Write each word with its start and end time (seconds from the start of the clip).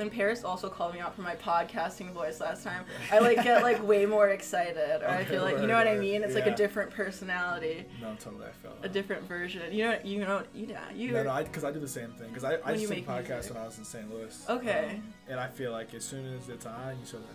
Yeah. 0.00 0.04
And 0.04 0.10
then 0.10 0.18
Paris 0.18 0.44
also 0.44 0.68
called 0.68 0.94
me 0.94 1.00
out 1.00 1.14
for 1.14 1.22
my 1.22 1.34
podcasting 1.36 2.12
voice 2.12 2.40
last 2.40 2.64
time. 2.64 2.84
I 3.12 3.18
like 3.18 3.42
get 3.42 3.62
like 3.62 3.82
way 3.86 4.06
more 4.06 4.28
excited, 4.30 5.02
or 5.02 5.08
I 5.08 5.24
feel 5.24 5.42
like 5.42 5.58
you 5.58 5.66
know 5.66 5.76
what 5.76 5.88
I 5.88 5.96
mean. 5.98 6.22
It's 6.22 6.34
like 6.34 6.46
a 6.46 6.54
different 6.54 6.90
personality, 6.90 7.84
No, 8.00 8.14
totally, 8.18 8.46
I 8.46 8.52
feel 8.62 8.72
a 8.82 8.88
different 8.88 9.22
version. 9.28 9.72
You 9.72 9.84
know, 9.84 9.98
you 10.04 10.20
know, 10.20 10.42
yeah, 10.54 10.80
you. 10.94 11.12
No, 11.12 11.24
no, 11.24 11.30
I 11.30 11.42
because 11.42 11.64
I 11.64 11.72
do 11.72 11.80
the 11.80 11.88
same 11.88 12.10
thing. 12.12 12.28
Because 12.28 12.44
I, 12.44 12.54
I 12.54 12.72
When 12.72 12.74
you 12.76 12.80
used 12.82 12.92
to 12.92 13.00
do 13.00 13.06
podcasts 13.06 13.52
when 13.52 13.62
I 13.62 13.66
was 13.66 13.78
in 13.78 13.84
St. 13.84 14.10
Louis. 14.10 14.46
Okay. 14.48 14.92
Um, 14.94 15.12
and 15.28 15.40
I 15.40 15.48
feel 15.48 15.72
like 15.72 15.92
as 15.94 16.04
soon 16.04 16.26
as 16.34 16.48
it's 16.48 16.66
on, 16.66 16.98
you 16.98 17.06
sort 17.06 17.22
of 17.22 17.28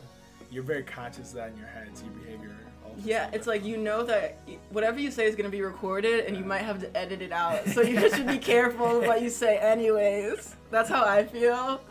you're 0.52 0.64
very 0.64 0.84
conscious 0.84 1.30
of 1.30 1.36
that 1.36 1.52
in 1.52 1.58
your 1.58 1.68
head, 1.68 1.90
so 1.94 2.06
your 2.06 2.14
behavior. 2.14 2.56
Yeah, 3.04 3.30
it's 3.34 3.48
like 3.48 3.66
you 3.66 3.78
know 3.78 4.04
that 4.04 4.40
whatever 4.70 5.00
you 5.00 5.12
say 5.12 5.26
is 5.26 5.36
gonna 5.36 5.50
be 5.50 5.62
recorded, 5.62 6.26
and 6.26 6.38
you 6.38 6.45
might 6.45 6.62
have 6.62 6.80
to 6.80 6.98
edit 6.98 7.22
it 7.22 7.32
out. 7.32 7.68
So 7.68 7.82
you 7.84 8.00
just 8.00 8.16
should 8.16 8.28
be 8.28 8.38
careful 8.38 9.00
of 9.00 9.08
what 9.08 9.22
you 9.22 9.30
say, 9.30 9.58
anyways. 9.58 10.56
That's 10.72 10.90
how 10.90 11.04
I 11.04 11.26
feel. 11.26 11.82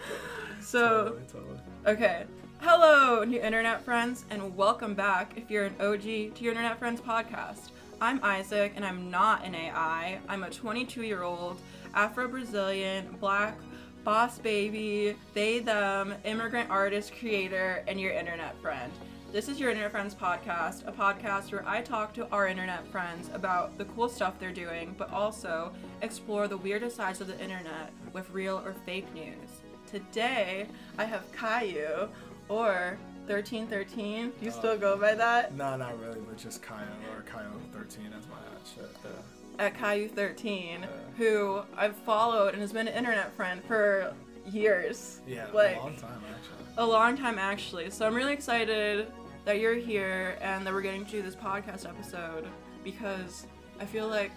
So. 0.65 1.05
Totally, 1.05 1.23
totally. 1.31 1.61
Okay. 1.87 2.25
Hello, 2.61 3.23
new 3.23 3.39
internet 3.41 3.85
friends, 3.85 4.25
and 4.31 4.57
welcome 4.57 4.95
back 4.95 5.35
if 5.37 5.51
you're 5.51 5.67
an 5.67 5.75
OG 5.79 6.01
to 6.01 6.33
your 6.39 6.53
Internet 6.53 6.79
Friends 6.79 7.03
podcast. 7.03 7.71
I'm 8.01 8.19
Isaac, 8.23 8.73
and 8.75 8.83
I'm 8.83 9.11
not 9.11 9.45
an 9.45 9.55
AI. 9.55 10.19
I'm 10.27 10.43
a 10.43 10.49
22 10.49 11.03
year 11.03 11.23
old 11.23 11.61
Afro 11.93 12.29
Brazilian, 12.29 13.15
black, 13.21 13.59
boss 14.05 14.39
baby, 14.39 15.15
they, 15.35 15.59
them, 15.59 16.15
immigrant 16.25 16.71
artist, 16.71 17.13
creator, 17.15 17.85
and 17.87 18.01
your 18.01 18.13
internet 18.13 18.59
friend. 18.63 18.91
This 19.33 19.51
is 19.51 19.61
your 19.61 19.69
Internet 19.69 19.91
Friends 19.91 20.15
podcast, 20.15 20.89
a 20.89 20.93
podcast 20.93 21.53
where 21.53 21.69
I 21.69 21.83
talk 21.83 22.15
to 22.15 22.27
our 22.31 22.49
internet 22.49 22.87
friends 22.87 23.29
about 23.35 23.77
the 23.77 23.85
cool 23.85 24.09
stuff 24.09 24.41
they're 24.41 24.51
doing, 24.51 24.95
but 24.97 25.13
also 25.13 25.73
explore 26.01 26.49
the 26.49 26.57
weirdest 26.57 26.97
sides 26.97 27.21
of 27.21 27.27
the 27.27 27.39
internet 27.39 27.93
with 28.15 28.31
real 28.31 28.63
or 28.65 28.75
fake 28.87 29.13
news. 29.13 29.64
Today, 29.91 30.67
I 30.99 31.05
have 31.05 31.23
Caillou, 31.33 32.09
or 32.49 32.99
1313. 33.27 34.33
You 34.41 34.49
Oh. 34.51 34.59
still 34.59 34.77
go 34.79 34.97
by 34.97 35.15
that? 35.15 35.55
No, 35.55 35.77
not 35.77 35.99
really, 36.01 36.21
but 36.21 36.37
just 36.37 36.63
Kyle 36.63 36.87
or 37.17 37.23
Kyle 37.23 37.61
13 37.73 38.13
as 38.19 38.27
my 38.29 38.37
hat 38.37 38.61
shit. 38.75 38.91
Yeah. 39.05 39.65
At 39.67 39.79
Caillou 39.79 40.09
13, 40.09 40.81
Yeah. 40.83 40.89
who 41.17 41.63
I've 41.77 41.97
followed 41.97 42.53
and 42.55 42.61
has 42.61 42.73
been 42.73 42.89
an 42.89 42.95
internet 42.95 43.33
friend 43.37 43.63
for 43.65 44.13
years. 44.47 45.21
Yeah, 45.27 45.47
Like- 45.53 45.77
a 45.77 45.81
long 45.81 45.97
time 45.97 46.23
actually. 46.35 46.65
a 46.77 46.87
long 46.87 47.17
time 47.17 47.39
actually. 47.39 47.91
So 47.91 48.07
I'm 48.07 48.15
really 48.15 48.33
excited 48.33 49.11
that 49.45 49.59
you're 49.61 49.75
here 49.77 50.37
and 50.41 50.67
that 50.67 50.73
we're 50.75 50.81
getting 50.83 51.05
to 51.05 51.11
do 51.11 51.23
this 51.23 51.37
podcast 51.37 51.89
episode 51.89 52.47
because 52.83 53.47
I 53.81 53.85
feel 53.87 54.09
like 54.09 54.33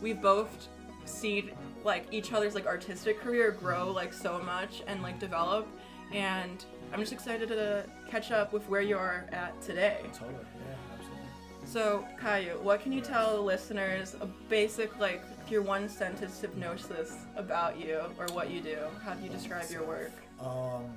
we've 0.00 0.20
both 0.20 0.68
seen 1.04 1.50
like 1.84 2.06
each 2.10 2.32
other's 2.32 2.54
like 2.54 2.66
artistic 2.66 3.20
career 3.20 3.50
grow 3.50 3.90
like 3.90 4.12
so 4.12 4.40
much 4.40 4.82
and 4.86 5.02
like 5.02 5.18
develop 5.18 5.66
and 6.12 6.64
I'm 6.92 7.00
just 7.00 7.12
excited 7.12 7.48
to 7.48 7.84
catch 8.08 8.32
up 8.32 8.52
with 8.52 8.68
where 8.68 8.80
you 8.80 8.96
are 8.96 9.26
at 9.32 9.60
today. 9.62 9.98
Totally, 10.12 10.34
yeah, 10.34 10.74
absolutely. 10.92 11.28
So, 11.64 12.04
Caillou, 12.20 12.60
what 12.62 12.82
can 12.82 12.92
you 12.92 13.00
tell 13.00 13.36
the 13.36 13.42
listeners 13.42 14.16
a 14.20 14.26
basic 14.48 14.98
like 14.98 15.22
your 15.48 15.62
one 15.62 15.88
sentence 15.88 16.40
hypnosis 16.40 17.14
about 17.36 17.78
you 17.78 18.00
or 18.18 18.26
what 18.32 18.50
you 18.50 18.60
do? 18.60 18.78
How 19.04 19.14
do 19.14 19.22
you 19.22 19.30
describe 19.30 19.70
your 19.70 19.84
work? 19.84 20.12
Um, 20.40 20.96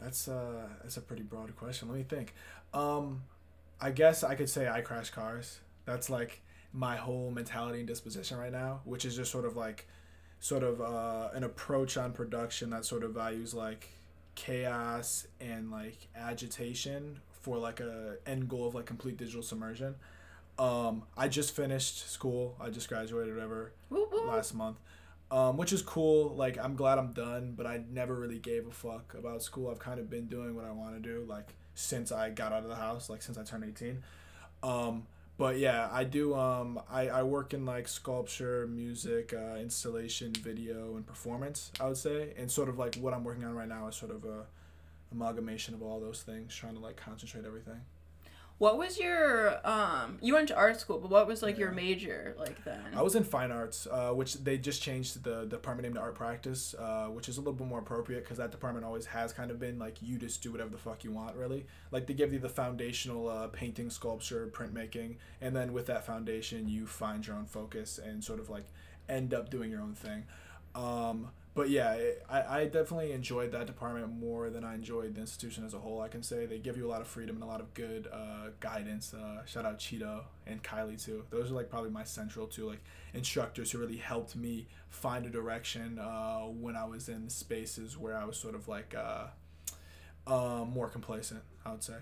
that's 0.00 0.28
uh, 0.28 0.68
that's 0.82 0.96
a 0.98 1.00
pretty 1.00 1.22
broad 1.22 1.56
question. 1.56 1.88
Let 1.88 1.98
me 1.98 2.04
think. 2.04 2.34
Um, 2.72 3.22
I 3.80 3.90
guess 3.90 4.22
I 4.22 4.36
could 4.36 4.48
say 4.48 4.68
I 4.68 4.82
crash 4.82 5.10
cars. 5.10 5.60
That's 5.84 6.08
like 6.08 6.42
my 6.76 6.96
whole 6.96 7.30
mentality 7.30 7.78
and 7.78 7.88
disposition 7.88 8.36
right 8.36 8.52
now, 8.52 8.80
which 8.84 9.04
is 9.04 9.16
just 9.16 9.32
sort 9.32 9.46
of 9.46 9.56
like, 9.56 9.88
sort 10.38 10.62
of 10.62 10.80
uh, 10.80 11.30
an 11.34 11.42
approach 11.42 11.96
on 11.96 12.12
production 12.12 12.70
that 12.70 12.84
sort 12.84 13.02
of 13.02 13.12
values 13.12 13.54
like 13.54 13.88
chaos 14.34 15.26
and 15.40 15.70
like 15.70 16.08
agitation 16.14 17.20
for 17.40 17.58
like 17.58 17.80
a 17.80 18.16
end 18.26 18.48
goal 18.48 18.68
of 18.68 18.74
like 18.74 18.86
complete 18.86 19.16
digital 19.16 19.42
submersion. 19.42 19.94
Um, 20.58 21.02
I 21.16 21.28
just 21.28 21.54
finished 21.54 22.10
school. 22.10 22.56
I 22.60 22.70
just 22.70 22.88
graduated, 22.88 23.34
whatever 23.34 23.72
last 24.26 24.54
month, 24.54 24.78
um, 25.30 25.56
which 25.56 25.72
is 25.72 25.82
cool. 25.82 26.34
Like 26.34 26.58
I'm 26.62 26.76
glad 26.76 26.98
I'm 26.98 27.12
done, 27.12 27.54
but 27.56 27.66
I 27.66 27.82
never 27.90 28.14
really 28.14 28.38
gave 28.38 28.66
a 28.66 28.70
fuck 28.70 29.14
about 29.18 29.42
school. 29.42 29.70
I've 29.70 29.78
kind 29.78 29.98
of 29.98 30.08
been 30.08 30.26
doing 30.26 30.54
what 30.54 30.64
I 30.64 30.70
want 30.70 30.94
to 30.94 31.00
do, 31.00 31.24
like 31.28 31.54
since 31.74 32.12
I 32.12 32.30
got 32.30 32.52
out 32.52 32.62
of 32.62 32.68
the 32.68 32.76
house, 32.76 33.10
like 33.10 33.22
since 33.22 33.38
I 33.38 33.44
turned 33.44 33.64
18. 33.64 34.02
Um, 34.62 35.06
but 35.38 35.58
yeah, 35.58 35.88
I 35.92 36.04
do. 36.04 36.34
Um, 36.34 36.80
I, 36.90 37.08
I 37.08 37.22
work 37.22 37.52
in 37.54 37.64
like 37.64 37.88
sculpture, 37.88 38.66
music, 38.66 39.34
uh, 39.34 39.56
installation, 39.56 40.32
video, 40.32 40.96
and 40.96 41.06
performance. 41.06 41.70
I 41.80 41.88
would 41.88 41.96
say, 41.96 42.32
and 42.38 42.50
sort 42.50 42.68
of 42.68 42.78
like 42.78 42.96
what 42.96 43.12
I'm 43.12 43.24
working 43.24 43.44
on 43.44 43.54
right 43.54 43.68
now 43.68 43.86
is 43.88 43.96
sort 43.96 44.12
of 44.12 44.24
a 44.24 44.46
amalgamation 45.12 45.74
of 45.74 45.82
all 45.82 46.00
those 46.00 46.22
things, 46.22 46.54
trying 46.54 46.74
to 46.74 46.80
like 46.80 46.96
concentrate 46.96 47.44
everything. 47.44 47.80
What 48.58 48.78
was 48.78 48.98
your 48.98 49.60
um 49.68 50.18
you 50.22 50.32
went 50.32 50.48
to 50.48 50.56
art 50.56 50.80
school, 50.80 50.98
but 50.98 51.10
what 51.10 51.26
was 51.26 51.42
like 51.42 51.58
your 51.58 51.72
major 51.72 52.34
like 52.38 52.64
then? 52.64 52.80
I 52.94 53.02
was 53.02 53.14
in 53.14 53.22
fine 53.22 53.50
arts, 53.52 53.86
uh, 53.90 54.10
which 54.10 54.34
they 54.34 54.56
just 54.56 54.80
changed 54.80 55.22
the 55.24 55.44
department 55.44 55.84
name 55.84 55.94
to 55.94 56.00
art 56.00 56.14
practice, 56.14 56.74
uh, 56.78 57.08
which 57.08 57.28
is 57.28 57.36
a 57.36 57.40
little 57.40 57.52
bit 57.52 57.66
more 57.66 57.80
appropriate 57.80 58.24
because 58.24 58.38
that 58.38 58.50
department 58.50 58.86
always 58.86 59.04
has 59.06 59.34
kind 59.34 59.50
of 59.50 59.58
been 59.58 59.78
like 59.78 60.00
you 60.00 60.16
just 60.18 60.42
do 60.42 60.50
whatever 60.50 60.70
the 60.70 60.78
fuck 60.78 61.04
you 61.04 61.12
want, 61.12 61.36
really. 61.36 61.66
Like 61.90 62.06
they 62.06 62.14
give 62.14 62.32
you 62.32 62.38
the 62.38 62.48
foundational 62.48 63.28
uh, 63.28 63.48
painting, 63.48 63.90
sculpture, 63.90 64.48
printmaking, 64.50 65.16
and 65.42 65.54
then 65.54 65.74
with 65.74 65.86
that 65.86 66.06
foundation, 66.06 66.66
you 66.66 66.86
find 66.86 67.26
your 67.26 67.36
own 67.36 67.44
focus 67.44 67.98
and 67.98 68.24
sort 68.24 68.40
of 68.40 68.48
like 68.48 68.64
end 69.06 69.34
up 69.34 69.50
doing 69.50 69.70
your 69.70 69.82
own 69.82 69.94
thing. 69.94 70.24
Um, 70.74 71.28
but 71.56 71.70
yeah, 71.70 71.94
it, 71.94 72.24
I, 72.30 72.60
I 72.60 72.64
definitely 72.66 73.12
enjoyed 73.12 73.52
that 73.52 73.66
department 73.66 74.12
more 74.20 74.50
than 74.50 74.64
I 74.64 74.74
enjoyed 74.76 75.16
the 75.16 75.22
institution 75.22 75.64
as 75.66 75.74
a 75.74 75.80
whole. 75.80 76.00
I 76.02 76.08
can 76.08 76.22
say 76.22 76.46
they 76.46 76.58
give 76.60 76.76
you 76.76 76.86
a 76.86 76.90
lot 76.90 77.00
of 77.00 77.08
freedom 77.08 77.36
and 77.36 77.42
a 77.44 77.48
lot 77.48 77.60
of 77.60 77.74
good 77.74 78.08
uh, 78.12 78.50
guidance. 78.60 79.14
Uh, 79.14 79.44
shout 79.46 79.66
out 79.66 79.80
Cheeto 79.80 80.24
and 80.46 80.62
Kylie 80.62 81.02
too. 81.04 81.24
Those 81.30 81.50
are 81.50 81.54
like 81.54 81.70
probably 81.70 81.90
my 81.90 82.04
central 82.04 82.46
two 82.46 82.66
like 82.68 82.84
instructors 83.14 83.72
who 83.72 83.78
really 83.78 83.96
helped 83.96 84.36
me 84.36 84.68
find 84.90 85.26
a 85.26 85.30
direction 85.30 85.98
uh, 85.98 86.40
when 86.42 86.76
I 86.76 86.84
was 86.84 87.08
in 87.08 87.28
spaces 87.30 87.98
where 87.98 88.16
I 88.16 88.24
was 88.24 88.38
sort 88.38 88.54
of 88.54 88.68
like 88.68 88.94
uh, 88.96 89.28
uh, 90.26 90.64
more 90.64 90.88
complacent. 90.88 91.42
I 91.64 91.72
would 91.72 91.82
say. 91.82 91.96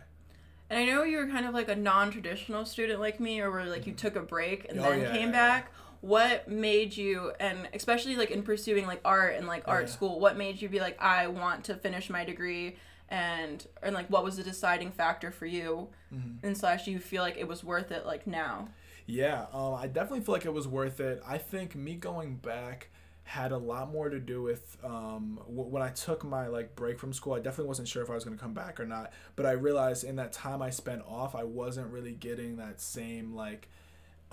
and 0.70 0.78
I 0.78 0.84
know 0.86 1.02
you 1.04 1.18
were 1.18 1.28
kind 1.28 1.46
of 1.46 1.54
like 1.54 1.68
a 1.68 1.76
non-traditional 1.76 2.64
student 2.64 3.00
like 3.00 3.20
me 3.20 3.40
or 3.40 3.50
where 3.50 3.66
like 3.66 3.86
you 3.86 3.92
took 3.94 4.16
a 4.16 4.22
break 4.22 4.66
and 4.68 4.80
Oh, 4.80 4.82
then 4.82 5.00
yeah, 5.00 5.12
came 5.12 5.28
yeah, 5.28 5.32
back. 5.32 5.72
What 6.04 6.48
made 6.48 6.96
you 6.96 7.32
and 7.40 7.66
especially 7.72 8.16
like 8.16 8.30
in 8.30 8.42
pursuing 8.42 8.86
like 8.86 9.00
art 9.04 9.36
and 9.36 9.46
like 9.46 9.62
art 9.66 9.86
Yeah. 9.86 9.90
school, 9.92 10.20
what 10.20 10.36
made 10.36 10.60
you 10.60 10.68
be 10.68 10.80
like 10.80 11.00
I 11.00 11.28
want 11.28 11.64
to 11.64 11.74
finish 11.74 12.10
my 12.10 12.24
degree 12.24 12.76
and 13.08 13.66
and 13.82 13.94
like 13.94 14.08
what 14.08 14.22
was 14.24 14.36
the 14.36 14.42
deciding 14.42 14.90
factor 14.90 15.30
for 15.30 15.46
you 15.46 15.88
Mm-hmm. 16.14 16.46
and 16.46 16.56
slash 16.56 16.86
you 16.86 16.98
feel 16.98 17.22
like 17.22 17.36
it 17.38 17.48
was 17.48 17.64
worth 17.64 17.90
it 17.90 18.04
like 18.06 18.26
now? 18.26 18.68
Yeah, 19.06 19.46
um, 19.52 19.74
I 19.74 19.86
definitely 19.86 20.20
feel 20.20 20.34
like 20.34 20.44
it 20.46 20.52
was 20.54 20.68
worth 20.68 21.00
it. 21.00 21.22
I 21.26 21.38
think 21.38 21.74
me 21.74 21.94
going 21.94 22.36
back 22.36 22.88
had 23.24 23.52
a 23.52 23.58
lot 23.58 23.90
more 23.90 24.08
to 24.10 24.20
do 24.20 24.42
with 24.42 24.76
um, 24.84 25.40
w- 25.46 25.68
when 25.70 25.82
I 25.82 25.88
took 25.90 26.22
my 26.24 26.46
like 26.48 26.76
break 26.76 26.98
from 26.98 27.12
school. 27.14 27.32
I 27.32 27.38
definitely 27.40 27.68
wasn't 27.68 27.88
sure 27.88 28.02
if 28.02 28.10
I 28.10 28.14
was 28.14 28.24
going 28.24 28.36
to 28.36 28.42
come 28.42 28.52
back 28.54 28.78
or 28.78 28.86
not, 28.86 29.12
but 29.36 29.46
I 29.46 29.52
realized 29.52 30.04
in 30.04 30.16
that 30.16 30.32
time 30.32 30.60
I 30.62 30.68
spent 30.70 31.02
off, 31.08 31.34
I 31.34 31.44
wasn't 31.44 31.90
really 31.90 32.12
getting 32.12 32.56
that 32.56 32.80
same 32.80 33.34
like 33.34 33.68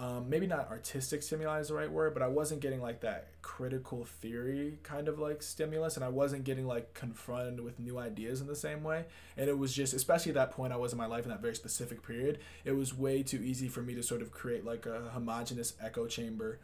um, 0.02 0.28
maybe 0.28 0.48
not 0.48 0.68
artistic 0.72 1.22
stimuli 1.22 1.60
is 1.60 1.68
the 1.68 1.76
right 1.76 1.92
word, 1.92 2.16
but 2.16 2.24
I 2.24 2.28
wasn't 2.28 2.60
getting 2.60 2.82
like 2.82 3.02
that 3.02 3.28
critical 3.44 4.04
theory 4.04 4.80
kind 4.82 5.08
of 5.08 5.20
like 5.20 5.44
stimulus, 5.44 5.96
and 5.96 6.04
I 6.04 6.10
wasn't 6.10 6.44
getting 6.44 6.66
like 6.66 6.96
confronted 6.96 7.60
with 7.60 7.80
new 7.80 8.00
ideas 8.00 8.42
in 8.42 8.48
the 8.48 8.56
same 8.56 8.82
way. 8.82 9.06
And 9.38 9.48
it 9.48 9.60
was 9.60 9.72
just, 9.72 9.94
especially 9.94 10.32
at 10.32 10.36
that 10.36 10.52
point 10.54 10.74
I 10.74 10.78
was 10.78 10.92
in 10.92 10.98
my 10.98 11.06
life 11.06 11.26
in 11.26 11.30
that 11.30 11.40
very 11.40 11.54
specific 11.54 12.02
period, 12.02 12.40
it 12.66 12.72
was 12.72 12.98
way 12.98 13.22
too 13.22 13.44
easy 13.44 13.68
for 13.68 13.84
me 13.84 13.94
to 13.94 14.02
sort 14.02 14.24
of 14.24 14.32
create 14.32 14.66
like 14.66 14.88
a 14.88 15.12
homogenous 15.14 15.74
echo 15.80 16.08
chamber 16.08 16.60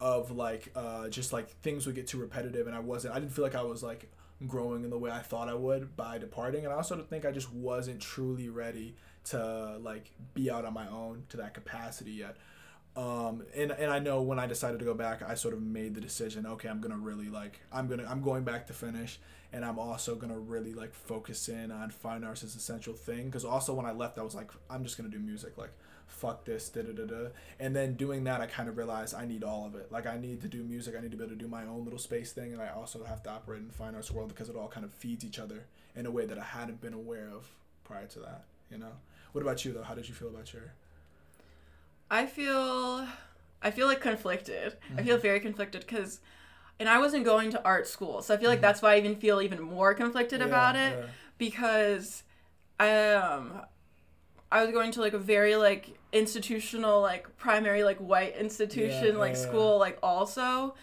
of 0.00 0.32
like 0.32 0.72
uh, 0.74 1.08
just 1.08 1.32
like 1.32 1.50
things 1.60 1.86
would 1.86 1.94
get 1.94 2.08
too 2.08 2.18
repetitive, 2.18 2.66
and 2.66 2.74
I 2.74 2.80
wasn't, 2.80 3.14
I 3.14 3.20
didn't 3.20 3.30
feel 3.30 3.44
like 3.44 3.54
I 3.54 3.62
was 3.62 3.84
like 3.84 4.10
growing 4.48 4.82
in 4.82 4.90
the 4.90 4.98
way 4.98 5.12
I 5.12 5.20
thought 5.20 5.48
I 5.48 5.54
would 5.54 5.96
by 5.96 6.18
departing, 6.18 6.64
and 6.64 6.72
I 6.72 6.76
also 6.76 7.00
think 7.04 7.24
I 7.24 7.30
just 7.30 7.52
wasn't 7.52 8.00
truly 8.00 8.48
ready 8.48 8.96
to 9.26 9.78
like 9.80 10.10
be 10.34 10.50
out 10.50 10.64
on 10.64 10.74
my 10.74 10.88
own 10.88 11.22
to 11.28 11.36
that 11.36 11.54
capacity 11.54 12.12
yet 12.12 12.36
um 12.96 13.42
and 13.54 13.70
and 13.70 13.90
i 13.90 13.98
know 13.98 14.20
when 14.20 14.38
i 14.38 14.46
decided 14.46 14.78
to 14.78 14.84
go 14.84 14.94
back 14.94 15.22
i 15.22 15.34
sort 15.34 15.54
of 15.54 15.62
made 15.62 15.94
the 15.94 16.00
decision 16.00 16.44
okay 16.44 16.68
i'm 16.68 16.80
gonna 16.80 16.96
really 16.96 17.28
like 17.28 17.60
i'm 17.72 17.86
gonna 17.86 18.04
i'm 18.08 18.20
going 18.20 18.42
back 18.42 18.66
to 18.66 18.72
finish 18.72 19.20
and 19.52 19.64
i'm 19.64 19.78
also 19.78 20.16
gonna 20.16 20.38
really 20.38 20.74
like 20.74 20.92
focus 20.92 21.48
in 21.48 21.70
on 21.70 21.90
fine 21.90 22.24
arts 22.24 22.42
as 22.42 22.56
essential 22.56 22.92
thing 22.92 23.26
because 23.26 23.44
also 23.44 23.72
when 23.72 23.86
i 23.86 23.92
left 23.92 24.18
i 24.18 24.22
was 24.22 24.34
like 24.34 24.50
i'm 24.68 24.82
just 24.82 24.96
gonna 24.96 25.08
do 25.08 25.20
music 25.20 25.56
like 25.56 25.70
fuck 26.08 26.44
this 26.44 26.68
da 26.68 26.82
da 26.82 26.92
da 26.92 27.04
da. 27.04 27.28
And 27.60 27.74
then 27.74 27.94
doing 27.94 28.24
that 28.24 28.40
i 28.40 28.46
kind 28.46 28.68
of 28.68 28.76
realized 28.76 29.14
i 29.14 29.24
need 29.24 29.44
all 29.44 29.64
of 29.64 29.76
it. 29.76 29.92
Like 29.92 30.06
i 30.06 30.18
need 30.18 30.40
to 30.40 30.48
do 30.48 30.64
music 30.64 30.96
i 30.98 31.00
need 31.00 31.12
to 31.12 31.16
be 31.16 31.22
able 31.22 31.34
to 31.34 31.38
do 31.38 31.46
my 31.46 31.62
own 31.62 31.84
little 31.84 32.00
space 32.00 32.32
thing 32.32 32.52
and 32.52 32.60
i 32.60 32.68
also 32.68 33.04
have 33.04 33.22
to 33.22 33.30
operate 33.30 33.62
in 33.62 33.70
fine 33.70 33.94
arts 33.94 34.10
world 34.10 34.28
because 34.28 34.48
it 34.48 34.56
all 34.56 34.66
kind 34.66 34.84
of 34.84 34.92
feeds 34.92 35.24
each 35.24 35.38
other 35.38 35.66
in 35.94 36.06
a 36.06 36.10
way 36.10 36.26
that 36.26 36.36
i 36.36 36.42
hadn't 36.42 36.80
been 36.80 36.92
aware 36.92 37.30
of 37.32 37.48
prior 37.84 38.06
to 38.06 38.18
that 38.18 38.44
you 38.70 38.78
know? 38.78 38.92
What 39.32 39.42
about 39.42 39.64
you 39.64 39.72
though? 39.72 39.82
How 39.82 39.94
did 39.94 40.08
you 40.08 40.14
feel 40.14 40.28
about 40.28 40.52
your 40.52 40.72
I 42.10 42.26
feel 42.26 43.06
I 43.62 43.70
feel 43.70 43.86
like 43.86 44.00
conflicted. 44.00 44.76
I 44.96 45.02
feel 45.02 45.18
very 45.18 45.40
conflicted 45.40 45.82
because 45.82 46.20
and 46.80 46.88
I 46.88 46.98
wasn't 46.98 47.24
going 47.24 47.50
to 47.52 47.64
art 47.64 47.86
school, 47.86 48.22
so 48.22 48.34
I 48.34 48.38
feel 48.38 48.48
like 48.50 48.60
that's 48.62 48.82
why 48.82 48.94
I 48.94 48.98
even 48.98 49.16
feel 49.16 49.40
even 49.42 49.60
more 49.62 49.94
conflicted 49.94 50.40
Yeah, 50.40 50.46
about 50.46 50.76
it 50.76 50.98
yeah. 51.00 51.06
because 51.38 52.22
I 52.80 53.12
um 53.14 53.62
I 54.52 54.62
was 54.64 54.72
going 54.72 54.92
to 54.92 55.00
like 55.00 55.14
a 55.14 55.18
very 55.18 55.56
like 55.56 55.98
institutional 56.12 57.00
like 57.02 57.36
primary 57.38 57.84
like 57.84 57.98
white 57.98 58.36
institution 58.36 59.12
Yeah, 59.14 59.20
like 59.20 59.36
school 59.36 59.78
like 59.78 59.98
also 60.02 60.74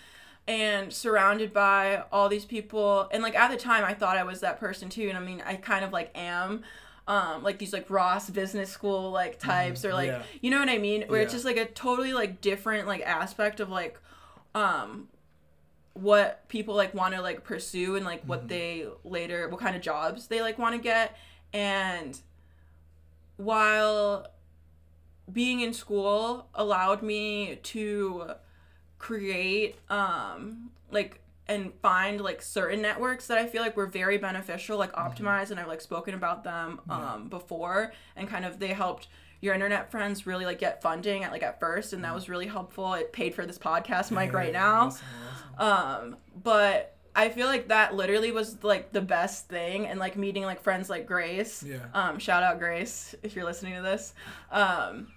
and 0.48 0.94
surrounded 0.94 1.54
by 1.54 2.04
all 2.12 2.30
these 2.30 2.46
people 2.46 3.10
and 3.12 3.22
like 3.24 3.36
at 3.36 3.52
the 3.52 3.58
time 3.58 3.84
I 3.84 3.94
thought 3.94 4.18
I 4.18 4.24
was 4.24 4.40
that 4.42 4.60
person 4.60 4.90
too 4.90 5.10
and 5.10 5.18
I 5.18 5.22
mean 5.22 5.44
I 5.46 5.56
kind 5.56 5.84
of 5.84 5.92
like 5.92 6.12
am 6.16 6.64
um 7.08 7.42
like 7.44 7.58
these 7.58 7.72
like 7.74 7.90
Ross 7.90 8.30
business 8.30 8.70
school 8.70 9.12
like 9.12 9.40
types 9.40 9.86
or 9.86 9.94
like 9.94 10.10
Mm-hmm. 10.10 10.22
yeah. 10.22 10.40
you 10.42 10.52
know 10.52 10.60
what 10.60 10.70
I 10.70 10.78
mean 10.78 11.04
where 11.08 11.22
it's 11.22 11.32
just 11.34 11.46
like 11.46 11.58
a 11.58 11.66
totally 11.66 12.14
like 12.14 12.42
different 12.42 12.88
like 12.88 13.02
aspect 13.02 13.60
of 13.60 13.70
like 13.70 13.98
um 14.56 15.08
what 15.94 16.48
people 16.48 16.76
like 16.76 16.94
want 16.94 17.14
to 17.16 17.22
like 17.22 17.44
pursue 17.44 17.96
and 17.96 18.06
like 18.06 18.20
Mm-hmm. 18.22 18.30
what 18.30 18.48
they 18.48 18.88
later 19.04 19.48
what 19.50 19.60
kind 19.62 19.76
of 19.76 19.82
jobs 19.82 20.28
they 20.28 20.42
like 20.42 20.58
want 20.60 20.76
to 20.76 20.82
get 20.82 21.16
and 21.54 22.20
while 23.38 24.28
being 25.32 25.60
in 25.62 25.74
school 25.74 26.48
allowed 26.56 27.02
me 27.04 27.58
to 27.64 28.32
create 29.00 29.76
um 29.90 30.72
like 30.92 31.20
and 31.50 31.72
find 31.82 32.20
like 32.22 32.42
certain 32.42 32.82
networks 32.82 33.28
that 33.28 33.38
I 33.38 33.46
feel 33.48 33.62
like 33.62 33.78
were 33.78 33.86
very 33.88 34.18
beneficial, 34.18 34.78
like 34.78 34.94
optimize, 34.94 35.52
and 35.52 35.60
I've 35.60 35.68
like 35.68 35.82
spoken 35.82 36.14
about 36.14 36.44
them 36.44 36.82
um 36.90 37.30
before, 37.30 37.94
and 38.16 38.28
kind 38.28 38.46
of 38.46 38.60
they 38.60 38.70
helped 38.70 39.08
your 39.40 39.54
internet 39.54 39.92
friends 39.92 40.26
really 40.26 40.46
like 40.46 40.58
get 40.60 40.82
funding 40.82 41.24
at 41.24 41.32
like 41.32 41.44
at 41.44 41.60
first, 41.60 41.94
and 41.94 42.04
that 42.04 42.14
was 42.14 42.28
really 42.28 42.48
helpful. 42.48 42.94
It 42.96 43.14
paid 43.14 43.36
for 43.36 43.46
this 43.46 43.58
podcast 43.58 44.12
mic 44.12 44.34
right 44.34 44.52
Yeah, 44.52 44.60
now. 44.62 44.86
awesome, 44.88 45.08
awesome. 45.60 46.12
Um, 46.14 46.18
but 46.44 46.96
I 47.16 47.30
feel 47.30 47.48
like 47.48 47.70
that 47.70 47.96
literally 47.96 48.32
was 48.32 48.64
like 48.64 48.92
the 48.92 49.02
best 49.02 49.48
thing, 49.48 49.88
and 49.88 50.00
like 50.00 50.18
meeting 50.18 50.44
like 50.44 50.62
friends 50.62 50.90
like 50.90 51.06
Grace. 51.08 51.64
Yeah. 51.64 51.78
Um, 51.94 52.20
shout 52.20 52.44
out 52.44 52.60
Grace 52.60 53.16
if 53.24 53.36
you're 53.36 53.46
listening 53.46 53.76
to 53.76 53.82
this. 53.82 54.14
Um, 54.52 55.08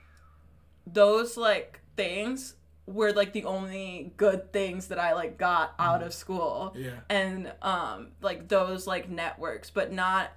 those 0.87 1.37
like 1.37 1.81
things 1.97 2.55
were 2.91 3.13
like 3.13 3.33
the 3.33 3.45
only 3.45 4.13
good 4.17 4.53
things 4.53 4.89
that 4.89 4.99
I 4.99 5.13
like 5.15 5.39
got 5.39 5.75
out 5.79 6.03
of 6.03 6.13
school, 6.13 6.75
Yeah. 6.77 6.91
and 7.09 7.53
um, 7.63 8.09
like 8.21 8.49
those 8.49 8.87
like 8.87 9.09
networks, 9.09 9.71
but 9.71 9.93
not 9.93 10.33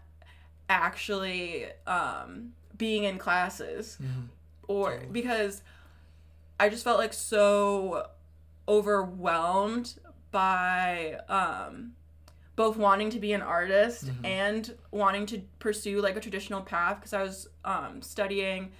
actually 0.69 1.65
um 1.87 2.53
being 2.77 3.03
in 3.03 3.17
classes 3.17 3.97
Mhm. 4.01 4.29
or 4.67 4.91
Totally. 4.91 5.11
because 5.11 5.61
I 6.59 6.69
just 6.69 6.83
felt 6.83 6.97
like 6.99 7.13
so 7.13 8.07
overwhelmed 8.67 9.99
by 10.31 11.19
um 11.29 11.93
both 12.55 12.77
wanting 12.77 13.09
to 13.09 13.19
be 13.19 13.33
an 13.33 13.41
artist 13.41 14.05
Mhm. 14.05 14.25
and 14.25 14.77
wanting 14.91 15.25
to 15.27 15.41
pursue 15.59 16.01
like 16.01 16.15
a 16.15 16.19
traditional 16.19 16.61
path 16.61 16.97
because 16.97 17.13
I 17.13 17.23
was 17.23 17.49
um 17.65 18.01
studying 18.01 18.71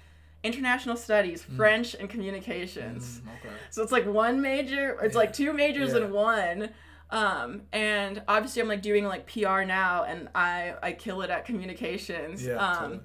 international 0.44 0.96
studies, 0.96 1.42
French 1.42 1.94
and 1.94 2.08
communications. 2.08 3.20
Mm, 3.20 3.28
okay. 3.38 3.54
So 3.70 3.82
it's 3.82 3.90
like 3.92 4.06
one 4.06 4.40
major, 4.40 4.96
it's 5.02 5.16
like 5.16 5.32
two 5.32 5.52
majors 5.52 5.92
Yeah. 5.92 5.98
in 6.04 6.12
one. 6.12 6.70
Um, 7.10 7.62
and 7.72 8.22
obviously 8.28 8.62
I'm 8.62 8.68
like 8.68 8.82
doing 8.82 9.04
like 9.06 9.26
PR 9.26 9.62
now 9.62 10.04
and 10.04 10.28
I 10.34 10.74
I 10.82 10.92
kill 10.92 11.22
it 11.22 11.30
at 11.30 11.44
communications. 11.46 12.44
Yeah. 12.46 12.54
um 12.56 12.76
totally. 12.78 13.00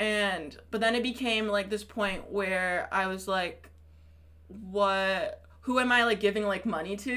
and 0.00 0.56
but 0.70 0.80
then 0.80 0.94
it 0.94 1.02
became 1.02 1.48
like 1.48 1.68
this 1.70 1.84
point 1.84 2.30
where 2.30 2.88
I 2.92 3.06
was 3.06 3.26
like 3.28 3.70
what 4.48 5.42
who 5.62 5.78
am 5.80 5.92
I 5.92 6.04
like 6.04 6.20
giving 6.20 6.46
like 6.46 6.64
money 6.64 6.96
to? 6.96 7.10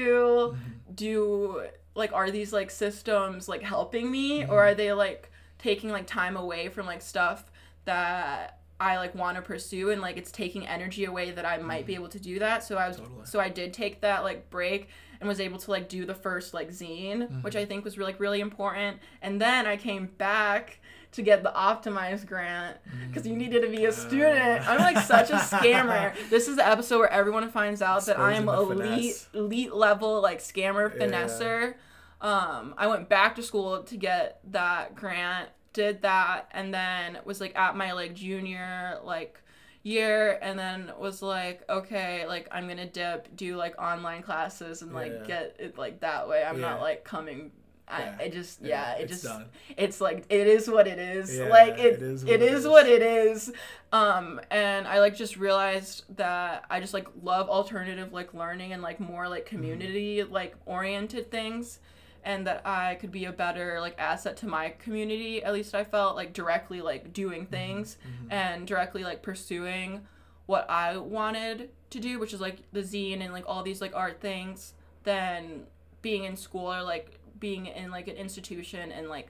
Mm-hmm. 0.54 0.92
Do 0.94 1.66
like 1.94 2.12
are 2.12 2.30
these 2.30 2.52
like 2.52 2.70
systems 2.70 3.48
like 3.48 3.62
helping 3.62 4.10
me 4.10 4.40
Mm-hmm. 4.42 4.52
or 4.52 4.58
are 4.64 4.74
they 4.74 4.92
like 4.92 5.30
taking 5.58 5.90
like 5.90 6.06
time 6.06 6.36
away 6.36 6.68
from 6.68 6.86
like 6.86 7.02
stuff 7.02 7.50
that 7.84 8.58
I 8.82 8.96
like 8.98 9.14
want 9.14 9.36
to 9.36 9.42
pursue 9.42 9.90
and 9.90 10.00
like 10.00 10.16
it's 10.16 10.32
taking 10.32 10.66
energy 10.66 11.04
away 11.04 11.30
that 11.30 11.44
I 11.46 11.58
might 11.58 11.86
be 11.86 11.94
able 11.94 12.08
to 12.08 12.20
do 12.20 12.38
that. 12.40 12.64
So 12.64 12.76
I 12.76 12.88
was 12.88 12.96
Mm-hmm. 12.96 13.06
Totally. 13.06 13.26
so 13.26 13.40
I 13.40 13.48
did 13.48 13.72
take 13.72 14.00
that 14.00 14.22
like 14.24 14.50
break 14.50 14.88
and 15.20 15.28
was 15.28 15.40
able 15.40 15.58
to 15.58 15.70
like 15.70 15.88
do 15.88 16.04
the 16.04 16.14
first 16.14 16.52
like 16.54 16.70
zine, 16.70 17.22
Mm-hmm. 17.22 17.42
which 17.42 17.56
I 17.56 17.64
think 17.64 17.84
was 17.84 17.96
really 17.98 18.12
like 18.12 18.20
really 18.20 18.40
important. 18.40 18.98
And 19.22 19.40
then 19.40 19.66
I 19.66 19.76
came 19.76 20.06
back 20.18 20.80
to 21.12 21.20
get 21.22 21.42
the 21.42 21.52
optimized 21.54 22.26
grant 22.26 22.78
because 23.08 23.26
you 23.26 23.36
needed 23.36 23.60
to 23.62 23.68
be 23.68 23.84
a 23.84 23.92
student. 23.92 24.66
I'm 24.68 24.78
like 24.78 24.98
such 25.04 25.28
a 25.30 25.34
scammer. 25.36 26.14
This 26.30 26.48
is 26.48 26.56
the 26.56 26.66
episode 26.66 26.98
where 27.00 27.12
everyone 27.12 27.50
finds 27.50 27.82
out 27.82 28.06
that 28.06 28.18
I 28.18 28.32
am 28.32 28.48
Exposing 28.48 28.80
elite 28.80 29.26
elite 29.34 29.74
level 29.74 30.20
like 30.22 30.38
scammer 30.40 30.90
Yeah. 30.92 31.06
finesser. 31.06 31.74
Um, 32.20 32.74
I 32.78 32.86
went 32.86 33.08
back 33.08 33.34
to 33.36 33.42
school 33.42 33.82
to 33.82 33.96
get 33.96 34.40
that 34.52 34.94
grant, 34.94 35.48
did 35.72 36.02
that, 36.02 36.48
and 36.52 36.72
then 36.72 37.18
was 37.24 37.40
like 37.40 37.56
at 37.56 37.76
my 37.76 37.92
like 37.92 38.14
junior 38.14 38.98
like 39.04 39.40
year 39.84 40.38
and 40.42 40.56
then 40.56 40.92
was 40.96 41.22
like 41.22 41.62
okay 41.68 42.24
like 42.28 42.46
i'm 42.52 42.68
gonna 42.68 42.86
dip 42.86 43.34
do 43.36 43.56
like 43.56 43.76
online 43.82 44.22
classes 44.22 44.80
and 44.82 44.92
like 44.94 45.12
Yeah. 45.12 45.26
get 45.26 45.56
it 45.58 45.76
like 45.76 45.98
that 46.00 46.28
way 46.28 46.44
i'm 46.44 46.60
not 46.60 46.80
like 46.80 47.02
coming 47.02 47.50
I, 47.88 48.02
Yeah. 48.02 48.16
I 48.20 48.28
just 48.28 48.62
Yeah, 48.62 48.92
yeah, 48.94 49.02
it 49.02 49.08
just 49.08 49.24
done. 49.24 49.46
it's 49.76 50.00
like 50.00 50.24
it 50.30 50.46
is 50.46 50.70
what 50.70 50.86
it 50.86 51.00
is 51.00 51.36
Yeah, 51.36 51.46
like 51.48 51.78
it, 51.80 51.94
it 51.94 52.02
is 52.02 52.22
it 52.24 52.28
what 52.30 52.40
it 52.40 52.42
is 52.42 52.58
is. 52.60 52.66
what 52.68 52.86
it 52.86 53.02
is 53.02 53.52
um 53.92 54.40
and 54.52 54.86
i 54.86 55.00
like 55.00 55.16
just 55.16 55.36
realized 55.36 56.04
that 56.16 56.64
i 56.70 56.78
just 56.78 56.94
like 56.94 57.08
love 57.20 57.48
alternative 57.48 58.12
like 58.12 58.32
learning 58.34 58.72
and 58.72 58.82
like 58.82 59.00
more 59.00 59.28
like 59.28 59.46
Mm-hmm. 59.56 59.56
community 59.56 60.22
like 60.22 60.54
oriented 60.64 61.28
things 61.30 61.80
and 62.24 62.46
that 62.46 62.60
i 62.66 62.94
could 62.96 63.10
be 63.12 63.24
a 63.24 63.32
better 63.32 63.80
like 63.80 63.94
asset 63.98 64.36
to 64.36 64.46
my 64.46 64.70
community 64.78 65.42
at 65.42 65.52
least 65.52 65.74
i 65.74 65.82
felt 65.84 66.16
like 66.16 66.32
directly 66.32 66.80
like 66.80 67.12
doing 67.12 67.42
Mm-hmm. 67.42 67.50
things 67.50 67.96
and 68.30 68.66
directly 68.66 69.02
like 69.04 69.22
pursuing 69.22 70.02
what 70.46 70.68
i 70.70 70.96
wanted 70.96 71.70
to 71.90 72.00
do 72.00 72.18
which 72.18 72.32
is 72.32 72.40
like 72.40 72.58
the 72.72 72.80
zine 72.80 73.20
and 73.22 73.32
like 73.32 73.44
all 73.46 73.62
these 73.62 73.80
like 73.80 73.94
art 73.94 74.20
things 74.20 74.74
than 75.04 75.64
being 76.00 76.24
in 76.24 76.36
school 76.36 76.72
or 76.72 76.82
like 76.82 77.18
being 77.40 77.66
in 77.66 77.90
like 77.90 78.08
an 78.08 78.16
institution 78.16 78.92
and 78.92 79.08
like 79.08 79.28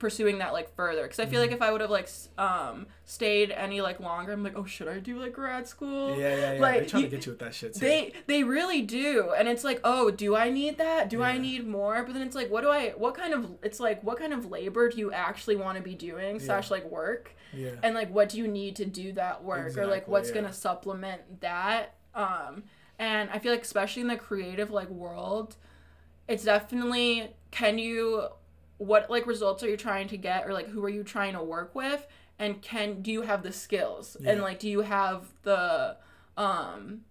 pursuing 0.00 0.38
that 0.38 0.52
like 0.52 0.74
further 0.74 1.02
because 1.04 1.20
i 1.20 1.24
feel 1.26 1.34
Mm-hmm. 1.40 1.50
like 1.50 1.52
if 1.52 1.62
i 1.62 1.70
would 1.70 1.80
have 1.80 1.90
like 1.90 2.08
um 2.38 2.86
stayed 3.04 3.52
any 3.52 3.80
like 3.80 4.00
longer 4.00 4.32
i'm 4.32 4.42
like 4.42 4.56
oh 4.58 4.64
should 4.64 4.88
i 4.88 4.98
do 4.98 5.20
like 5.20 5.32
grad 5.32 5.68
school 5.68 6.18
Yeah, 6.18 6.34
yeah, 6.34 6.52
yeah. 6.54 6.60
like, 6.60 6.80
they 6.80 6.86
trying 6.86 7.02
you- 7.04 7.08
to 7.10 7.16
get 7.16 7.26
you 7.26 7.32
with 7.32 7.38
that 7.40 7.54
shit 7.54 7.74
too. 7.74 7.80
they 7.80 8.12
they 8.26 8.42
really 8.42 8.82
do 8.82 9.32
and 9.38 9.46
it's 9.46 9.62
like 9.62 9.78
oh 9.84 10.10
do 10.10 10.34
i 10.34 10.48
need 10.50 10.78
that 10.78 11.08
do 11.10 11.22
i 11.22 11.38
need 11.38 11.66
more 11.68 12.02
but 12.02 12.14
then 12.14 12.22
it's 12.22 12.34
like 12.34 12.50
what 12.50 12.62
do 12.62 12.70
i 12.70 12.88
what 12.96 13.14
kind 13.14 13.32
of 13.34 13.46
it's 13.62 13.78
like 13.78 14.02
what 14.02 14.18
kind 14.18 14.32
of 14.32 14.50
labor 14.50 14.88
do 14.88 14.98
you 14.98 15.12
actually 15.12 15.54
want 15.56 15.76
to 15.76 15.82
be 15.84 15.94
doing 15.94 16.40
slash 16.40 16.70
like 16.70 16.90
work 16.90 17.34
yeah. 17.52 17.70
and 17.82 17.94
like 17.94 18.10
what 18.12 18.28
do 18.30 18.38
you 18.38 18.48
need 18.48 18.74
to 18.76 18.84
do 18.86 19.12
that 19.12 19.44
work 19.44 19.76
or 19.76 19.86
like 19.86 20.08
what's 20.08 20.30
yeah. 20.30 20.36
gonna 20.36 20.52
supplement 20.52 21.20
that 21.40 21.94
um 22.14 22.62
and 22.98 23.28
i 23.30 23.38
feel 23.38 23.52
like 23.52 23.62
especially 23.62 24.00
in 24.02 24.08
the 24.08 24.16
creative 24.16 24.70
like 24.70 24.88
world 24.88 25.56
it's 26.26 26.44
definitely 26.44 27.30
can 27.50 27.78
you 27.78 28.28
what 28.80 29.10
like 29.10 29.26
results 29.26 29.62
are 29.62 29.68
you 29.68 29.76
trying 29.76 30.08
to 30.08 30.16
get 30.16 30.46
or 30.46 30.52
like 30.54 30.68
who 30.68 30.82
are 30.84 30.88
you 30.88 31.04
trying 31.04 31.34
to 31.34 31.42
work 31.42 31.74
with 31.74 32.06
and 32.38 32.62
can 32.62 33.02
do 33.02 33.12
you 33.12 33.20
have 33.22 33.42
the 33.42 33.52
skills 33.52 34.16
and 34.24 34.40
like 34.40 34.58
do 34.58 34.68
you 34.70 34.80
have 34.80 35.26
the 35.42 35.94
um 36.38 37.02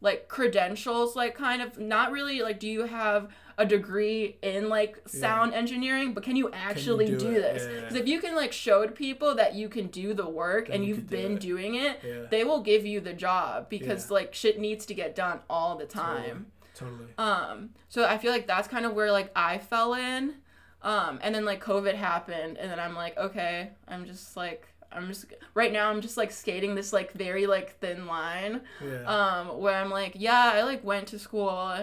like 0.00 0.26
credentials 0.28 1.14
like 1.14 1.34
kind 1.36 1.62
of 1.62 1.78
not 1.78 2.10
really 2.10 2.40
like 2.40 2.58
do 2.58 2.66
you 2.68 2.82
have 2.84 3.28
a 3.58 3.64
degree 3.66 4.36
in 4.42 4.68
like 4.68 5.00
sound 5.08 5.54
engineering 5.54 6.12
but 6.14 6.22
can 6.24 6.34
you 6.34 6.50
actually 6.52 7.06
do 7.06 7.18
do, 7.18 7.30
it? 7.30 7.40
this 7.42 7.62
Yeah, 7.62 7.68
yeah. 7.72 7.80
because 7.82 7.94
if 7.96 8.06
you 8.08 8.20
can 8.20 8.34
like 8.34 8.52
show 8.52 8.84
to 8.84 8.90
people 8.92 9.36
that 9.36 9.54
you 9.54 9.68
can 9.68 9.86
do 9.88 10.14
the 10.14 10.28
work 10.28 10.66
Then 10.66 10.76
and 10.76 10.84
you 10.84 10.96
do 10.96 11.02
been 11.02 11.32
it. 11.34 11.40
doing 11.40 11.74
it 11.76 12.00
Yeah. 12.04 12.26
they 12.28 12.42
will 12.42 12.60
give 12.60 12.84
you 12.84 13.00
the 13.00 13.12
job 13.12 13.68
because 13.68 14.08
Yeah. 14.08 14.14
like 14.14 14.34
shit 14.34 14.58
needs 14.58 14.84
to 14.86 14.94
get 14.94 15.14
done 15.14 15.40
all 15.48 15.76
the 15.76 15.86
time 15.86 16.46
Totally. 16.74 17.08
um 17.18 17.70
so 17.88 18.04
i 18.04 18.18
feel 18.18 18.32
like 18.32 18.46
that's 18.48 18.66
kind 18.68 18.84
of 18.86 18.92
where 18.94 19.12
like 19.12 19.30
i 19.36 19.58
fell 19.58 19.94
in 19.94 20.34
um 20.82 21.18
and 21.22 21.34
then 21.34 21.44
like 21.44 21.62
covid 21.62 21.94
happened 21.94 22.56
and 22.56 22.70
then 22.70 22.78
i'm 22.80 22.94
like 22.94 23.16
okay 23.18 23.70
i'm 23.88 24.06
just 24.06 24.36
like 24.36 24.68
i'm 24.92 25.08
just 25.08 25.26
right 25.54 25.72
now 25.72 25.90
i'm 25.90 26.00
just 26.00 26.16
like 26.16 26.30
skating 26.30 26.74
this 26.74 26.92
like 26.92 27.12
very 27.12 27.46
like 27.46 27.78
thin 27.80 28.06
line 28.06 28.60
Yeah. 28.84 29.04
um 29.38 29.58
where 29.60 29.76
i'm 29.76 29.90
like 29.90 30.12
yeah 30.16 30.52
i 30.54 30.62
like 30.62 30.84
went 30.84 31.08
to 31.08 31.18
school 31.18 31.74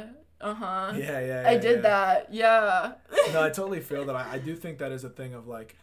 uh-huh 0.42 0.94
yeah, 0.96 1.20
yeah, 1.20 1.44
i 1.48 1.58
did 1.58 1.78
yeah. 1.78 1.82
that 1.82 2.34
yeah 2.34 2.92
no, 3.34 3.44
I 3.44 3.50
totally 3.60 3.80
feel 3.80 4.06
that. 4.06 4.16
I, 4.16 4.34
I 4.34 4.38
do 4.38 4.56
think 4.56 4.78
that 4.80 4.92
is 4.92 5.04
a 5.04 5.10
thing 5.10 5.34
of 5.34 5.48
like, 5.48 5.76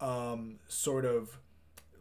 um, 0.00 0.58
sort 0.68 1.04
of 1.04 1.38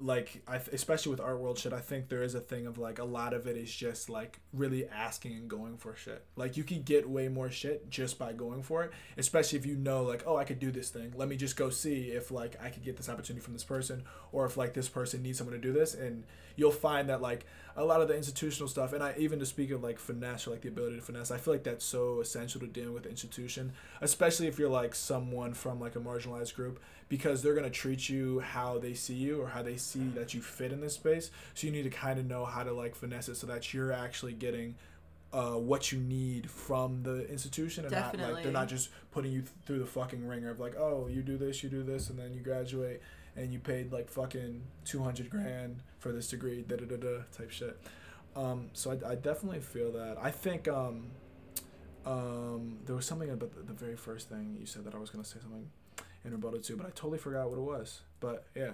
like 0.01 0.41
I, 0.47 0.57
especially 0.71 1.11
with 1.11 1.19
art 1.19 1.39
world 1.39 1.57
shit 1.57 1.73
i 1.73 1.79
think 1.79 2.09
there 2.09 2.23
is 2.23 2.35
a 2.35 2.39
thing 2.39 2.65
of 2.67 2.77
like 2.77 2.99
a 2.99 3.03
lot 3.03 3.33
of 3.33 3.47
it 3.47 3.57
is 3.57 3.73
just 3.73 4.09
like 4.09 4.39
really 4.53 4.87
asking 4.87 5.33
and 5.33 5.49
going 5.49 5.77
for 5.77 5.95
shit. 5.95 6.23
Like 6.35 6.57
you 6.57 6.63
can 6.63 6.81
get 6.83 7.09
way 7.09 7.27
more 7.27 7.51
shit 7.51 7.89
just 7.89 8.17
by 8.17 8.33
going 8.33 8.63
for 8.63 8.83
it 8.83 8.91
especially 9.17 9.59
if 9.59 9.65
you 9.65 9.75
know 9.75 10.03
like 10.03 10.23
oh 10.25 10.37
i 10.37 10.43
could 10.43 10.59
do 10.59 10.71
this 10.71 10.89
thing. 10.89 11.13
Let 11.15 11.27
me 11.27 11.35
just 11.35 11.55
go 11.55 11.69
see 11.69 12.11
if 12.11 12.31
like 12.31 12.55
i 12.63 12.69
could 12.69 12.83
get 12.83 12.97
this 12.97 13.09
opportunity 13.09 13.43
from 13.43 13.53
this 13.53 13.63
person 13.63 14.03
or 14.31 14.45
if 14.45 14.57
like 14.57 14.73
this 14.73 14.89
person 14.89 15.21
needs 15.21 15.37
someone 15.37 15.55
to 15.55 15.61
do 15.61 15.73
this 15.73 15.93
and 15.93 16.23
you'll 16.55 16.71
find 16.71 17.09
that 17.09 17.21
like 17.21 17.45
a 17.75 17.83
lot 17.83 18.01
of 18.01 18.07
the 18.07 18.15
institutional 18.15 18.67
stuff 18.67 18.93
and 18.93 19.03
i 19.03 19.13
even 19.17 19.39
to 19.39 19.45
speak 19.45 19.71
of 19.71 19.81
like 19.83 19.99
finesse 19.99 20.47
or 20.47 20.51
like 20.51 20.61
the 20.61 20.67
ability 20.67 20.95
to 20.95 21.01
finesse 21.01 21.31
i 21.31 21.37
feel 21.37 21.53
like 21.53 21.63
that's 21.63 21.85
so 21.85 22.19
essential 22.19 22.59
to 22.59 22.67
dealing 22.67 22.93
with 22.93 23.03
the 23.03 23.09
institution 23.09 23.71
especially 24.01 24.47
if 24.47 24.59
you're 24.59 24.69
like 24.69 24.93
someone 24.93 25.53
from 25.53 25.79
like 25.79 25.95
a 25.95 25.99
marginalized 25.99 26.55
group 26.55 26.79
because 27.09 27.41
they're 27.41 27.55
going 27.55 27.65
to 27.65 27.71
treat 27.71 28.07
you 28.07 28.39
how 28.39 28.77
they 28.77 28.93
see 28.93 29.15
you 29.15 29.41
or 29.41 29.47
how 29.47 29.63
they 29.63 29.75
see 29.75 30.07
that 30.09 30.33
you 30.33 30.41
fit 30.41 30.71
in 30.71 30.79
this 30.79 30.93
space. 30.93 31.31
So 31.55 31.65
you 31.65 31.73
need 31.73 31.83
to 31.83 31.89
kind 31.89 32.19
of 32.19 32.27
know 32.27 32.45
how 32.45 32.63
to 32.63 32.71
like 32.71 32.95
finesse 32.95 33.27
it 33.27 33.35
so 33.35 33.47
that 33.47 33.73
you're 33.73 33.91
actually 33.91 34.33
getting 34.33 34.75
uh, 35.33 35.53
what 35.53 35.91
you 35.91 35.99
need 35.99 36.49
from 36.49 37.03
the 37.03 37.27
institution 37.29 37.83
and 37.85 37.91
not 38.01 38.13
like 38.17 38.43
they're 38.43 38.51
not 38.51 38.67
just 38.67 38.89
putting 39.11 39.31
you 39.31 39.41
th- 39.41 39.51
through 39.65 39.77
the 39.79 39.85
fucking 39.85 40.27
ringer 40.27 40.49
of 40.49 40.59
like 40.59 40.75
oh 40.75 41.07
you 41.07 41.21
do 41.21 41.37
this 41.37 41.61
you 41.61 41.69
do 41.69 41.83
this 41.83 42.09
and 42.09 42.17
then 42.17 42.33
you 42.33 42.39
graduate 42.39 42.99
and 43.39 43.51
you 43.53 43.59
paid 43.59 43.91
like 43.91 44.09
fucking 44.09 44.61
200 44.85 45.29
grand 45.29 45.81
for 45.97 46.11
this 46.11 46.27
degree 46.27 46.63
da 46.67 46.75
da 46.75 46.85
da 46.85 46.97
da 46.97 47.23
type 47.35 47.51
shit 47.51 47.79
um, 48.35 48.69
so 48.73 48.91
I, 48.91 49.11
I 49.11 49.15
definitely 49.15 49.59
feel 49.59 49.91
that 49.93 50.17
i 50.21 50.29
think 50.29 50.67
um, 50.67 51.07
um, 52.05 52.77
there 52.85 52.95
was 52.95 53.05
something 53.05 53.29
about 53.29 53.53
the, 53.55 53.73
the 53.73 53.73
very 53.73 53.95
first 53.95 54.29
thing 54.29 54.55
you 54.59 54.65
said 54.65 54.85
that 54.85 54.93
i 54.93 54.97
was 54.99 55.09
going 55.09 55.23
to 55.23 55.29
say 55.29 55.39
something 55.41 55.69
in 56.25 56.31
rebuttal 56.31 56.59
to, 56.59 56.77
but 56.77 56.85
I 56.85 56.89
totally 56.89 57.17
forgot 57.17 57.49
what 57.49 57.57
it 57.57 57.61
was. 57.61 58.01
But 58.19 58.45
yeah. 58.55 58.71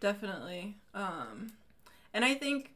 Definitely. 0.00 0.76
Um 0.94 1.52
and 2.12 2.24
I 2.24 2.34
think 2.34 2.72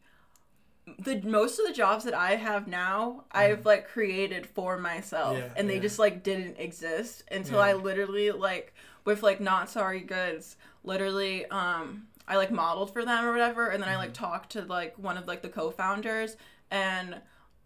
the 0.99 1.20
most 1.23 1.59
of 1.59 1.66
the 1.66 1.73
jobs 1.73 2.04
that 2.04 2.14
I 2.14 2.37
have 2.37 2.66
now, 2.66 3.25
mm-hmm. 3.28 3.38
I've 3.38 3.66
like 3.66 3.88
created 3.88 4.47
for 4.47 4.78
myself 4.78 5.38
yeah, 5.38 5.49
and 5.56 5.68
they 5.68 5.75
yeah. 5.75 5.80
just 5.80 5.99
like 5.99 6.23
didn't 6.23 6.59
exist 6.59 7.23
until 7.30 7.59
yeah. 7.59 7.66
I 7.66 7.73
literally 7.75 8.30
like 8.30 8.75
with 9.04 9.23
like 9.23 9.40
not 9.40 9.71
sorry 9.71 10.00
goods, 10.00 10.57
literally 10.85 11.47
um 11.47 12.07
I 12.28 12.37
like 12.37 12.50
modeled 12.50 12.92
for 12.92 13.04
them 13.04 13.25
or 13.25 13.33
whatever 13.33 13.69
and 13.69 13.83
then 13.83 13.88
mm-hmm. 13.88 13.99
I 13.99 14.02
like 14.02 14.12
mm-hmm. 14.12 14.25
talked 14.25 14.52
to 14.52 14.62
like 14.62 14.99
one 14.99 15.16
of 15.16 15.26
like 15.26 15.42
the 15.42 15.49
co-founders 15.49 16.37
and 16.71 17.21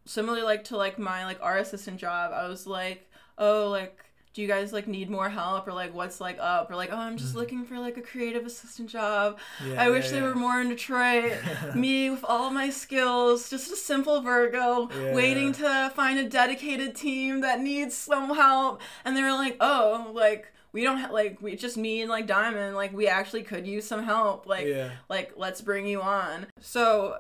similarly 0.07 0.43
like 0.43 0.65
to 0.65 0.77
like 0.77 0.99
my 0.99 1.25
like 1.25 1.39
art 1.41 1.61
assistant 1.61 1.99
job, 1.99 2.33
I 2.33 2.49
was 2.49 2.67
like, 2.67 3.11
"Oh, 3.39 3.69
like 3.71 4.05
do 4.35 4.43
you 4.43 4.49
guys 4.49 4.73
like 4.73 4.89
need 4.89 5.09
more 5.09 5.31
help 5.31 5.67
or 5.69 5.73
like 5.73 5.95
what's 5.95 6.21
like 6.21 6.37
up 6.41 6.69
or 6.69 6.75
like 6.75 6.91
oh 6.93 6.97
i'm 6.97 7.17
just 7.17 7.35
mm. 7.35 7.37
looking 7.37 7.65
for 7.65 7.79
like 7.79 7.97
a 7.97 8.03
creative 8.03 8.45
assistant 8.45 8.91
job 8.91 9.39
yeah, 9.65 9.81
i 9.81 9.89
wish 9.89 10.07
yeah, 10.07 10.11
they 10.11 10.17
yeah. 10.19 10.25
were 10.25 10.35
more 10.35 10.61
in 10.61 10.69
detroit 10.69 11.33
me 11.75 12.11
with 12.11 12.25
all 12.25 12.51
my 12.51 12.69
skills 12.69 13.49
just 13.49 13.73
a 13.73 13.77
simple 13.77 14.21
virgo 14.21 14.89
waiting 15.15 15.53
to 15.53 15.91
find 15.95 16.19
a 16.19 16.29
dedicated 16.29 16.97
team 16.97 17.41
that 17.41 17.61
needs 17.61 17.97
some 17.97 18.35
help 18.35 18.81
and 19.05 19.17
they 19.17 19.23
were 19.23 19.31
like 19.31 19.57
oh 19.61 20.11
like 20.13 20.53
we 20.75 20.83
don't 20.83 20.99
have 20.99 21.13
like 21.13 21.41
we 21.41 21.57
just 21.57 21.79
me 21.79 22.03
and 22.03 22.11
like 22.11 22.27
diamond 22.27 22.75
like 22.77 22.93
we 22.93 23.07
actually 23.07 23.43
could 23.43 23.67
use 23.67 23.87
some 23.87 24.03
help 24.03 24.45
like 24.47 24.67
yeah. 24.67 24.91
like 25.09 25.33
let's 25.37 25.63
bring 25.63 25.87
you 25.87 26.03
on 26.03 26.47
so 26.61 27.17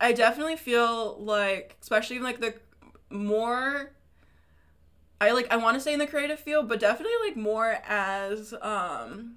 i 0.00 0.12
definitely 0.12 0.56
feel 0.56 1.16
like 1.22 1.76
especially 1.80 2.18
like 2.18 2.40
the 2.40 2.54
more 3.10 3.90
I 5.20 5.30
like 5.30 5.50
I 5.50 5.56
want 5.56 5.76
to 5.76 5.80
say 5.80 5.92
in 5.92 6.00
the 6.00 6.06
creative 6.06 6.40
field, 6.40 6.68
but 6.68 6.80
definitely 6.80 7.14
like 7.24 7.36
more 7.36 7.78
as 7.86 8.52
um 8.60 9.36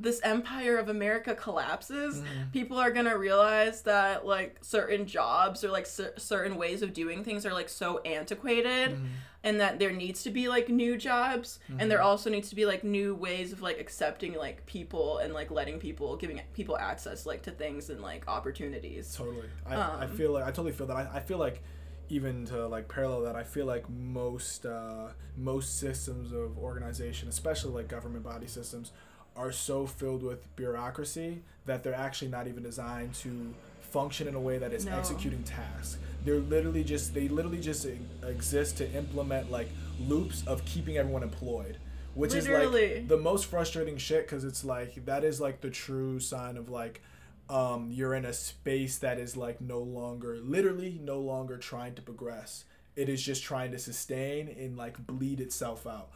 this 0.00 0.20
empire 0.22 0.76
of 0.78 0.88
America 0.88 1.34
collapses, 1.34 2.20
mm. 2.20 2.52
people 2.52 2.78
are 2.78 2.90
gonna 2.90 3.16
realize 3.16 3.82
that 3.82 4.26
like 4.26 4.58
certain 4.62 5.06
jobs 5.06 5.62
or 5.62 5.70
like 5.70 5.86
certain 5.86 6.56
ways 6.56 6.82
of 6.82 6.92
doing 6.92 7.22
things 7.22 7.44
are 7.44 7.52
like 7.52 7.68
so 7.68 7.98
antiquated, 7.98 8.92
mm. 8.92 9.06
and 9.44 9.60
that 9.60 9.78
there 9.78 9.92
needs 9.92 10.22
to 10.22 10.30
be 10.30 10.48
like 10.48 10.68
new 10.68 10.96
jobs, 10.96 11.58
mm. 11.70 11.76
and 11.78 11.90
there 11.90 11.98
mm-hmm. 11.98 12.06
also 12.06 12.30
needs 12.30 12.48
to 12.48 12.56
be 12.56 12.64
like 12.64 12.82
new 12.82 13.14
ways 13.14 13.52
of 13.52 13.60
like 13.60 13.78
accepting 13.78 14.34
like 14.34 14.64
people 14.66 15.18
and 15.18 15.34
like 15.34 15.50
letting 15.50 15.78
people 15.78 16.16
giving 16.16 16.40
people 16.54 16.78
access 16.78 17.26
like 17.26 17.42
to 17.42 17.50
things 17.50 17.90
and 17.90 18.00
like 18.00 18.26
opportunities. 18.26 19.14
Totally, 19.14 19.48
I, 19.66 19.74
um, 19.74 20.00
I 20.00 20.06
feel 20.06 20.32
like 20.32 20.44
I 20.44 20.50
totally 20.50 20.72
feel 20.72 20.86
that. 20.86 20.96
I, 20.96 21.08
I 21.14 21.20
feel 21.20 21.38
like 21.38 21.62
even 22.08 22.44
to 22.46 22.66
like 22.66 22.88
parallel 22.88 23.22
that, 23.22 23.36
I 23.36 23.44
feel 23.44 23.66
like 23.66 23.88
most 23.88 24.66
uh, 24.66 25.08
most 25.36 25.78
systems 25.78 26.32
of 26.32 26.58
organization, 26.58 27.28
especially 27.28 27.72
like 27.72 27.88
government 27.88 28.24
body 28.24 28.46
systems, 28.46 28.92
are 29.36 29.52
so 29.52 29.86
filled 29.86 30.22
with 30.22 30.54
bureaucracy 30.56 31.42
that 31.66 31.82
they're 31.82 31.94
actually 31.94 32.30
not 32.30 32.46
even 32.46 32.62
designed 32.62 33.14
to 33.14 33.54
function 33.80 34.28
in 34.28 34.34
a 34.34 34.40
way 34.40 34.58
that 34.58 34.72
is 34.72 34.86
no. 34.86 34.96
executing 34.96 35.42
tasks. 35.42 35.98
They're 36.24 36.38
literally 36.38 36.84
just 36.84 37.14
they 37.14 37.28
literally 37.28 37.60
just 37.60 37.86
exist 38.26 38.76
to 38.78 38.90
implement 38.92 39.50
like 39.50 39.68
loops 39.98 40.46
of 40.46 40.64
keeping 40.64 40.96
everyone 40.96 41.22
employed 41.22 41.78
which 42.14 42.34
Literally. 42.34 42.82
is 42.82 42.98
like 42.98 43.08
the 43.08 43.16
most 43.16 43.46
frustrating 43.46 43.96
shit 43.96 44.26
because 44.26 44.44
it's 44.44 44.64
like 44.64 45.04
that 45.06 45.24
is 45.24 45.40
like 45.40 45.60
the 45.60 45.70
true 45.70 46.18
sign 46.18 46.56
of 46.56 46.68
like 46.68 47.02
um, 47.48 47.90
you're 47.90 48.14
in 48.14 48.24
a 48.24 48.32
space 48.32 48.98
that 48.98 49.18
is 49.18 49.36
like 49.36 49.60
no 49.60 49.80
longer 49.80 50.38
literally 50.38 51.00
no 51.02 51.18
longer 51.20 51.56
trying 51.56 51.94
to 51.94 52.02
progress 52.02 52.64
it 52.96 53.08
is 53.08 53.22
just 53.22 53.42
trying 53.42 53.70
to 53.72 53.78
sustain 53.78 54.48
and 54.48 54.76
like 54.76 55.04
bleed 55.06 55.40
itself 55.40 55.86
out 55.86 56.10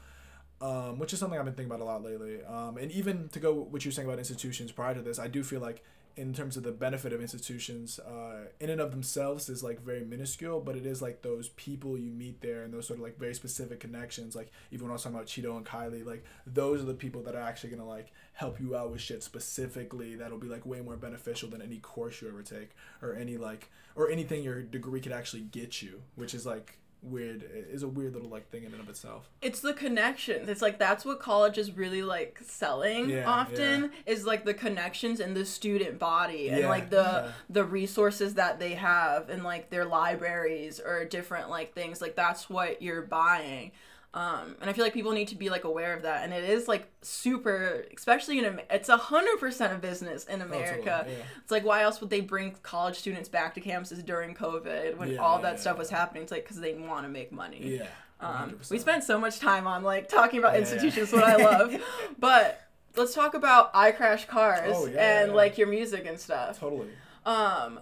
um, 0.64 0.98
which 0.98 1.12
is 1.12 1.18
something 1.18 1.38
i've 1.38 1.44
been 1.44 1.54
thinking 1.54 1.70
about 1.70 1.82
a 1.82 1.84
lot 1.84 2.02
lately. 2.02 2.42
Um, 2.44 2.78
and 2.78 2.90
even 2.90 3.28
to 3.30 3.38
go 3.38 3.52
what 3.52 3.84
you're 3.84 3.92
saying 3.92 4.08
about 4.08 4.18
institutions 4.18 4.72
prior 4.72 4.94
to 4.94 5.02
this 5.02 5.18
i 5.18 5.28
do 5.28 5.44
feel 5.44 5.60
like 5.60 5.84
in 6.16 6.32
terms 6.32 6.56
of 6.56 6.62
the 6.62 6.70
benefit 6.70 7.12
of 7.12 7.20
institutions 7.20 7.98
uh, 7.98 8.44
in 8.60 8.70
and 8.70 8.80
of 8.80 8.92
themselves 8.92 9.48
is 9.48 9.62
like 9.62 9.80
very 9.82 10.04
minuscule 10.04 10.60
but 10.60 10.76
it 10.76 10.86
is 10.86 11.02
like 11.02 11.22
those 11.22 11.48
people 11.50 11.98
you 11.98 12.10
meet 12.10 12.40
there 12.40 12.62
and 12.62 12.72
those 12.72 12.86
sort 12.86 12.98
of 12.98 13.02
like 13.02 13.18
very 13.18 13.34
specific 13.34 13.80
connections 13.80 14.34
like 14.34 14.50
even 14.70 14.84
when 14.84 14.92
i 14.92 14.94
was 14.94 15.02
talking 15.02 15.16
about 15.16 15.26
cheeto 15.26 15.56
and 15.56 15.66
kylie 15.66 16.06
like 16.06 16.24
those 16.46 16.80
are 16.80 16.86
the 16.86 16.94
people 16.94 17.20
that 17.22 17.34
are 17.34 17.42
actually 17.42 17.70
gonna 17.70 17.86
like 17.86 18.12
help 18.32 18.60
you 18.60 18.76
out 18.76 18.90
with 18.90 19.00
shit 19.00 19.22
specifically 19.22 20.14
that'll 20.14 20.38
be 20.38 20.46
like 20.46 20.64
way 20.64 20.80
more 20.80 20.96
beneficial 20.96 21.48
than 21.50 21.60
any 21.60 21.78
course 21.78 22.22
you 22.22 22.28
ever 22.28 22.42
take 22.42 22.70
or 23.02 23.14
any 23.14 23.36
like 23.36 23.70
or 23.96 24.08
anything 24.08 24.42
your 24.42 24.62
degree 24.62 25.00
could 25.00 25.12
actually 25.12 25.42
get 25.42 25.82
you 25.82 26.00
which 26.14 26.32
is 26.32 26.46
like 26.46 26.78
weird 27.04 27.44
is 27.52 27.82
a 27.82 27.88
weird 27.88 28.14
little 28.14 28.28
like 28.28 28.50
thing 28.50 28.64
in 28.64 28.72
and 28.72 28.80
of 28.80 28.88
itself. 28.88 29.28
It's 29.42 29.60
the 29.60 29.74
connections. 29.74 30.48
It's 30.48 30.62
like 30.62 30.78
that's 30.78 31.04
what 31.04 31.20
college 31.20 31.58
is 31.58 31.72
really 31.72 32.02
like 32.02 32.40
selling 32.44 33.10
yeah, 33.10 33.28
often 33.28 33.82
yeah. 33.82 34.12
is 34.12 34.24
like 34.24 34.44
the 34.44 34.54
connections 34.54 35.20
in 35.20 35.34
the 35.34 35.44
student 35.44 35.98
body 35.98 36.48
and 36.48 36.60
yeah, 36.60 36.68
like 36.68 36.90
the 36.90 37.32
the 37.50 37.64
resources 37.64 38.34
that 38.34 38.58
they 38.58 38.74
have 38.74 39.28
and 39.28 39.44
like 39.44 39.70
their 39.70 39.84
libraries 39.84 40.80
or 40.80 41.04
different 41.04 41.50
like 41.50 41.74
things. 41.74 42.00
Like 42.00 42.16
that's 42.16 42.48
what 42.48 42.80
you're 42.80 43.02
buying 43.02 43.72
um, 44.14 44.54
and 44.60 44.70
I 44.70 44.72
feel 44.72 44.84
like 44.84 44.94
people 44.94 45.10
need 45.10 45.28
to 45.28 45.34
be 45.34 45.50
like 45.50 45.64
aware 45.64 45.92
of 45.92 46.02
that. 46.02 46.22
And 46.22 46.32
it 46.32 46.44
is 46.44 46.68
like 46.68 46.86
super, 47.02 47.84
especially 47.96 48.38
in 48.38 48.60
it's 48.70 48.88
a 48.88 48.96
hundred 48.96 49.40
percent 49.40 49.72
of 49.72 49.80
business 49.80 50.24
in 50.26 50.40
America. 50.40 51.04
Yeah. 51.08 51.14
It's 51.42 51.50
like 51.50 51.64
why 51.64 51.82
else 51.82 52.00
would 52.00 52.10
they 52.10 52.20
bring 52.20 52.54
college 52.62 52.96
students 52.96 53.28
back 53.28 53.54
to 53.54 53.60
campuses 53.60 54.06
during 54.06 54.36
COVID 54.36 54.96
when 54.98 55.10
yeah, 55.10 55.18
all 55.18 55.40
that 55.40 55.54
yeah, 55.54 55.60
stuff 55.60 55.78
was 55.78 55.90
happening? 55.90 56.22
It's 56.22 56.30
like 56.30 56.44
because 56.44 56.60
they 56.60 56.74
want 56.74 57.04
to 57.04 57.08
make 57.08 57.32
money. 57.32 57.78
Yeah. 57.78 57.88
Um, 58.20 58.60
we 58.70 58.78
spent 58.78 59.02
so 59.02 59.18
much 59.18 59.40
time 59.40 59.66
on 59.66 59.82
like 59.82 60.08
talking 60.08 60.38
about 60.38 60.56
institutions, 60.56 61.12
what 61.12 61.24
I 61.24 61.34
love, 61.34 61.74
but 62.18 62.62
let's 62.96 63.14
talk 63.14 63.34
about 63.34 63.72
I 63.74 63.90
Crash 63.90 64.26
Cars 64.26 64.74
oh, 64.76 64.86
and 64.86 65.34
like 65.34 65.58
your 65.58 65.66
music 65.66 66.06
and 66.06 66.20
stuff. 66.20 66.60
Totally. 66.60 66.88
Um, 67.26 67.80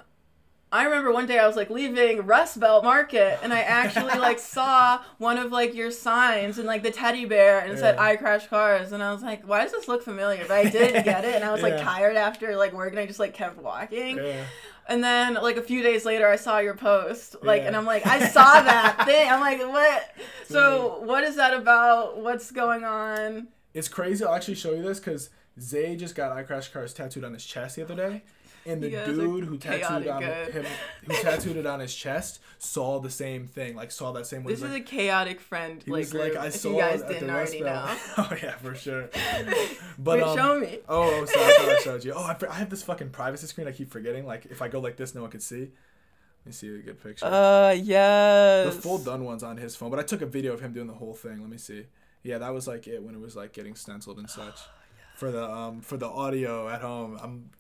I 0.73 0.85
remember 0.85 1.13
one 1.13 1.27
day 1.27 1.39
I 1.39 1.47
was 1.47 1.55
like 1.55 1.69
leaving 1.69 2.25
Rust 2.25 2.59
Belt 2.59 2.83
Market 2.83 3.39
and 3.43 3.53
I 3.53 3.61
actually 3.61 4.19
like 4.19 4.39
saw 4.39 5.03
one 5.19 5.37
of 5.37 5.53
like 5.53 5.75
your 5.75 5.91
signs 5.91 6.57
and 6.57 6.67
like 6.67 6.83
the 6.83 6.91
teddy 6.91 7.27
bear 7.27 7.61
and 7.61 7.73
it 7.73 7.75
yeah. 7.75 7.81
said 7.81 7.99
I 7.99 8.17
crash 8.17 8.47
cars 8.47 8.93
and 8.93 9.03
I 9.03 9.13
was 9.13 9.23
like, 9.23 9.47
why 9.47 9.63
does 9.63 9.73
this 9.73 9.87
look 9.87 10.03
familiar? 10.03 10.45
But 10.49 10.53
I 10.53 10.71
didn't 10.71 11.05
get 11.05 11.27
it 11.27 11.35
and 11.35 11.45
I 11.45 11.53
was 11.53 11.61
like 11.61 11.79
tired 11.79 12.17
after 12.17 12.57
like 12.57 12.73
work 12.73 12.91
and 12.91 12.99
I 12.99 13.05
just 13.05 13.19
like 13.19 13.35
kept 13.35 13.59
walking. 13.59 14.17
Yeah. 14.17 14.45
And 14.89 15.05
then 15.05 15.35
like 15.35 15.59
a 15.59 15.63
few 15.63 15.83
days 15.83 16.07
later 16.07 16.27
I 16.27 16.37
saw 16.37 16.59
your 16.59 16.75
post. 16.75 17.37
Like 17.43 17.63
and 17.63 17.77
I'm 17.77 17.85
like, 17.85 18.07
I 18.07 18.27
saw 18.27 18.63
that 18.63 19.03
thing. 19.05 19.31
I'm 19.31 19.41
like, 19.41 19.61
what? 19.61 20.11
So 20.49 20.97
mm-hmm. 20.97 21.07
what 21.07 21.23
is 21.23 21.37
that 21.37 21.53
about? 21.53 22.19
What's 22.19 22.51
going 22.51 22.83
on? 22.83 23.49
It's 23.75 23.89
crazy. 23.89 24.25
I'll 24.25 24.35
actually 24.35 24.55
show 24.55 24.73
you 24.73 24.83
this 24.83 25.01
because 25.01 25.29
Zay 25.61 25.97
just 25.97 26.15
got 26.15 26.33
I 26.33 26.45
Crash 26.45 26.69
Cars 26.69 26.95
tattooed 26.95 27.25
on 27.25 27.35
his 27.35 27.45
chest 27.45 27.77
the 27.77 27.83
other 27.83 27.95
day 27.95 28.23
and 28.67 28.83
the 28.83 28.91
dude 28.91 29.45
who 29.45 29.57
tattooed 29.59 30.07
on 30.07 30.23
him, 30.23 30.65
who 31.05 31.13
tattooed 31.23 31.57
it 31.57 31.67
on 31.67 31.81
his 31.81 31.95
chest, 31.95 32.41
saw 32.59 33.01
the 33.01 33.11
same 33.11 33.47
thing. 33.47 33.75
Like 33.75 33.91
saw 33.91 34.13
that 34.13 34.27
same. 34.27 34.45
This 34.45 34.63
is 34.63 34.71
like, 34.71 34.83
a 34.83 34.85
chaotic 34.85 35.41
friend. 35.41 35.83
He 35.83 35.91
like, 35.91 36.01
was 36.01 36.15
like, 36.15 36.37
I 36.37 36.51
saw 36.51 36.71
you 36.71 36.79
guys 36.79 37.03
didn't 37.03 37.31
already 37.31 37.61
know. 37.61 37.85
oh 38.19 38.37
yeah, 38.43 38.57
for 38.57 38.75
sure. 38.75 39.09
But 39.99 40.19
Wait, 40.19 40.23
um, 40.27 40.37
show 40.37 40.61
me. 40.61 40.79
Oh, 40.89 41.21
oh 41.23 41.25
sorry, 41.27 41.45
I 41.45 41.59
thought 41.59 41.69
I 41.69 41.79
showed 41.81 42.05
you. 42.05 42.13
Oh, 42.15 42.23
I, 42.23 42.37
I 42.51 42.55
have 42.55 42.71
this 42.71 42.83
fucking 42.83 43.11
privacy 43.11 43.47
screen. 43.47 43.69
I 43.69 43.73
keep 43.73 43.91
forgetting. 43.91 44.27
Like 44.27 44.47
if 44.47 44.63
I 44.63 44.69
go 44.69 44.81
like 44.81 44.97
this, 44.97 45.15
no 45.15 45.23
one 45.23 45.31
can 45.31 45.41
see. 45.41 45.61
Let 45.61 46.47
me 46.47 46.53
see 46.53 46.75
a 46.75 46.79
good 46.79 47.03
picture. 47.03 47.27
Uh, 47.27 47.71
yes. 47.71 48.75
The 48.75 48.83
full 48.83 48.99
done 48.99 49.25
one's 49.25 49.43
on 49.45 49.59
his 49.59 49.77
phone, 49.77 49.91
but 49.91 50.01
I 50.01 50.03
took 50.03 50.23
a 50.23 50.27
video 50.27 50.55
of 50.55 50.61
him 50.61 50.73
doing 50.73 50.89
the 50.89 50.95
whole 50.95 51.15
thing. 51.15 51.41
Let 51.41 51.51
me 51.51 51.59
see. 51.59 51.87
Yeah, 52.25 52.39
that 52.39 52.53
was 52.53 52.67
like 52.67 52.87
it 52.89 53.03
when 53.03 53.15
it 53.15 53.21
was 53.21 53.37
like 53.37 53.53
getting 53.53 53.75
stenciled 53.75 54.19
and 54.19 54.29
such. 54.29 54.59
for 55.15 55.31
the 55.31 55.49
um 55.49 55.81
for 55.81 55.97
the 55.97 56.09
audio 56.09 56.69
at 56.69 56.81
home. 56.81 57.19
I'm 57.23 57.51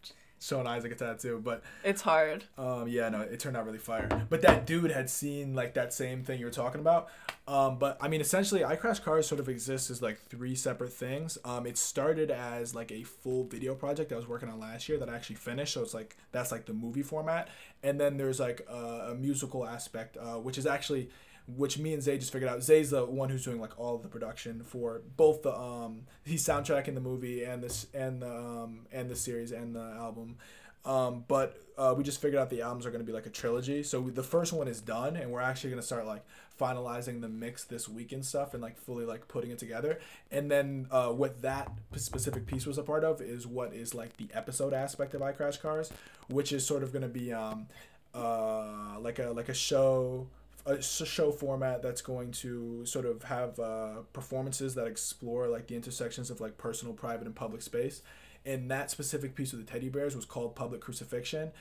showing 0.42 0.66
Isaac 0.66 0.92
a 0.92 0.94
tattoo, 0.96 1.40
but 1.42 1.62
It's 1.84 2.02
hard. 2.02 2.44
um 2.58 2.88
yeah 2.88 3.08
no 3.08 3.20
it 3.20 3.38
turned 3.40 3.56
out 3.56 3.64
really 3.64 3.78
fire. 3.78 4.08
But 4.28 4.42
that 4.42 4.66
dude 4.66 4.90
had 4.90 5.08
seen 5.08 5.54
like 5.54 5.74
that 5.74 5.92
same 5.94 6.24
thing 6.24 6.40
you 6.40 6.46
were 6.46 6.50
talking 6.52 6.80
about. 6.80 7.08
Um 7.46 7.78
but 7.78 7.96
I 8.00 8.08
mean 8.08 8.20
essentially 8.20 8.64
I 8.64 8.76
Crash 8.76 8.98
Cars 9.00 9.26
sort 9.26 9.40
of 9.40 9.48
exists 9.48 9.90
as 9.90 10.02
like 10.02 10.20
three 10.20 10.54
separate 10.54 10.92
things. 10.92 11.38
Um 11.44 11.66
it 11.66 11.78
started 11.78 12.30
as 12.30 12.74
like 12.74 12.90
a 12.92 13.02
full 13.04 13.44
video 13.44 13.74
project 13.74 14.12
I 14.12 14.16
was 14.16 14.26
working 14.28 14.48
on 14.48 14.58
last 14.60 14.88
year 14.88 14.98
that 14.98 15.08
I 15.08 15.14
actually 15.14 15.36
finished. 15.36 15.74
So 15.74 15.82
it's 15.82 15.94
like 15.94 16.16
that's 16.32 16.50
like 16.52 16.66
the 16.66 16.74
movie 16.74 17.02
format, 17.02 17.48
and 17.82 18.00
then 18.00 18.16
there's 18.16 18.40
like 18.40 18.66
a, 18.68 19.10
a 19.12 19.14
musical 19.14 19.66
aspect, 19.66 20.16
uh, 20.16 20.34
which 20.38 20.58
is 20.58 20.66
actually 20.66 21.08
which 21.46 21.78
me 21.78 21.92
and 21.94 22.02
Zay 22.02 22.18
just 22.18 22.32
figured 22.32 22.50
out. 22.50 22.62
Zay's 22.62 22.90
the 22.90 23.04
one 23.04 23.28
who's 23.28 23.44
doing 23.44 23.60
like 23.60 23.78
all 23.78 23.96
of 23.96 24.02
the 24.02 24.08
production 24.08 24.62
for 24.62 25.02
both 25.16 25.42
the 25.42 25.56
um 25.56 26.02
he's 26.24 26.44
soundtracking 26.44 26.94
the 26.94 27.00
movie 27.00 27.44
and 27.44 27.62
this 27.62 27.86
and 27.94 28.22
the 28.22 28.30
um 28.30 28.86
and 28.92 29.10
the 29.10 29.16
series 29.16 29.52
and 29.52 29.74
the 29.74 29.80
album. 29.98 30.36
Um, 30.84 31.24
but 31.28 31.60
uh, 31.78 31.94
we 31.96 32.02
just 32.02 32.20
figured 32.20 32.40
out 32.40 32.50
the 32.50 32.62
albums 32.62 32.86
are 32.86 32.90
going 32.90 33.00
to 33.00 33.06
be 33.06 33.12
like 33.12 33.26
a 33.26 33.30
trilogy. 33.30 33.82
So 33.82 34.00
we, 34.00 34.10
the 34.10 34.22
first 34.22 34.52
one 34.52 34.66
is 34.66 34.80
done, 34.80 35.16
and 35.16 35.30
we're 35.30 35.40
actually 35.40 35.70
going 35.70 35.80
to 35.80 35.86
start 35.86 36.06
like 36.06 36.24
finalizing 36.60 37.20
the 37.20 37.28
mix 37.28 37.64
this 37.64 37.88
week 37.88 38.12
and 38.12 38.24
stuff, 38.24 38.52
and 38.52 38.62
like 38.62 38.76
fully 38.76 39.04
like 39.04 39.28
putting 39.28 39.50
it 39.50 39.58
together. 39.58 40.00
And 40.30 40.50
then 40.50 40.88
uh, 40.90 41.08
what 41.08 41.42
that 41.42 41.70
specific 41.96 42.46
piece 42.46 42.66
was 42.66 42.78
a 42.78 42.82
part 42.82 43.04
of 43.04 43.20
is 43.20 43.46
what 43.46 43.72
is 43.72 43.94
like 43.94 44.16
the 44.16 44.28
episode 44.34 44.74
aspect 44.74 45.14
of 45.14 45.20
iCrash 45.20 45.60
Cars, 45.60 45.92
which 46.28 46.52
is 46.52 46.66
sort 46.66 46.82
of 46.82 46.92
going 46.92 47.02
to 47.02 47.08
be 47.08 47.32
um, 47.32 47.68
uh, 48.12 48.98
like 48.98 49.18
a 49.18 49.30
like 49.30 49.48
a 49.48 49.54
show 49.54 50.26
a 50.64 50.80
show 50.82 51.32
format 51.32 51.82
that's 51.82 52.02
going 52.02 52.30
to 52.30 52.86
sort 52.86 53.04
of 53.04 53.24
have 53.24 53.58
uh, 53.58 54.02
performances 54.12 54.74
that 54.76 54.86
explore 54.86 55.48
like 55.48 55.66
the 55.66 55.74
intersections 55.74 56.30
of 56.30 56.40
like 56.40 56.56
personal, 56.56 56.94
private, 56.94 57.26
and 57.26 57.34
public 57.34 57.62
space. 57.62 58.02
And 58.44 58.70
that 58.70 58.90
specific 58.90 59.34
piece 59.34 59.52
with 59.52 59.64
the 59.64 59.70
teddy 59.70 59.88
bears 59.88 60.14
was 60.14 60.24
called 60.24 60.54
Public 60.54 60.80
Crucifixion. 60.80 61.52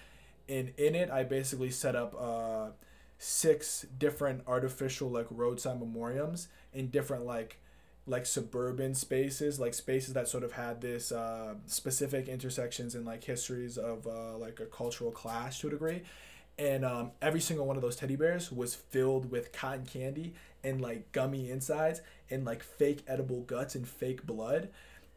And 0.50 0.74
in 0.78 0.96
it, 0.96 1.10
I 1.10 1.24
basically 1.24 1.72
set 1.72 1.96
up 1.96 2.16
uh, 2.20 2.70
six 3.18 3.86
different 3.98 4.44
artificial 4.48 5.10
like 5.10 5.28
roadside 5.30 5.80
memoriams 5.80 6.48
in 6.74 6.90
different 6.90 7.26
like 7.26 7.58
like 8.08 8.26
suburban 8.26 8.96
spaces 8.96 9.60
like 9.60 9.76
spaces 9.76 10.16
that 10.16 10.28
sort 10.28 10.44
of 10.44 10.54
had 10.54 10.82
this 10.82 11.12
uh, 11.12 11.54
specific 11.68 12.28
intersections 12.28 12.96
and 12.96 13.06
like 13.06 13.24
histories 13.24 13.78
of 13.78 14.08
uh, 14.08 14.36
like 14.40 14.60
a 14.60 14.66
cultural 14.66 15.12
clash 15.12 15.60
to 15.60 15.68
a 15.68 15.70
degree 15.70 16.02
and 16.62 16.86
um, 16.86 17.12
every 17.24 17.40
single 17.40 17.66
one 17.66 17.76
of 17.76 17.82
those 17.82 17.96
teddy 17.96 18.16
bears 18.16 18.52
was 18.52 18.76
filled 18.76 19.32
with 19.32 19.52
cotton 19.52 19.84
candy 19.84 20.34
and 20.64 20.80
like 20.80 21.12
gummy 21.12 21.50
insides 21.50 22.02
and 22.30 22.46
like 22.46 22.62
fake 22.62 23.04
edible 23.08 23.42
guts 23.42 23.74
and 23.74 23.88
fake 23.88 24.26
blood 24.28 24.70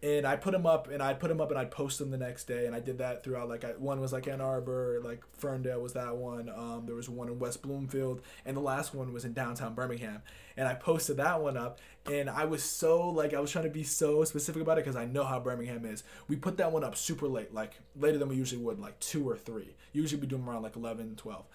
and 0.05 0.27
I 0.27 0.37
put 0.37 0.53
them 0.53 0.67
up 0.67 0.91
and 0.91 1.03
I'd 1.03 1.19
put 1.19 1.29
them 1.29 1.41
up 1.41 1.51
and 1.51 1.59
I'd 1.59 1.71
post 1.71 1.99
them 1.99 2.11
the 2.11 2.19
next 2.19 2.45
day 2.45 2.67
and 2.67 2.75
I 2.75 2.81
did 2.81 2.99
that 2.99 3.25
throughout 3.25 3.49
like 3.49 3.65
I, 3.65 3.71
one 3.71 4.03
was 4.03 4.13
like 4.13 4.29
Ann 4.29 4.43
Arbor 4.43 5.01
like 5.03 5.23
Ferndale 5.39 5.81
was 5.81 5.95
that 5.95 6.15
one 6.15 6.51
um, 6.51 6.83
there 6.85 6.95
was 6.95 7.09
one 7.09 7.29
in 7.29 7.39
West 7.39 7.63
Bloomfield 7.63 8.21
and 8.45 8.55
the 8.55 8.61
last 8.61 8.95
one 8.95 9.15
was 9.15 9.25
in 9.25 9.33
downtown 9.33 9.75
Birmingham 9.75 10.21
and 10.59 10.69
I 10.69 10.75
posted 10.75 11.17
that 11.17 11.41
one 11.41 11.57
up 11.57 11.81
and 12.05 12.29
I 12.29 12.45
was 12.45 12.63
so 12.63 13.09
like 13.09 13.33
I 13.33 13.41
was 13.41 13.51
trying 13.51 13.65
to 13.65 13.71
be 13.71 13.83
so 13.83 14.23
specific 14.25 14.61
about 14.61 14.77
it 14.77 14.85
because 14.85 14.97
I 14.97 15.07
know 15.07 15.25
how 15.25 15.41
Birmingham 15.41 15.87
is. 15.87 16.05
We 16.29 16.37
put 16.37 16.59
that 16.59 16.71
one 16.71 16.85
up 16.85 16.97
super 16.97 17.27
late 17.27 17.55
like 17.55 17.81
later 17.97 18.19
than 18.19 18.29
we 18.29 18.37
usually 18.37 18.63
would 18.63 18.79
like 18.79 19.01
2 19.01 19.27
or 19.27 19.39
3 19.39 19.75
usually 19.95 20.21
we 20.21 20.27
do 20.27 20.37
them 20.37 20.49
around 20.49 20.63
like 20.63 20.77
11 20.77 21.17
12 21.17 21.47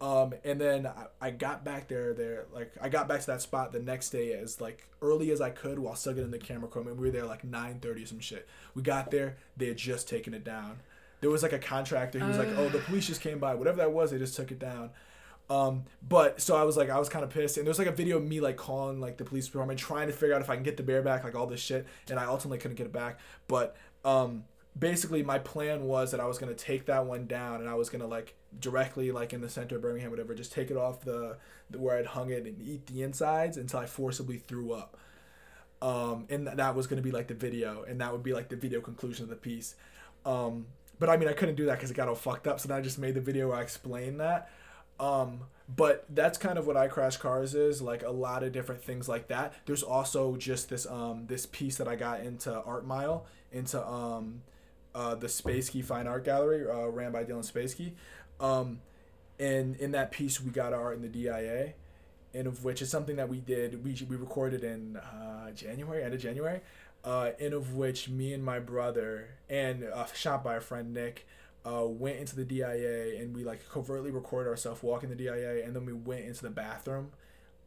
um, 0.00 0.34
and 0.44 0.60
then 0.60 0.86
I, 0.86 1.06
I 1.20 1.30
got 1.30 1.64
back 1.64 1.88
there 1.88 2.12
there 2.12 2.46
like 2.52 2.72
I 2.80 2.88
got 2.88 3.08
back 3.08 3.20
to 3.20 3.26
that 3.28 3.40
spot 3.40 3.72
the 3.72 3.80
next 3.80 4.10
day 4.10 4.32
as 4.34 4.60
like 4.60 4.86
early 5.00 5.30
as 5.30 5.40
I 5.40 5.50
could 5.50 5.78
while 5.78 5.94
still 5.94 6.12
getting 6.12 6.30
the 6.30 6.38
camera 6.38 6.68
equipment. 6.68 6.98
We 6.98 7.06
were 7.06 7.12
there 7.12 7.24
like 7.24 7.48
9:30 7.48 8.02
or 8.02 8.06
some 8.06 8.20
shit. 8.20 8.46
We 8.74 8.82
got 8.82 9.10
there, 9.10 9.36
they 9.56 9.68
had 9.68 9.78
just 9.78 10.08
taken 10.08 10.34
it 10.34 10.44
down. 10.44 10.80
There 11.20 11.30
was 11.30 11.42
like 11.42 11.54
a 11.54 11.58
contractor. 11.58 12.18
He 12.18 12.24
was 12.26 12.36
like, 12.36 12.48
"Oh, 12.56 12.68
the 12.68 12.78
police 12.78 13.06
just 13.06 13.22
came 13.22 13.38
by. 13.38 13.54
Whatever 13.54 13.78
that 13.78 13.92
was, 13.92 14.10
they 14.10 14.18
just 14.18 14.36
took 14.36 14.52
it 14.52 14.58
down." 14.58 14.90
Um, 15.48 15.84
but 16.06 16.40
so 16.40 16.56
I 16.56 16.64
was 16.64 16.76
like, 16.76 16.90
I 16.90 16.98
was 16.98 17.08
kind 17.08 17.24
of 17.24 17.30
pissed, 17.30 17.56
and 17.56 17.66
there's 17.66 17.78
like 17.78 17.88
a 17.88 17.92
video 17.92 18.16
of 18.18 18.24
me 18.24 18.40
like 18.40 18.56
calling 18.56 19.00
like 19.00 19.16
the 19.16 19.24
police 19.24 19.46
department, 19.46 19.78
trying 19.78 20.08
to 20.08 20.12
figure 20.12 20.34
out 20.34 20.42
if 20.42 20.50
I 20.50 20.56
can 20.56 20.64
get 20.64 20.76
the 20.76 20.82
bear 20.82 21.02
back, 21.02 21.24
like 21.24 21.34
all 21.34 21.46
this 21.46 21.60
shit, 21.60 21.86
and 22.10 22.18
I 22.18 22.24
ultimately 22.24 22.58
couldn't 22.58 22.76
get 22.76 22.86
it 22.86 22.92
back. 22.92 23.18
But 23.48 23.76
um, 24.04 24.44
basically, 24.78 25.22
my 25.22 25.38
plan 25.38 25.84
was 25.84 26.10
that 26.10 26.20
I 26.20 26.26
was 26.26 26.38
gonna 26.38 26.54
take 26.54 26.86
that 26.86 27.06
one 27.06 27.26
down, 27.26 27.60
and 27.60 27.68
I 27.68 27.74
was 27.74 27.88
gonna 27.88 28.06
like 28.06 28.34
directly 28.58 29.10
like 29.12 29.32
in 29.32 29.40
the 29.40 29.48
center 29.48 29.76
of 29.76 29.82
Birmingham, 29.82 30.10
whatever, 30.10 30.34
just 30.34 30.52
take 30.52 30.70
it 30.70 30.76
off 30.76 31.02
the, 31.02 31.36
the 31.70 31.78
where 31.78 31.98
I'd 31.98 32.06
hung 32.06 32.30
it 32.30 32.44
and 32.44 32.60
eat 32.60 32.86
the 32.86 33.02
insides 33.02 33.56
until 33.56 33.80
I 33.80 33.86
forcibly 33.86 34.38
threw 34.38 34.72
up. 34.72 34.96
Um, 35.82 36.26
and 36.30 36.46
th- 36.46 36.56
that 36.56 36.74
was 36.74 36.86
gonna 36.86 37.02
be 37.02 37.10
like 37.10 37.28
the 37.28 37.34
video, 37.34 37.84
and 37.84 38.00
that 38.00 38.12
would 38.12 38.22
be 38.22 38.32
like 38.32 38.48
the 38.48 38.56
video 38.56 38.80
conclusion 38.80 39.24
of 39.24 39.30
the 39.30 39.36
piece. 39.36 39.74
Um, 40.24 40.66
but 40.98 41.08
I 41.08 41.16
mean, 41.16 41.28
I 41.28 41.32
couldn't 41.32 41.56
do 41.56 41.66
that 41.66 41.74
because 41.74 41.90
it 41.90 41.94
got 41.94 42.08
all 42.08 42.14
fucked 42.14 42.46
up. 42.46 42.60
So 42.60 42.68
then 42.68 42.78
I 42.78 42.80
just 42.80 42.98
made 42.98 43.14
the 43.14 43.20
video 43.20 43.48
where 43.48 43.58
I 43.58 43.62
explained 43.62 44.20
that. 44.20 44.50
Um, 44.98 45.40
but 45.74 46.04
that's 46.08 46.38
kind 46.38 46.58
of 46.58 46.66
what 46.66 46.76
I 46.76 46.88
Crash 46.88 47.16
Cars 47.16 47.54
is 47.54 47.82
like 47.82 48.02
a 48.02 48.10
lot 48.10 48.42
of 48.42 48.52
different 48.52 48.82
things 48.82 49.08
like 49.08 49.28
that. 49.28 49.52
There's 49.66 49.82
also 49.82 50.36
just 50.36 50.68
this 50.70 50.86
um 50.86 51.26
this 51.26 51.46
piece 51.46 51.76
that 51.76 51.88
I 51.88 51.96
got 51.96 52.20
into 52.20 52.62
Art 52.62 52.86
Mile 52.86 53.26
into 53.52 53.84
um 53.86 54.42
uh 54.96 55.14
the 55.14 55.28
Spacey 55.28 55.84
Fine 55.84 56.08
Art 56.08 56.24
Gallery 56.24 56.68
uh, 56.68 56.86
ran 56.88 57.12
by 57.12 57.22
Dylan 57.22 57.48
Spacey. 57.50 57.92
Um, 58.40 58.80
and 59.38 59.76
in 59.76 59.92
that 59.92 60.10
piece 60.10 60.40
we 60.40 60.50
got 60.50 60.72
our 60.72 60.82
art 60.82 60.96
in 60.96 61.02
the 61.02 61.08
DIA, 61.08 61.74
and 62.34 62.46
of 62.46 62.64
which 62.64 62.82
is 62.82 62.90
something 62.90 63.16
that 63.16 63.28
we 63.28 63.38
did. 63.38 63.84
We 63.84 63.94
we 64.08 64.16
recorded 64.16 64.64
in 64.64 64.96
uh, 64.96 65.50
January, 65.52 66.02
end 66.02 66.14
of 66.14 66.20
January. 66.20 66.60
Uh, 67.04 67.30
in 67.38 67.52
of 67.52 67.74
which 67.74 68.08
me 68.08 68.32
and 68.32 68.42
my 68.44 68.58
brother 68.58 69.28
and 69.48 69.84
uh, 69.84 70.06
shot 70.06 70.42
by 70.42 70.54
our 70.54 70.60
friend 70.60 70.92
Nick 70.92 71.24
uh, 71.64 71.86
went 71.86 72.18
into 72.18 72.34
the 72.34 72.44
DIA 72.44 73.20
and 73.20 73.32
we 73.32 73.44
like 73.44 73.68
covertly 73.68 74.10
recorded 74.10 74.50
ourselves 74.50 74.82
walking 74.82 75.08
the 75.08 75.14
DIA 75.14 75.64
and 75.64 75.74
then 75.74 75.84
we 75.84 75.92
went 75.92 76.24
into 76.24 76.42
the 76.42 76.50
bathroom, 76.50 77.12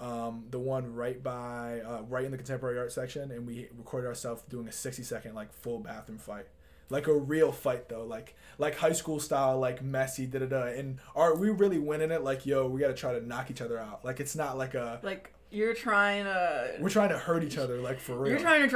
um, 0.02 0.46
the 0.52 0.60
one 0.60 0.94
right 0.94 1.24
by 1.24 1.80
uh, 1.80 2.02
right 2.10 2.26
in 2.26 2.32
the 2.32 2.38
contemporary 2.38 2.78
art 2.78 2.92
section 2.92 3.32
and 3.32 3.48
we 3.48 3.70
recorded 3.78 4.08
ourselves 4.08 4.42
doing 4.50 4.68
a 4.68 4.74
sixty 4.74 5.04
second 5.04 5.36
like 5.36 5.54
full 5.54 5.80
bathroom 5.80 6.18
fight, 6.18 6.48
like 6.90 7.08
a 7.08 7.14
real 7.14 7.52
fight 7.52 7.90
though, 7.90 8.06
like 8.06 8.36
like 8.58 8.76
high 8.78 8.92
school 8.94 9.20
style, 9.20 9.60
like 9.60 9.82
messy 9.84 10.26
da 10.26 10.40
da 10.40 10.46
da. 10.46 10.64
And 10.68 11.00
are 11.16 11.36
we 11.36 11.50
really 11.50 11.80
winning 11.80 12.12
it? 12.12 12.24
Like 12.24 12.46
yo, 12.46 12.68
we 12.68 12.80
gotta 12.82 12.94
try 12.94 13.14
to 13.14 13.26
knock 13.26 13.50
each 13.52 13.62
other 13.62 13.78
out. 13.80 14.04
Like 14.06 14.20
it's 14.20 14.36
not 14.36 14.58
like 14.58 14.74
a 14.76 15.00
Like 15.04 15.34
you're 15.52 15.74
trying 15.74 16.26
to. 16.26 16.76
we're 16.80 16.90
trying 16.90 17.10
to 17.10 17.18
hurt 17.18 17.44
each 17.44 17.58
other 17.58 17.78
like 17.82 18.00
for 18.00 18.18
real. 18.18 18.32
You're 18.32 18.40
trying 18.42 18.62
to 18.62 18.68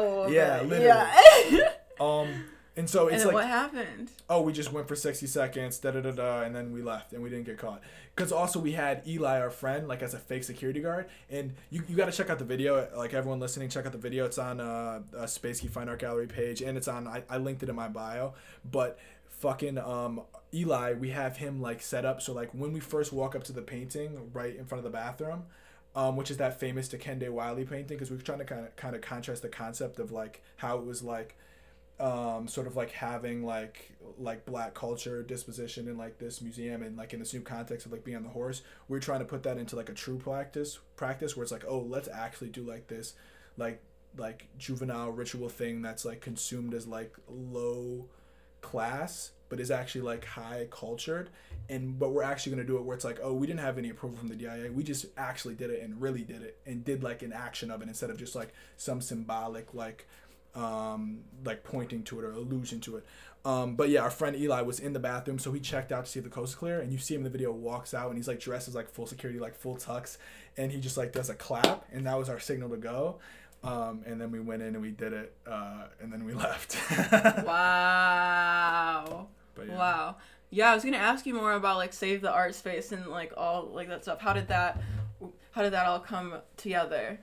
a 0.00 0.02
little 0.08 0.30
Yeah, 0.32 0.60
bit. 0.60 0.68
literally. 0.68 1.58
Yeah. 1.58 1.72
um. 2.00 2.44
And 2.74 2.88
so 2.88 3.08
it's 3.08 3.18
then 3.18 3.26
like 3.26 3.34
what 3.34 3.46
happened? 3.46 4.10
oh, 4.30 4.40
we 4.40 4.52
just 4.52 4.72
went 4.72 4.88
for 4.88 4.96
60 4.96 5.26
seconds, 5.26 5.78
da 5.78 5.90
da 5.90 6.00
da 6.00 6.10
da, 6.10 6.42
and 6.42 6.56
then 6.56 6.72
we 6.72 6.80
left 6.80 7.12
and 7.12 7.22
we 7.22 7.28
didn't 7.28 7.44
get 7.44 7.58
caught. 7.58 7.82
Because 8.14 8.32
also 8.32 8.58
we 8.58 8.72
had 8.72 9.02
Eli, 9.06 9.40
our 9.40 9.50
friend, 9.50 9.88
like 9.88 10.02
as 10.02 10.14
a 10.14 10.18
fake 10.18 10.44
security 10.44 10.80
guard. 10.80 11.06
And 11.28 11.52
you, 11.70 11.82
you 11.86 11.96
got 11.96 12.06
to 12.06 12.12
check 12.12 12.30
out 12.30 12.38
the 12.38 12.46
video. 12.46 12.88
Like 12.96 13.12
everyone 13.12 13.40
listening, 13.40 13.68
check 13.68 13.84
out 13.84 13.92
the 13.92 13.98
video. 13.98 14.24
It's 14.24 14.38
on 14.38 14.60
uh, 14.60 15.00
a 15.12 15.24
Spacey 15.24 15.68
Fine 15.68 15.90
Art 15.90 15.98
Gallery 15.98 16.26
page 16.26 16.62
and 16.62 16.78
it's 16.78 16.88
on, 16.88 17.06
I, 17.06 17.22
I 17.28 17.36
linked 17.36 17.62
it 17.62 17.68
in 17.68 17.76
my 17.76 17.88
bio. 17.88 18.34
But 18.70 18.98
fucking 19.28 19.76
um, 19.76 20.22
Eli, 20.54 20.94
we 20.94 21.10
have 21.10 21.36
him 21.36 21.60
like 21.60 21.82
set 21.82 22.04
up. 22.04 22.22
So 22.22 22.32
like 22.32 22.50
when 22.52 22.72
we 22.72 22.80
first 22.80 23.12
walk 23.12 23.34
up 23.34 23.44
to 23.44 23.52
the 23.52 23.62
painting 23.62 24.30
right 24.32 24.56
in 24.56 24.64
front 24.64 24.78
of 24.78 24.90
the 24.90 24.96
bathroom, 24.96 25.44
um, 25.94 26.16
which 26.16 26.30
is 26.30 26.38
that 26.38 26.58
famous 26.58 26.88
Kehinde 26.88 27.28
Wiley 27.28 27.64
painting, 27.64 27.98
because 27.98 28.10
we 28.10 28.16
were 28.16 28.22
trying 28.22 28.38
to 28.38 28.44
kind 28.44 28.64
of 28.64 28.74
kind 28.76 28.96
of 28.96 29.02
contrast 29.02 29.42
the 29.42 29.48
concept 29.48 29.98
of 29.98 30.10
like 30.10 30.42
how 30.56 30.78
it 30.78 30.86
was 30.86 31.02
like 31.02 31.36
um, 32.02 32.48
sort 32.48 32.66
of 32.66 32.74
like 32.74 32.90
having 32.90 33.46
like 33.46 33.92
like 34.18 34.44
black 34.44 34.74
culture 34.74 35.22
disposition 35.22 35.86
in 35.86 35.96
like 35.96 36.18
this 36.18 36.42
museum 36.42 36.82
and 36.82 36.96
like 36.96 37.12
in 37.12 37.20
this 37.20 37.32
new 37.32 37.40
context 37.40 37.86
of 37.86 37.92
like 37.92 38.02
being 38.02 38.16
on 38.16 38.24
the 38.24 38.28
horse 38.28 38.62
we're 38.88 38.98
trying 38.98 39.20
to 39.20 39.24
put 39.24 39.44
that 39.44 39.56
into 39.56 39.76
like 39.76 39.88
a 39.88 39.94
true 39.94 40.18
practice 40.18 40.80
practice 40.96 41.36
where 41.36 41.44
it's 41.44 41.52
like 41.52 41.64
oh 41.68 41.78
let's 41.78 42.08
actually 42.08 42.48
do 42.48 42.62
like 42.64 42.88
this 42.88 43.14
like 43.56 43.80
like 44.16 44.48
juvenile 44.58 45.10
ritual 45.10 45.48
thing 45.48 45.80
that's 45.80 46.04
like 46.04 46.20
consumed 46.20 46.74
as 46.74 46.88
like 46.88 47.14
low 47.28 48.04
class 48.62 49.30
but 49.52 49.60
is 49.60 49.70
actually 49.70 50.00
like 50.00 50.24
high 50.24 50.66
cultured. 50.70 51.28
And 51.68 51.98
but 51.98 52.12
we're 52.12 52.22
actually 52.22 52.54
going 52.54 52.66
to 52.66 52.72
do 52.72 52.78
it 52.78 52.84
where 52.84 52.96
it's 52.96 53.04
like 53.04 53.20
oh 53.22 53.34
we 53.34 53.46
didn't 53.46 53.60
have 53.60 53.76
any 53.76 53.90
approval 53.90 54.16
from 54.16 54.28
the 54.28 54.34
dia 54.34 54.70
we 54.72 54.82
just 54.82 55.06
actually 55.18 55.54
did 55.54 55.68
it 55.68 55.82
and 55.82 56.00
really 56.00 56.22
did 56.22 56.40
it 56.42 56.58
and 56.64 56.82
did 56.82 57.02
like 57.02 57.22
an 57.22 57.34
action 57.34 57.70
of 57.70 57.82
it 57.82 57.88
instead 57.88 58.08
of 58.08 58.16
just 58.16 58.34
like 58.34 58.54
some 58.78 59.02
symbolic 59.02 59.74
like 59.74 60.08
um 60.54 61.20
like 61.44 61.64
pointing 61.64 62.02
to 62.02 62.18
it 62.18 62.24
or 62.24 62.32
allusion 62.32 62.78
to 62.80 62.96
it 62.96 63.04
um 63.44 63.74
but 63.74 63.88
yeah 63.88 64.00
our 64.02 64.10
friend 64.10 64.36
eli 64.36 64.60
was 64.60 64.78
in 64.78 64.92
the 64.92 64.98
bathroom 65.00 65.38
so 65.38 65.50
he 65.52 65.58
checked 65.60 65.90
out 65.90 66.04
to 66.04 66.10
see 66.10 66.18
if 66.20 66.24
the 66.24 66.30
coast 66.30 66.50
is 66.50 66.54
clear 66.54 66.80
and 66.80 66.92
you 66.92 66.98
see 66.98 67.14
him 67.14 67.20
in 67.20 67.24
the 67.24 67.30
video 67.30 67.50
walks 67.50 67.94
out 67.94 68.08
and 68.08 68.16
he's 68.18 68.28
like 68.28 68.38
dressed 68.38 68.68
as 68.68 68.74
like 68.74 68.88
full 68.90 69.06
security 69.06 69.38
like 69.40 69.54
full 69.54 69.76
tux 69.76 70.18
and 70.58 70.70
he 70.70 70.78
just 70.78 70.96
like 70.96 71.10
does 71.12 71.30
a 71.30 71.34
clap 71.34 71.84
and 71.90 72.06
that 72.06 72.18
was 72.18 72.28
our 72.28 72.38
signal 72.38 72.68
to 72.68 72.76
go 72.76 73.18
um 73.64 74.02
and 74.06 74.20
then 74.20 74.30
we 74.30 74.40
went 74.40 74.60
in 74.60 74.74
and 74.74 74.82
we 74.82 74.90
did 74.90 75.12
it 75.12 75.34
uh 75.46 75.84
and 76.00 76.12
then 76.12 76.24
we 76.24 76.34
left 76.46 76.76
Wow. 77.92 79.28
yeah. 79.66 79.76
Wow. 79.76 80.16
Yeah, 80.50 80.70
I 80.70 80.74
was 80.74 80.84
gonna 80.84 80.98
ask 80.98 81.24
you 81.24 81.32
more 81.34 81.54
about 81.54 81.78
like 81.78 81.92
Save 81.94 82.20
the 82.20 82.30
Art 82.30 82.54
Space 82.54 82.92
and 82.92 83.06
like 83.06 83.32
all 83.36 83.70
like 83.72 83.88
that 83.88 84.02
stuff. 84.02 84.20
How 84.20 84.32
did 84.34 84.48
that 84.48 84.80
how 85.52 85.62
did 85.62 85.72
that 85.72 85.86
all 85.86 86.00
come 86.00 86.34
together? 86.56 87.20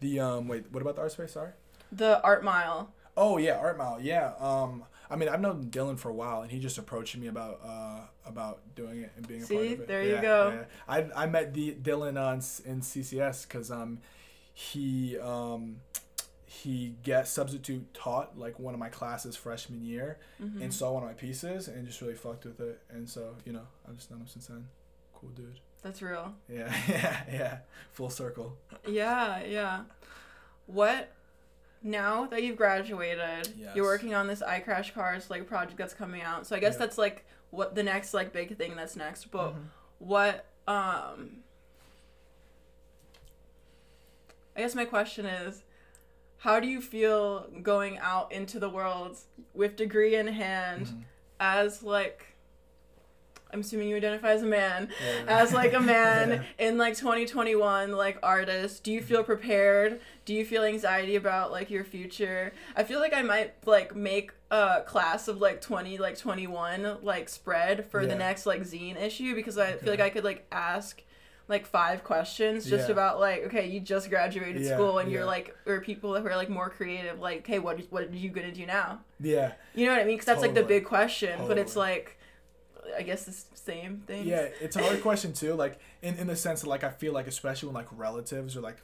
the 0.00 0.20
um 0.20 0.46
wait 0.46 0.64
what 0.70 0.80
about 0.80 0.94
the 0.94 1.02
art 1.02 1.10
space 1.10 1.32
sorry 1.32 1.50
The 1.92 2.22
Art 2.22 2.44
Mile. 2.44 2.92
Oh 3.16 3.36
yeah, 3.38 3.56
Art 3.58 3.76
Mile. 3.78 3.98
Yeah. 4.00 4.32
Um, 4.38 4.84
I 5.10 5.16
mean, 5.16 5.28
I've 5.28 5.40
known 5.40 5.64
Dylan 5.70 5.98
for 5.98 6.10
a 6.10 6.14
while, 6.14 6.42
and 6.42 6.50
he 6.50 6.58
just 6.60 6.76
approached 6.78 7.16
me 7.16 7.28
about 7.28 7.60
uh 7.64 8.00
about 8.26 8.60
doing 8.74 9.00
it 9.02 9.12
and 9.16 9.26
being 9.26 9.42
a 9.42 9.46
part 9.46 9.60
of 9.66 9.72
it. 9.80 9.88
There 9.88 10.02
you 10.04 10.20
go. 10.20 10.50
yeah. 10.54 10.64
I 10.86 11.24
I 11.24 11.26
met 11.26 11.52
D- 11.52 11.76
Dylan 11.80 12.20
on 12.20 12.36
in 12.70 12.80
CCS 12.82 13.48
because 13.48 13.70
um 13.70 14.00
he 14.52 15.18
um 15.18 15.80
he 16.44 16.94
get 17.02 17.28
substitute 17.28 17.92
taught 17.94 18.38
like 18.38 18.58
one 18.58 18.74
of 18.74 18.80
my 18.80 18.88
classes 18.88 19.36
freshman 19.36 19.82
year 19.84 20.18
Mhm. 20.42 20.62
and 20.62 20.72
saw 20.74 20.92
one 20.92 21.02
of 21.02 21.08
my 21.08 21.14
pieces 21.14 21.68
and 21.68 21.86
just 21.86 22.00
really 22.00 22.14
fucked 22.14 22.44
with 22.46 22.58
it 22.60 22.80
and 22.90 23.08
so 23.08 23.34
you 23.44 23.52
know 23.52 23.66
I've 23.88 23.96
just 23.96 24.10
known 24.10 24.20
him 24.20 24.26
since 24.26 24.46
then. 24.48 24.66
Cool 25.14 25.30
dude. 25.30 25.60
That's 25.82 26.02
real. 26.02 26.34
Yeah, 26.48 26.74
yeah, 26.88 27.22
yeah. 27.32 27.58
Full 27.92 28.10
circle. 28.10 28.56
Yeah, 28.86 29.42
yeah. 29.44 29.82
What 30.66 31.10
now 31.82 32.26
that 32.26 32.42
you've 32.42 32.56
graduated, 32.56 33.52
Yes. 33.56 33.74
you're 33.76 33.84
working 33.84 34.14
on 34.14 34.26
this 34.26 34.42
I 34.42 34.60
iCrash 34.60 34.92
Cars 34.92 35.30
like 35.30 35.46
project 35.46 35.78
that's 35.78 35.94
coming 35.94 36.22
out. 36.22 36.46
So 36.46 36.56
I 36.56 36.58
guess 36.60 36.74
Yeah. 36.74 36.78
that's 36.80 36.98
like 36.98 37.24
what 37.50 37.74
the 37.74 37.82
next 37.82 38.12
like 38.14 38.32
big 38.32 38.56
thing 38.58 38.76
that's 38.76 38.96
next. 38.96 39.30
But 39.30 39.52
Mhm. 39.52 39.64
what 39.98 40.46
um 40.66 41.42
I 44.56 44.60
guess 44.62 44.74
my 44.74 44.84
question 44.84 45.24
is 45.26 45.62
how 46.38 46.60
do 46.60 46.68
you 46.68 46.80
feel 46.80 47.48
going 47.62 47.98
out 47.98 48.32
into 48.32 48.58
the 48.58 48.68
world 48.68 49.16
with 49.54 49.76
degree 49.76 50.14
in 50.16 50.26
hand 50.28 50.86
Mhm. 50.86 51.02
as 51.40 51.82
like 51.82 52.27
I'm 53.52 53.60
assuming 53.60 53.88
you 53.88 53.96
identify 53.96 54.32
as 54.32 54.42
a 54.42 54.46
man 54.46 54.88
Yeah. 55.26 55.40
as 55.40 55.52
like 55.52 55.72
a 55.72 55.80
man 55.80 56.30
Yeah. 56.58 56.66
in 56.68 56.78
like 56.78 56.96
2021 56.96 57.92
like 57.92 58.18
artist. 58.22 58.84
Do 58.84 58.92
you 58.92 59.00
feel 59.02 59.22
prepared? 59.22 60.00
Do 60.24 60.34
you 60.34 60.44
feel 60.44 60.62
anxiety 60.64 61.16
about 61.16 61.50
like 61.50 61.70
your 61.70 61.84
future? 61.84 62.52
I 62.76 62.84
feel 62.84 63.00
like 63.00 63.14
i 63.14 63.22
might 63.22 63.54
like 63.66 63.94
make 63.96 64.32
a 64.50 64.82
class 64.86 65.28
of 65.28 65.40
like 65.40 65.60
20 65.60 65.98
like 65.98 66.16
21 66.18 66.98
like 67.02 67.28
spread 67.28 67.86
for 67.90 68.06
the 68.06 68.14
next 68.14 68.46
like 68.46 68.62
zine 68.62 68.98
issue 69.00 69.34
because 69.34 69.58
i 69.58 69.72
feel 69.72 69.90
like 69.90 70.00
i 70.00 70.08
could 70.08 70.24
like 70.24 70.46
ask 70.50 71.02
like 71.48 71.66
five 71.66 72.02
questions 72.04 72.64
just 72.68 72.88
Yeah. 72.88 72.92
about 72.92 73.20
like 73.20 73.44
okay 73.46 73.66
you 73.66 73.80
just 73.80 74.08
graduated 74.10 74.62
Yeah, 74.62 74.74
school 74.74 74.98
and 74.98 75.10
you're 75.10 75.24
like 75.24 75.54
or 75.66 75.80
people 75.80 76.18
who 76.18 76.26
are 76.26 76.36
like 76.36 76.48
more 76.50 76.68
creative 76.70 77.20
like 77.20 77.46
hey 77.46 77.58
what 77.58 77.80
what 77.90 78.04
are 78.04 78.16
you 78.16 78.30
gonna 78.30 78.52
do 78.52 78.66
now? 78.66 79.00
Yeah. 79.20 79.52
you 79.74 79.86
know 79.86 79.92
what 79.92 80.00
i 80.00 80.04
mean? 80.04 80.16
Because 80.16 80.26
that's 80.26 80.42
like 80.42 80.54
the 80.54 80.62
big 80.62 80.84
question 80.84 81.40
but 81.46 81.56
it's 81.58 81.76
like 81.76 82.17
i 82.96 83.02
guess 83.02 83.24
the 83.24 83.34
same 83.58 84.02
thing 84.06 84.26
Yeah, 84.26 84.48
it's 84.60 84.76
a 84.76 84.82
hard 84.82 85.02
question 85.08 85.32
too. 85.32 85.54
Like 85.54 85.78
in, 86.02 86.14
in 86.16 86.26
the 86.26 86.36
sense 86.36 86.62
that 86.62 86.68
like 86.68 86.84
I 86.84 86.90
feel 86.90 87.12
like 87.12 87.26
especially 87.26 87.66
when 87.68 87.74
like 87.74 87.88
relatives 87.92 88.56
or 88.56 88.60
like 88.60 88.76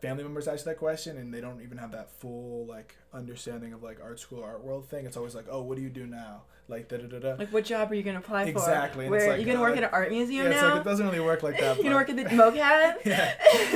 family 0.00 0.22
members 0.22 0.46
ask 0.48 0.64
that 0.64 0.78
question 0.78 1.16
and 1.16 1.32
they 1.32 1.40
don't 1.40 1.60
even 1.62 1.78
have 1.78 1.92
that 1.92 2.10
full 2.10 2.66
like 2.66 2.96
understanding 3.12 3.72
of 3.72 3.82
like 3.82 3.98
art 4.02 4.18
school 4.20 4.42
art 4.42 4.62
world 4.64 4.88
thing. 4.88 5.06
It's 5.06 5.16
always 5.16 5.34
like, 5.34 5.46
oh, 5.50 5.62
what 5.62 5.76
do 5.76 5.82
you 5.82 5.90
do 5.90 6.06
now? 6.06 6.42
Like 6.68 6.88
da 6.88 6.98
da 6.98 7.06
da 7.06 7.18
da. 7.18 7.34
Like, 7.34 7.52
what 7.52 7.64
job 7.64 7.90
are 7.90 7.94
you 7.94 8.02
gonna 8.02 8.18
apply 8.18 8.44
for? 8.44 8.50
Exactly, 8.50 9.08
Where 9.08 9.30
like, 9.30 9.40
you 9.40 9.46
gonna 9.46 9.60
work 9.60 9.74
uh, 9.74 9.78
at 9.78 9.84
an 9.84 9.90
art 9.92 10.10
museum 10.10 10.46
Yeah, 10.46 10.52
it's 10.52 10.62
like 10.62 10.80
it 10.80 10.84
doesn't 10.84 11.06
really 11.06 11.20
work 11.20 11.42
like 11.42 11.58
that. 11.60 11.76
you 11.78 11.82
gonna 11.82 11.96
work 11.96 12.08
at 12.10 12.16
the 12.16 12.24
MoCAD? 12.24 12.94
yeah, 13.04 13.34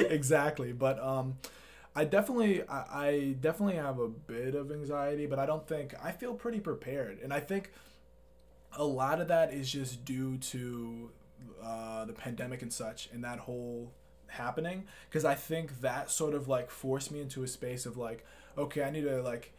exactly. 0.08 0.72
But 0.72 1.02
um, 1.02 1.36
I 1.96 2.04
definitely, 2.04 2.62
I, 2.68 3.06
I 3.06 3.36
definitely 3.40 3.76
have 3.76 3.98
a 3.98 4.08
bit 4.08 4.54
of 4.54 4.70
anxiety, 4.70 5.26
but 5.26 5.38
I 5.38 5.46
don't 5.46 5.66
think 5.66 5.94
I 6.02 6.12
feel 6.12 6.34
pretty 6.34 6.60
prepared, 6.60 7.18
and 7.22 7.32
I 7.32 7.40
think 7.40 7.72
a 8.76 8.84
lot 8.84 9.20
of 9.20 9.28
that 9.28 9.52
is 9.52 9.70
just 9.70 10.04
due 10.04 10.38
to 10.38 11.10
uh, 11.62 12.04
the 12.04 12.12
pandemic 12.12 12.62
and 12.62 12.72
such, 12.72 13.08
and 13.12 13.24
that 13.24 13.38
whole 13.40 13.92
happening. 14.28 14.84
Because 15.08 15.24
I 15.24 15.34
think 15.34 15.80
that 15.80 16.10
sort 16.10 16.34
of 16.34 16.48
like 16.48 16.70
forced 16.70 17.10
me 17.10 17.20
into 17.20 17.42
a 17.42 17.48
space 17.48 17.87
of 17.87 17.96
like, 17.96 18.24
okay, 18.56 18.82
I 18.82 18.90
need 18.90 19.04
to 19.04 19.22
like 19.22 19.52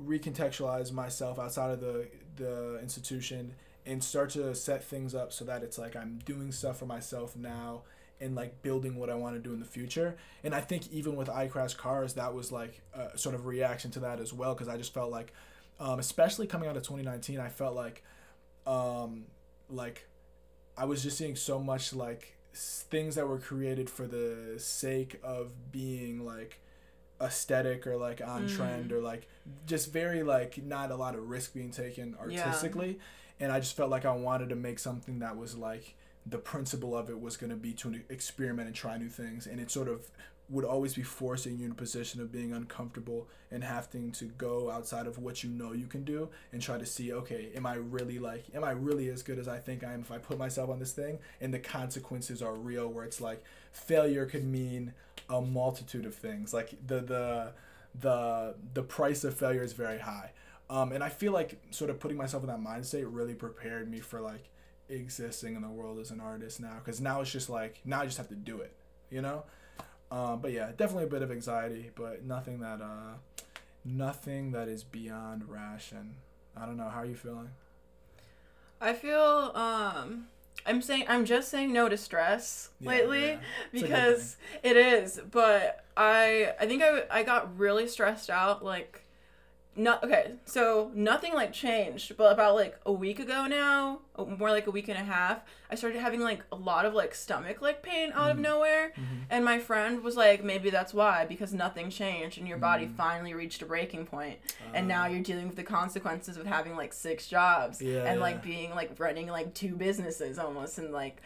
recontextualize 0.00 0.92
myself 0.92 1.38
outside 1.38 1.70
of 1.70 1.80
the 1.80 2.08
the 2.36 2.78
institution 2.80 3.54
and 3.86 4.02
start 4.02 4.30
to 4.30 4.54
set 4.54 4.84
things 4.84 5.14
up 5.14 5.32
so 5.32 5.44
that 5.44 5.62
it's 5.62 5.78
like 5.78 5.96
I'm 5.96 6.18
doing 6.24 6.52
stuff 6.52 6.78
for 6.78 6.86
myself 6.86 7.36
now 7.36 7.82
and 8.20 8.34
like 8.34 8.62
building 8.62 8.96
what 8.96 9.10
I 9.10 9.14
want 9.14 9.36
to 9.36 9.40
do 9.40 9.52
in 9.52 9.60
the 9.60 9.66
future. 9.66 10.16
And 10.42 10.54
I 10.54 10.60
think 10.60 10.90
even 10.90 11.16
with 11.16 11.28
iCrash 11.28 11.76
Cars, 11.76 12.14
that 12.14 12.34
was 12.34 12.50
like 12.50 12.80
a 12.94 13.16
sort 13.16 13.34
of 13.34 13.46
reaction 13.46 13.90
to 13.92 14.00
that 14.00 14.20
as 14.20 14.32
well 14.32 14.54
because 14.54 14.68
I 14.68 14.76
just 14.76 14.92
felt 14.92 15.10
like, 15.10 15.32
um, 15.78 15.98
especially 15.98 16.46
coming 16.46 16.68
out 16.68 16.76
of 16.76 16.82
2019, 16.82 17.38
I 17.38 17.48
felt 17.48 17.76
like, 17.76 18.02
um, 18.66 19.24
like 19.68 20.06
I 20.76 20.84
was 20.84 21.02
just 21.02 21.18
seeing 21.18 21.36
so 21.36 21.58
much 21.58 21.92
like 21.92 22.36
s- 22.54 22.84
things 22.90 23.14
that 23.14 23.26
were 23.28 23.38
created 23.38 23.88
for 23.90 24.06
the 24.06 24.54
sake 24.58 25.20
of 25.22 25.70
being 25.72 26.24
like 26.24 26.60
aesthetic 27.20 27.86
or 27.86 27.96
like 27.96 28.20
on 28.26 28.46
Mm. 28.46 28.56
trend 28.56 28.92
or 28.92 29.00
like 29.00 29.26
just 29.66 29.90
very 29.90 30.22
like 30.22 30.62
not 30.62 30.90
a 30.90 30.96
lot 30.96 31.14
of 31.14 31.28
risk 31.30 31.54
being 31.54 31.70
taken 31.70 32.14
Yeah. 32.28 32.44
artistically 32.44 32.98
and 33.40 33.50
i 33.50 33.58
just 33.58 33.74
felt 33.74 33.88
like 33.88 34.04
i 34.04 34.12
wanted 34.14 34.50
to 34.50 34.54
make 34.56 34.78
something 34.78 35.20
that 35.20 35.34
was 35.34 35.56
like 35.56 35.94
the 36.26 36.36
principle 36.36 36.94
of 36.94 37.08
it 37.08 37.18
was 37.18 37.38
going 37.38 37.48
to 37.48 37.56
be 37.56 37.72
to 37.72 38.00
experiment 38.10 38.66
and 38.66 38.76
try 38.76 38.98
new 38.98 39.08
things 39.08 39.46
and 39.46 39.60
it 39.60 39.70
sort 39.70 39.88
of 39.88 40.10
would 40.48 40.64
always 40.64 40.94
be 40.94 41.02
forcing 41.02 41.58
you 41.58 41.66
in 41.66 41.72
a 41.72 41.74
position 41.74 42.20
of 42.20 42.30
being 42.30 42.52
uncomfortable 42.52 43.26
and 43.50 43.64
having 43.64 44.12
to 44.12 44.26
go 44.26 44.70
outside 44.70 45.06
of 45.06 45.18
what 45.18 45.42
you 45.42 45.50
know 45.50 45.72
you 45.72 45.86
can 45.86 46.04
do 46.04 46.28
and 46.52 46.62
try 46.62 46.78
to 46.78 46.86
see 46.86 47.12
okay 47.12 47.48
am 47.56 47.66
i 47.66 47.74
really 47.74 48.18
like 48.18 48.44
am 48.54 48.62
i 48.62 48.70
really 48.70 49.08
as 49.08 49.22
good 49.22 49.38
as 49.40 49.48
i 49.48 49.58
think 49.58 49.82
i 49.82 49.92
am 49.92 50.00
if 50.00 50.12
i 50.12 50.18
put 50.18 50.38
myself 50.38 50.70
on 50.70 50.78
this 50.78 50.92
thing? 50.92 51.18
And 51.40 51.52
the 51.52 51.58
consequences 51.58 52.42
are 52.42 52.54
real 52.54 52.88
where 52.88 53.04
it's 53.04 53.20
like 53.20 53.42
failure 53.72 54.26
could 54.26 54.44
mean 54.44 54.94
a 55.28 55.40
multitude 55.40 56.06
of 56.06 56.14
things. 56.14 56.54
Like 56.54 56.74
the 56.86 57.00
the 57.00 57.52
the 57.98 58.54
the 58.74 58.82
price 58.82 59.24
of 59.24 59.36
failure 59.36 59.62
is 59.62 59.72
very 59.72 59.98
high. 59.98 60.32
Um, 60.68 60.90
and 60.90 61.04
i 61.04 61.08
feel 61.08 61.32
like 61.32 61.60
sort 61.70 61.90
of 61.90 62.00
putting 62.00 62.16
myself 62.16 62.42
in 62.42 62.48
that 62.48 62.60
mind 62.60 62.84
state 62.84 63.06
really 63.06 63.34
prepared 63.34 63.88
me 63.88 64.00
for 64.00 64.20
like 64.20 64.48
existing 64.88 65.54
in 65.54 65.62
the 65.62 65.68
world 65.68 66.00
as 66.00 66.10
an 66.10 66.20
artist 66.20 66.60
now. 66.60 66.80
Because 66.84 67.00
now 67.00 67.20
it's 67.20 67.30
just 67.30 67.48
like 67.48 67.80
now 67.84 68.00
i 68.00 68.04
just 68.04 68.18
have 68.18 68.28
to 68.28 68.34
do 68.34 68.60
it 68.60 68.72
you 69.10 69.22
know 69.22 69.44
um, 70.10 70.40
but 70.40 70.52
yeah 70.52 70.70
definitely 70.76 71.04
a 71.04 71.08
bit 71.08 71.22
of 71.22 71.30
anxiety 71.30 71.90
but 71.94 72.24
nothing 72.24 72.60
that 72.60 72.80
uh 72.80 73.14
nothing 73.84 74.50
that 74.52 74.68
is 74.68 74.82
beyond 74.84 75.48
ration. 75.48 76.16
I 76.56 76.66
don't 76.66 76.76
know 76.76 76.88
how 76.88 77.00
are 77.00 77.06
you 77.06 77.14
feeling? 77.14 77.50
I 78.80 78.92
feel 78.92 79.52
um 79.54 80.26
I'm 80.66 80.82
saying 80.82 81.04
I'm 81.08 81.24
just 81.24 81.48
saying 81.48 81.72
no 81.72 81.88
to 81.88 81.96
stress 81.96 82.70
Yeah, 82.80 82.90
lately 82.90 83.26
yeah. 83.28 83.38
It's 83.72 83.82
a 83.82 83.86
good 83.86 83.90
because 83.90 84.36
it 84.62 84.76
is, 84.76 85.20
but 85.30 85.84
I 85.96 86.54
I 86.60 86.66
think 86.66 86.82
I 86.82 87.04
I 87.10 87.22
got 87.22 87.56
really 87.58 87.86
stressed 87.88 88.30
out 88.30 88.64
like 88.64 89.02
not 89.78 90.02
okay, 90.02 90.32
so 90.46 90.90
nothing 90.94 91.34
like 91.34 91.52
changed, 91.52 92.16
but 92.16 92.32
about 92.32 92.54
like 92.54 92.78
a 92.86 92.92
week 92.92 93.18
ago 93.20 93.46
now, 93.46 94.00
uh, 94.16 94.24
more 94.24 94.50
like 94.50 94.66
a 94.66 94.70
week 94.70 94.88
and 94.88 94.96
a 94.96 95.04
half, 95.04 95.40
I 95.70 95.74
started 95.74 96.00
having 96.00 96.20
like 96.20 96.42
a 96.50 96.56
lot 96.56 96.86
of 96.86 96.94
like 96.94 97.14
stomach 97.14 97.60
like 97.60 97.82
pain 97.82 98.10
out 98.14 98.30
of 98.30 98.36
Mhm. 98.38 98.40
nowhere. 98.40 98.92
mm-hmm. 98.96 99.14
And 99.28 99.44
my 99.44 99.58
friend 99.58 100.02
was 100.02 100.16
like, 100.16 100.42
maybe 100.42 100.70
that's 100.70 100.94
why, 100.94 101.26
because 101.26 101.52
nothing 101.52 101.90
changed 101.90 102.38
and 102.38 102.48
your 102.48 102.56
body 102.58 102.86
Mm. 102.86 102.96
finally 102.96 103.34
reached 103.34 103.60
a 103.60 103.66
breaking 103.66 104.06
point. 104.06 104.38
Uh, 104.60 104.76
And 104.76 104.88
now 104.88 105.06
you're 105.06 105.22
dealing 105.22 105.46
with 105.46 105.56
the 105.56 105.62
consequences 105.64 106.36
of 106.38 106.46
having 106.46 106.74
like 106.74 106.92
six 106.94 107.26
jobs 107.26 107.82
Yeah, 107.82 108.04
and 108.04 108.16
yeah. 108.18 108.22
like 108.22 108.42
being 108.42 108.70
like 108.74 108.92
running 108.98 109.26
like 109.28 109.52
two 109.52 109.74
businesses 109.76 110.38
almost 110.38 110.78
and 110.78 110.90
like 110.92 111.20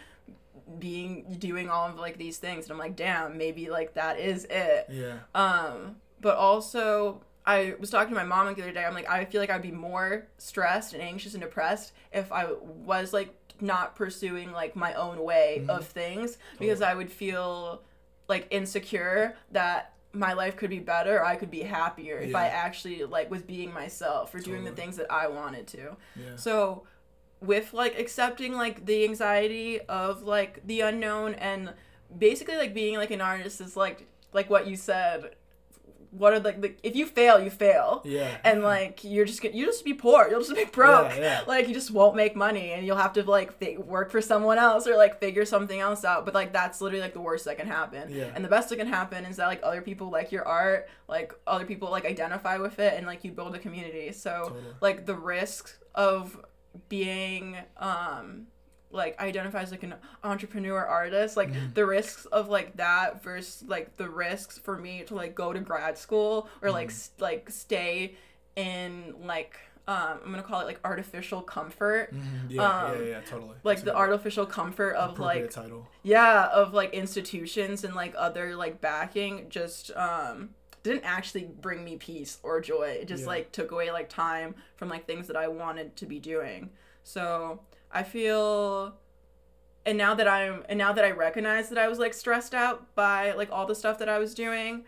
being 0.79 1.37
doing 1.39 1.69
all 1.69 1.89
of 1.89 1.97
like 1.99 2.19
these 2.19 2.39
things. 2.39 2.65
And 2.65 2.73
I'm 2.73 2.79
like, 2.79 2.97
damn, 2.97 3.37
maybe 3.39 3.71
like 3.71 3.95
that 3.95 4.19
is 4.19 4.45
it. 4.51 4.87
yeah 4.89 5.19
Um, 5.35 5.97
but 6.21 6.37
also 6.37 7.23
I 7.47 7.75
was 7.81 7.91
talking 7.91 8.11
to 8.11 8.17
my 8.17 8.25
mom 8.25 8.53
the 8.55 8.63
other 8.63 8.73
day. 8.73 8.85
I'm 8.85 8.95
like, 8.95 9.09
I 9.09 9.25
feel 9.25 9.41
like 9.41 9.51
I'd 9.51 9.63
be 9.63 9.71
more 9.71 10.27
stressed 10.39 10.93
and 10.93 11.03
anxious 11.03 11.35
and 11.35 11.43
depressed 11.43 11.93
if 12.13 12.31
I 12.33 12.47
was 12.63 13.13
like 13.13 13.35
not 13.61 13.97
pursuing 13.97 14.53
like 14.53 14.75
my 14.77 14.95
own 14.95 15.23
way 15.23 15.63
Mhm. 15.65 15.71
of 15.71 15.87
things 15.87 16.39
because 16.59 16.81
I 16.83 16.95
would 16.95 17.11
feel 17.11 17.83
like 18.29 18.47
insecure 18.51 19.37
that 19.53 19.93
my 20.13 20.33
life 20.33 20.57
could 20.57 20.71
be 20.71 20.79
better 20.81 21.19
or 21.19 21.25
I 21.25 21.37
could 21.37 21.51
be 21.51 21.63
happier 21.63 22.19
if 22.19 22.35
I 22.35 22.47
actually 22.49 23.05
like 23.05 23.31
was 23.31 23.43
being 23.43 23.73
myself 23.73 24.35
or 24.35 24.41
doing 24.41 24.65
the 24.65 24.73
things 24.73 24.97
that 24.97 25.11
I 25.11 25.27
wanted 25.29 25.67
to. 25.69 25.97
yeah 26.17 26.37
So 26.37 26.85
with 27.41 27.73
like 27.73 27.99
accepting 27.99 28.55
like 28.55 28.87
the 28.87 29.05
anxiety 29.05 29.81
of 29.83 30.23
like 30.23 30.67
the 30.67 30.81
unknown 30.83 31.35
and 31.35 31.73
basically 32.19 32.57
like 32.57 32.75
being 32.75 32.97
like 32.97 33.11
an 33.11 33.21
artist 33.21 33.61
is 33.61 33.77
like 33.77 34.07
like 34.33 34.51
what 34.51 34.67
you 34.67 34.77
said 34.77 35.35
what 36.11 36.33
are 36.33 36.41
like 36.41 36.61
the 36.61 36.75
if 36.83 36.97
you 36.97 37.07
fail 37.07 37.41
you 37.41 37.51
fail. 37.51 38.03
Yeah. 38.05 38.37
And 38.45 38.63
like 38.63 39.05
you're 39.05 39.25
just 39.25 39.43
gonna 39.43 39.55
you 39.55 39.67
just 39.67 39.85
be 39.85 39.95
poor. 39.95 40.29
You'll 40.29 40.41
just 40.41 40.55
be 40.55 40.65
broke. 40.65 41.11
Yeah, 41.17 41.21
yeah. 41.21 41.41
like 41.47 41.69
you 41.69 41.75
just 41.75 41.91
won't 41.91 42.17
make 42.17 42.35
money 42.35 42.73
and 42.73 42.85
you'll 42.85 42.97
have 42.97 43.13
to 43.15 43.23
like 43.23 43.61
work 43.79 44.11
for 44.11 44.21
someone 44.21 44.59
else 44.59 44.87
or 44.87 44.97
like 44.97 45.21
figure 45.21 45.45
something 45.45 45.79
else 45.79 46.05
out. 46.05 46.25
But 46.25 46.35
like 46.35 46.53
that's 46.53 46.81
literally 46.81 47.03
like 47.03 47.13
the 47.15 47.21
worst 47.21 47.45
that 47.45 47.59
can 47.59 47.69
happen. 47.69 48.11
Yeah. 48.11 48.31
and 48.35 48.45
the 48.45 48.49
best 48.49 48.71
that 48.71 48.77
can 48.77 48.89
happen 48.89 49.25
is 49.25 49.37
that 49.37 49.47
like 49.47 49.61
other 49.63 49.83
people 49.83 50.11
like 50.11 50.33
your 50.33 50.47
art 50.47 50.89
like 51.09 51.33
other 51.47 51.65
people 51.65 51.91
like 51.91 52.05
identify 52.05 52.57
with 52.57 52.79
it 52.79 52.95
and 52.97 53.07
like 53.07 53.25
you 53.25 53.31
build 53.33 53.55
a 53.55 53.59
community. 53.59 54.13
So 54.13 54.45
Totally. 54.49 54.63
like 54.81 55.07
the 55.07 55.15
risk 55.15 55.79
of 55.95 56.41
being 56.89 57.57
um 57.77 58.47
like 58.93 59.19
identify 59.21 59.63
as 59.63 59.71
like 59.71 59.83
an 59.85 59.95
entrepreneur 60.25 60.85
artist 60.85 61.37
like 61.37 61.53
Mhm. 61.53 61.75
the 61.75 61.87
risks 61.87 62.25
of 62.27 62.49
like 62.49 62.77
that 62.77 63.23
versus 63.23 63.63
like 63.69 63.97
the 63.97 64.09
risks 64.09 64.59
for 64.59 64.77
me 64.77 65.05
to 65.05 65.15
like 65.15 65.35
go 65.35 65.53
to 65.53 65.61
grad 65.61 65.97
school 65.97 66.49
or 66.63 66.71
like 66.71 66.89
Mhm. 66.89 66.93
s- 66.93 67.11
like 67.19 67.51
stay 67.51 68.17
in 68.57 69.15
like 69.25 69.57
um, 69.89 70.21
I'm 70.25 70.31
gonna 70.31 70.43
call 70.45 70.61
it 70.61 70.67
like 70.67 70.79
artificial 70.85 71.43
comfort. 71.43 72.15
Mhm. 72.15 72.23
Yeah, 72.51 72.63
Um, 72.63 72.99
yeah, 73.03 73.09
yeah, 73.09 73.21
totally. 73.23 73.57
Like 73.65 73.79
That's 73.79 73.87
the 73.87 73.97
artificial 73.97 74.47
comfort 74.47 74.95
of 74.95 75.19
like 75.19 75.51
title. 75.51 75.89
yeah 76.05 76.47
of 76.53 76.73
like 76.73 76.93
institutions 76.95 77.83
and 77.83 77.97
like 77.97 78.15
other 78.17 78.55
like 78.55 78.81
backing 78.81 79.49
just 79.49 79.91
um 79.97 80.51
didn't 80.85 81.03
actually 81.05 81.45
bring 81.45 81.83
me 81.85 81.97
peace 81.97 82.39
or 82.45 82.61
joy 82.61 82.99
it 83.01 83.07
just 83.09 83.23
Yeah. 83.23 83.29
like 83.31 83.53
took 83.53 83.73
away 83.73 83.91
like 83.91 84.09
time 84.09 84.55
from 84.77 84.89
like 84.89 85.07
things 85.07 85.27
that 85.27 85.37
i 85.37 85.49
wanted 85.49 85.97
to 85.97 86.07
be 86.07 86.19
doing 86.21 86.71
so 87.03 87.61
i 87.93 88.03
feel 88.03 88.95
and 89.87 89.97
now 89.97 90.15
that 90.15 90.29
i'm 90.29 90.65
and 90.69 90.79
now 90.79 90.93
that 90.93 91.05
i 91.05 91.11
recognize 91.11 91.69
that 91.69 91.79
i 91.79 91.89
was 91.89 91.99
like 91.99 92.15
stressed 92.15 92.55
out 92.55 92.95
by 92.95 93.33
like 93.33 93.51
all 93.51 93.67
the 93.67 93.75
stuff 93.75 93.99
that 93.99 94.09
i 94.09 94.19
was 94.19 94.35
doing 94.35 94.85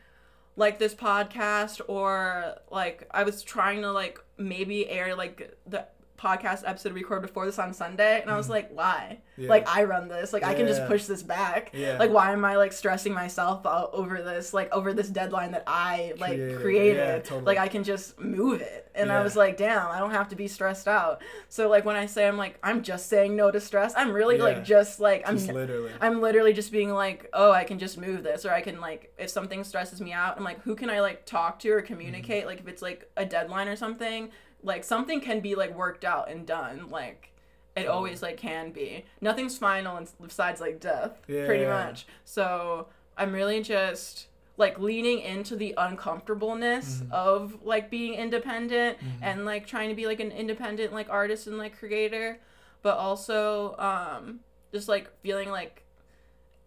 like 0.57 0.79
this 0.79 0.95
podcast 0.95 1.81
or 1.89 2.57
like 2.71 3.07
i 3.11 3.23
was 3.23 3.43
trying 3.43 3.81
to 3.81 3.91
like 3.91 4.19
maybe 4.37 4.89
air 4.89 5.15
like 5.15 5.57
the 5.67 5.87
podcast 6.23 6.63
episode 6.65 6.93
record 6.93 7.21
before 7.23 7.45
this 7.47 7.59
on 7.59 7.73
sunday 7.75 8.21
and 8.21 8.31
i 8.31 8.37
was 8.37 8.49
like 8.49 8.71
why 8.73 9.19
Yeah. 9.37 9.49
like 9.49 9.69
i 9.69 9.83
run 9.85 10.07
this 10.09 10.33
like 10.33 10.45
i 10.45 10.55
can 10.55 10.67
just 10.67 10.87
push 10.87 11.07
this 11.07 11.23
back 11.23 11.71
Yeah. 11.75 11.99
like 11.99 12.11
why 12.11 12.33
am 12.33 12.45
i 12.45 12.57
like 12.57 12.73
stressing 12.73 13.13
myself 13.13 13.67
out 13.67 13.91
over 13.93 14.23
this 14.23 14.55
like 14.55 14.73
over 14.73 14.93
this 14.95 15.09
deadline 15.09 15.51
that 15.53 15.65
i 15.67 16.13
like 16.19 16.35
Created. 16.35 16.61
created, 16.61 17.25
totally. 17.25 17.45
like 17.45 17.59
i 17.59 17.67
can 17.69 17.83
just 17.83 18.21
move 18.21 18.61
it 18.61 18.89
and 18.95 19.11
i 19.11 19.23
was 19.23 19.35
like 19.37 19.57
damn 19.57 19.89
i 19.89 19.99
don't 19.99 20.13
have 20.13 20.29
to 20.29 20.37
be 20.37 20.47
stressed 20.47 20.87
out 20.87 21.21
so 21.49 21.69
like 21.69 21.85
when 21.85 21.97
i 21.97 22.07
say 22.07 22.29
i'm 22.29 22.37
like 22.37 22.59
i'm 22.63 22.83
just 22.83 23.09
saying 23.09 23.35
no 23.35 23.51
to 23.51 23.61
stress 23.61 23.93
i'm 23.97 24.13
really 24.13 24.39
like 24.39 24.65
just 24.65 25.01
like 25.01 25.23
i'm 25.29 25.37
Just 25.37 25.51
literally. 25.51 25.91
I'm 26.01 26.21
literally 26.21 26.53
just 26.53 26.71
being 26.73 26.91
like, 26.91 27.29
oh, 27.33 27.51
I 27.53 27.65
can 27.65 27.79
just 27.79 27.97
move 27.99 28.23
this, 28.23 28.45
or 28.45 28.53
I 28.53 28.61
can 28.61 28.81
like, 28.81 29.13
if 29.19 29.31
something 29.31 29.63
stresses 29.65 30.01
me 30.01 30.13
out, 30.13 30.37
I'm 30.37 30.45
like, 30.45 30.61
who 30.63 30.75
can 30.75 30.91
I 30.91 31.01
like 31.01 31.27
talk 31.27 31.59
to 31.61 31.71
or 31.71 31.81
communicate? 31.83 32.41
Mm-hmm. 32.41 32.47
Like, 32.49 32.61
if 32.61 32.69
it's 32.69 32.83
like 32.83 33.11
a 33.17 33.25
deadline 33.25 33.69
or 33.69 33.77
something, 33.77 34.31
like 34.63 34.85
something 34.85 35.21
can 35.21 35.41
be 35.41 35.55
like 35.55 35.77
worked 35.77 36.05
out 36.05 36.31
and 36.31 36.47
done. 36.47 36.89
Like, 36.91 37.33
it 37.75 37.87
always 37.89 38.23
like 38.23 38.37
can 38.37 38.71
be. 38.71 39.05
Nothing's 39.21 39.57
final 39.59 39.97
and 39.97 40.09
besides 40.21 40.61
like 40.61 40.79
death, 40.81 41.21
pretty 41.27 41.63
Yeah. 41.65 41.85
much. 41.87 42.07
So 42.25 42.89
I'm 43.17 43.33
really 43.33 43.63
just 43.63 44.27
like 44.59 44.79
leaning 44.79 45.21
into 45.21 45.57
the 45.57 45.75
uncomfortableness 45.79 47.01
Mm-hmm. 47.01 47.13
of 47.13 47.65
like 47.65 47.91
being 47.91 48.15
independent 48.15 48.99
and 49.23 49.45
like 49.47 49.67
trying 49.67 49.89
to 49.89 49.95
be 49.95 50.07
like 50.07 50.21
an 50.21 50.31
independent 50.31 50.93
like 50.93 51.09
artist 51.09 51.47
and 51.47 51.57
like 51.59 51.77
creator 51.79 52.39
but 52.83 52.97
also 52.99 53.75
um 53.79 54.41
just 54.73 54.89
like 54.89 55.11
feeling 55.23 55.49
like 55.51 55.83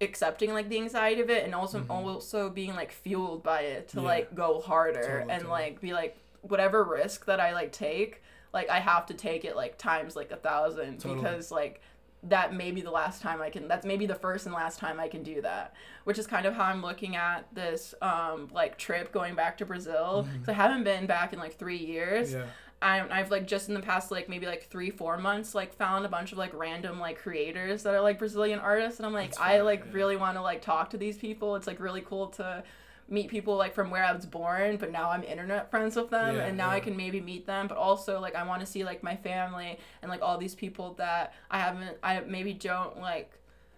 accepting 0.02 0.52
like 0.54 0.68
the 0.70 0.78
anxiety 0.78 1.22
of 1.22 1.30
it 1.30 1.46
and 1.46 1.54
also 1.56 1.86
also 1.90 2.50
being 2.50 2.76
like 2.76 2.92
fueled 2.92 3.44
by 3.44 3.62
it 3.62 3.88
to 3.90 3.98
Mm-hmm. 3.98 4.06
Yeah. 4.06 4.12
like 4.12 4.36
go 4.36 4.60
harder 4.62 5.02
Totally, 5.02 5.22
and 5.22 5.30
totally. 5.44 5.50
like 5.52 5.82
be 5.82 5.94
like 5.94 6.18
whatever 6.48 6.84
risk 6.84 7.26
that 7.26 7.40
I 7.40 7.54
like 7.54 7.72
take 7.72 8.22
like 8.54 8.70
I 8.70 8.80
have 8.80 9.06
to 9.08 9.14
take 9.14 9.46
it 9.46 9.56
like 9.56 9.78
times 9.78 10.16
like 10.16 10.32
a 10.32 10.38
thousand 10.38 11.00
Totally. 11.00 11.16
because 11.16 11.52
like 11.52 11.82
that 12.24 12.56
may 12.56 12.72
be 12.72 12.82
the 12.82 12.90
last 12.92 13.22
time 13.22 13.42
I 13.42 13.50
can 13.50 13.68
that's 13.68 13.86
maybe 13.86 14.06
the 14.08 14.16
first 14.16 14.46
and 14.46 14.56
last 14.56 14.80
time 14.80 15.00
I 15.00 15.08
can 15.08 15.22
do 15.24 15.42
that 15.42 15.74
which 16.06 16.18
is 16.18 16.26
kind 16.26 16.46
of 16.46 16.56
how 16.56 16.64
I'm 16.64 16.82
looking 16.82 17.16
at 17.16 17.46
this 17.54 17.94
um 18.02 18.50
like 18.54 18.78
trip 18.78 19.12
going 19.12 19.36
back 19.36 19.58
to 19.60 19.66
Brazil 19.66 20.28
because 20.34 20.50
I 20.50 20.54
haven't 20.54 20.84
been 20.84 21.06
back 21.06 21.34
in 21.34 21.40
like 21.40 21.58
three 21.58 21.78
years 21.78 22.30
Mm-hmm. 22.32 22.40
Yeah. 22.40 22.46
I, 22.82 23.20
I've 23.20 23.32
like 23.32 23.48
just 23.48 23.70
in 23.70 23.74
the 23.74 23.80
past 23.82 24.12
like 24.12 24.28
maybe 24.30 24.46
like 24.46 24.68
three 24.70 24.92
four 24.92 25.18
months 25.18 25.56
like 25.56 25.74
found 25.74 26.06
a 26.06 26.10
bunch 26.10 26.34
of 26.34 26.38
like 26.38 26.54
random 26.54 27.00
like 27.00 27.18
creators 27.18 27.84
that 27.84 27.94
are 27.96 28.02
like 28.02 28.20
Brazilian 28.20 28.60
artists 28.60 29.00
and 29.00 29.06
I'm 29.06 29.14
like 29.14 29.30
That's 29.32 29.40
I 29.40 29.62
like 29.62 29.86
yeah. 29.86 29.92
really 29.94 30.18
want 30.18 30.36
to 30.38 30.42
like 30.42 30.62
talk 30.62 30.90
to 30.92 30.98
these 30.98 31.18
people 31.18 31.56
it's 31.56 31.68
like 31.68 31.80
really 31.80 32.02
cool 32.02 32.28
to 32.32 32.64
meet 33.08 33.30
people 33.30 33.56
like 33.56 33.74
from 33.76 33.92
where 33.92 34.04
I 34.04 34.12
was 34.12 34.26
born 34.26 34.78
but 34.78 34.92
now 34.92 35.12
I'm 35.12 35.24
internet 35.24 35.70
friends 35.70 35.96
with 35.96 36.10
them 36.10 36.38
Yeah, 36.38 36.46
and 36.46 36.58
now 36.58 36.70
I 36.70 36.80
can 36.80 36.98
maybe 36.98 37.22
meet 37.22 37.46
them 37.46 37.68
but 37.68 37.78
also 37.78 38.20
like 38.20 38.36
I 38.36 38.44
want 38.48 38.62
to 38.62 38.66
see 38.66 38.84
like 38.84 39.04
my 39.04 39.16
family 39.16 39.78
and 40.02 40.10
like 40.10 40.22
all 40.24 40.38
these 40.38 40.56
people 40.56 40.94
that 40.96 41.34
I 41.52 41.60
haven't 41.60 41.98
I 42.02 42.20
maybe 42.22 42.54
don't 42.54 43.00
like 43.00 43.32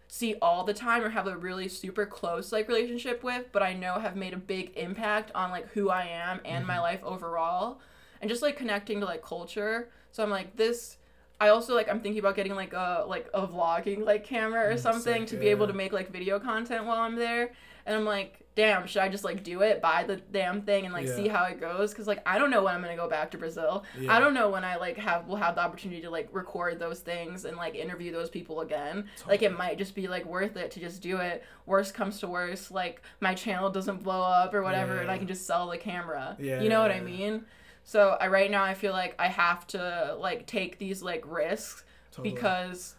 see 0.09 0.35
all 0.41 0.63
the 0.63 0.73
time 0.73 1.03
or 1.03 1.09
have 1.09 1.27
a 1.27 1.35
really 1.35 1.67
super 1.67 2.05
close 2.05 2.53
like 2.53 2.69
relationship 2.69 3.23
with 3.25 3.43
but 3.51 3.61
i 3.61 3.73
know 3.73 3.99
have 3.99 4.15
made 4.15 4.33
a 4.33 4.37
big 4.37 4.71
impact 4.77 5.29
on 5.35 5.51
like 5.51 5.67
who 5.73 5.89
i 5.89 6.03
am 6.05 6.39
and 6.45 6.59
Mm-hmm. 6.59 6.67
my 6.67 6.79
life 6.79 7.03
overall 7.03 7.81
and 8.21 8.29
just 8.29 8.41
like 8.41 8.55
connecting 8.55 9.01
to 9.01 9.05
like 9.05 9.21
culture 9.21 9.89
so 10.13 10.23
i'm 10.23 10.29
like 10.29 10.55
this 10.55 10.95
i 11.39 11.49
also 11.49 11.75
like 11.75 11.87
i'm 11.89 11.99
thinking 11.99 12.19
about 12.19 12.35
getting 12.35 12.55
like 12.55 12.73
a 12.73 13.05
like 13.07 13.29
a 13.33 13.45
vlogging 13.47 14.03
like 14.05 14.23
camera 14.23 14.69
or 14.69 14.73
Mm, 14.75 14.79
something 14.79 15.25
to 15.27 15.37
be 15.37 15.47
able 15.47 15.67
to 15.67 15.73
make 15.73 15.91
like 15.93 16.11
video 16.11 16.39
content 16.39 16.85
while 16.85 16.97
i'm 16.99 17.15
there. 17.15 17.51
And 17.85 17.95
i'm 17.95 18.05
like 18.05 18.41
damn 18.55 18.87
should 18.87 19.03
i 19.03 19.07
just 19.07 19.23
like 19.23 19.43
do 19.43 19.61
it 19.61 19.81
buy 19.83 20.03
the 20.03 20.15
damn 20.17 20.63
thing 20.63 20.85
and 20.85 20.93
like 20.93 21.05
Yeah. 21.05 21.15
see 21.15 21.27
how 21.27 21.43
it 21.45 21.59
goes? 21.59 21.91
Because 21.91 22.07
like 22.07 22.21
i 22.25 22.37
don't 22.39 22.49
know 22.49 22.63
when 22.63 22.73
i'm 22.73 22.81
gonna 22.81 22.95
go 22.95 23.07
back 23.07 23.29
to 23.31 23.37
brazil. 23.37 23.83
Yeah. 23.97 24.13
i 24.15 24.19
don't 24.19 24.33
know 24.33 24.49
when 24.49 24.65
i 24.65 24.75
like 24.77 24.97
have 24.97 25.27
will 25.27 25.35
have 25.37 25.55
the 25.55 25.61
opportunity 25.61 26.01
to 26.01 26.09
like 26.09 26.27
record 26.31 26.79
those 26.79 26.99
things 27.01 27.45
and 27.45 27.55
like 27.55 27.75
interview 27.75 28.11
those 28.11 28.29
people 28.31 28.61
again. 28.61 29.05
Like 29.27 29.41
it 29.43 29.55
might 29.55 29.77
just 29.77 29.93
be 29.95 30.07
like 30.07 30.25
worth 30.25 30.57
it 30.57 30.71
to 30.71 30.79
just 30.79 31.01
do 31.03 31.17
it. 31.17 31.43
Worst 31.67 31.93
comes 31.93 32.19
to 32.21 32.27
worst 32.27 32.71
like 32.71 33.01
my 33.21 33.33
channel 33.35 33.69
doesn't 33.69 34.01
blow 34.03 34.21
up 34.23 34.53
or 34.55 34.63
whatever 34.63 34.97
and 34.97 35.09
i 35.11 35.17
can 35.19 35.27
just 35.27 35.45
sell 35.45 35.69
the 35.69 35.77
camera. 35.77 36.35
Yeah, 36.39 36.61
you 36.61 36.67
know 36.69 36.81
what 36.81 36.91
i 36.91 36.99
mean 36.99 37.45
so 37.87 38.17
i 38.19 38.27
right 38.27 38.51
now 38.51 38.63
i 38.63 38.73
feel 38.73 38.91
like 38.91 39.15
i 39.17 39.27
have 39.27 39.65
to 39.65 40.15
like 40.19 40.45
take 40.45 40.77
these 40.77 41.01
like 41.01 41.23
risks 41.25 41.83
Totally. 42.11 42.33
because 42.35 42.95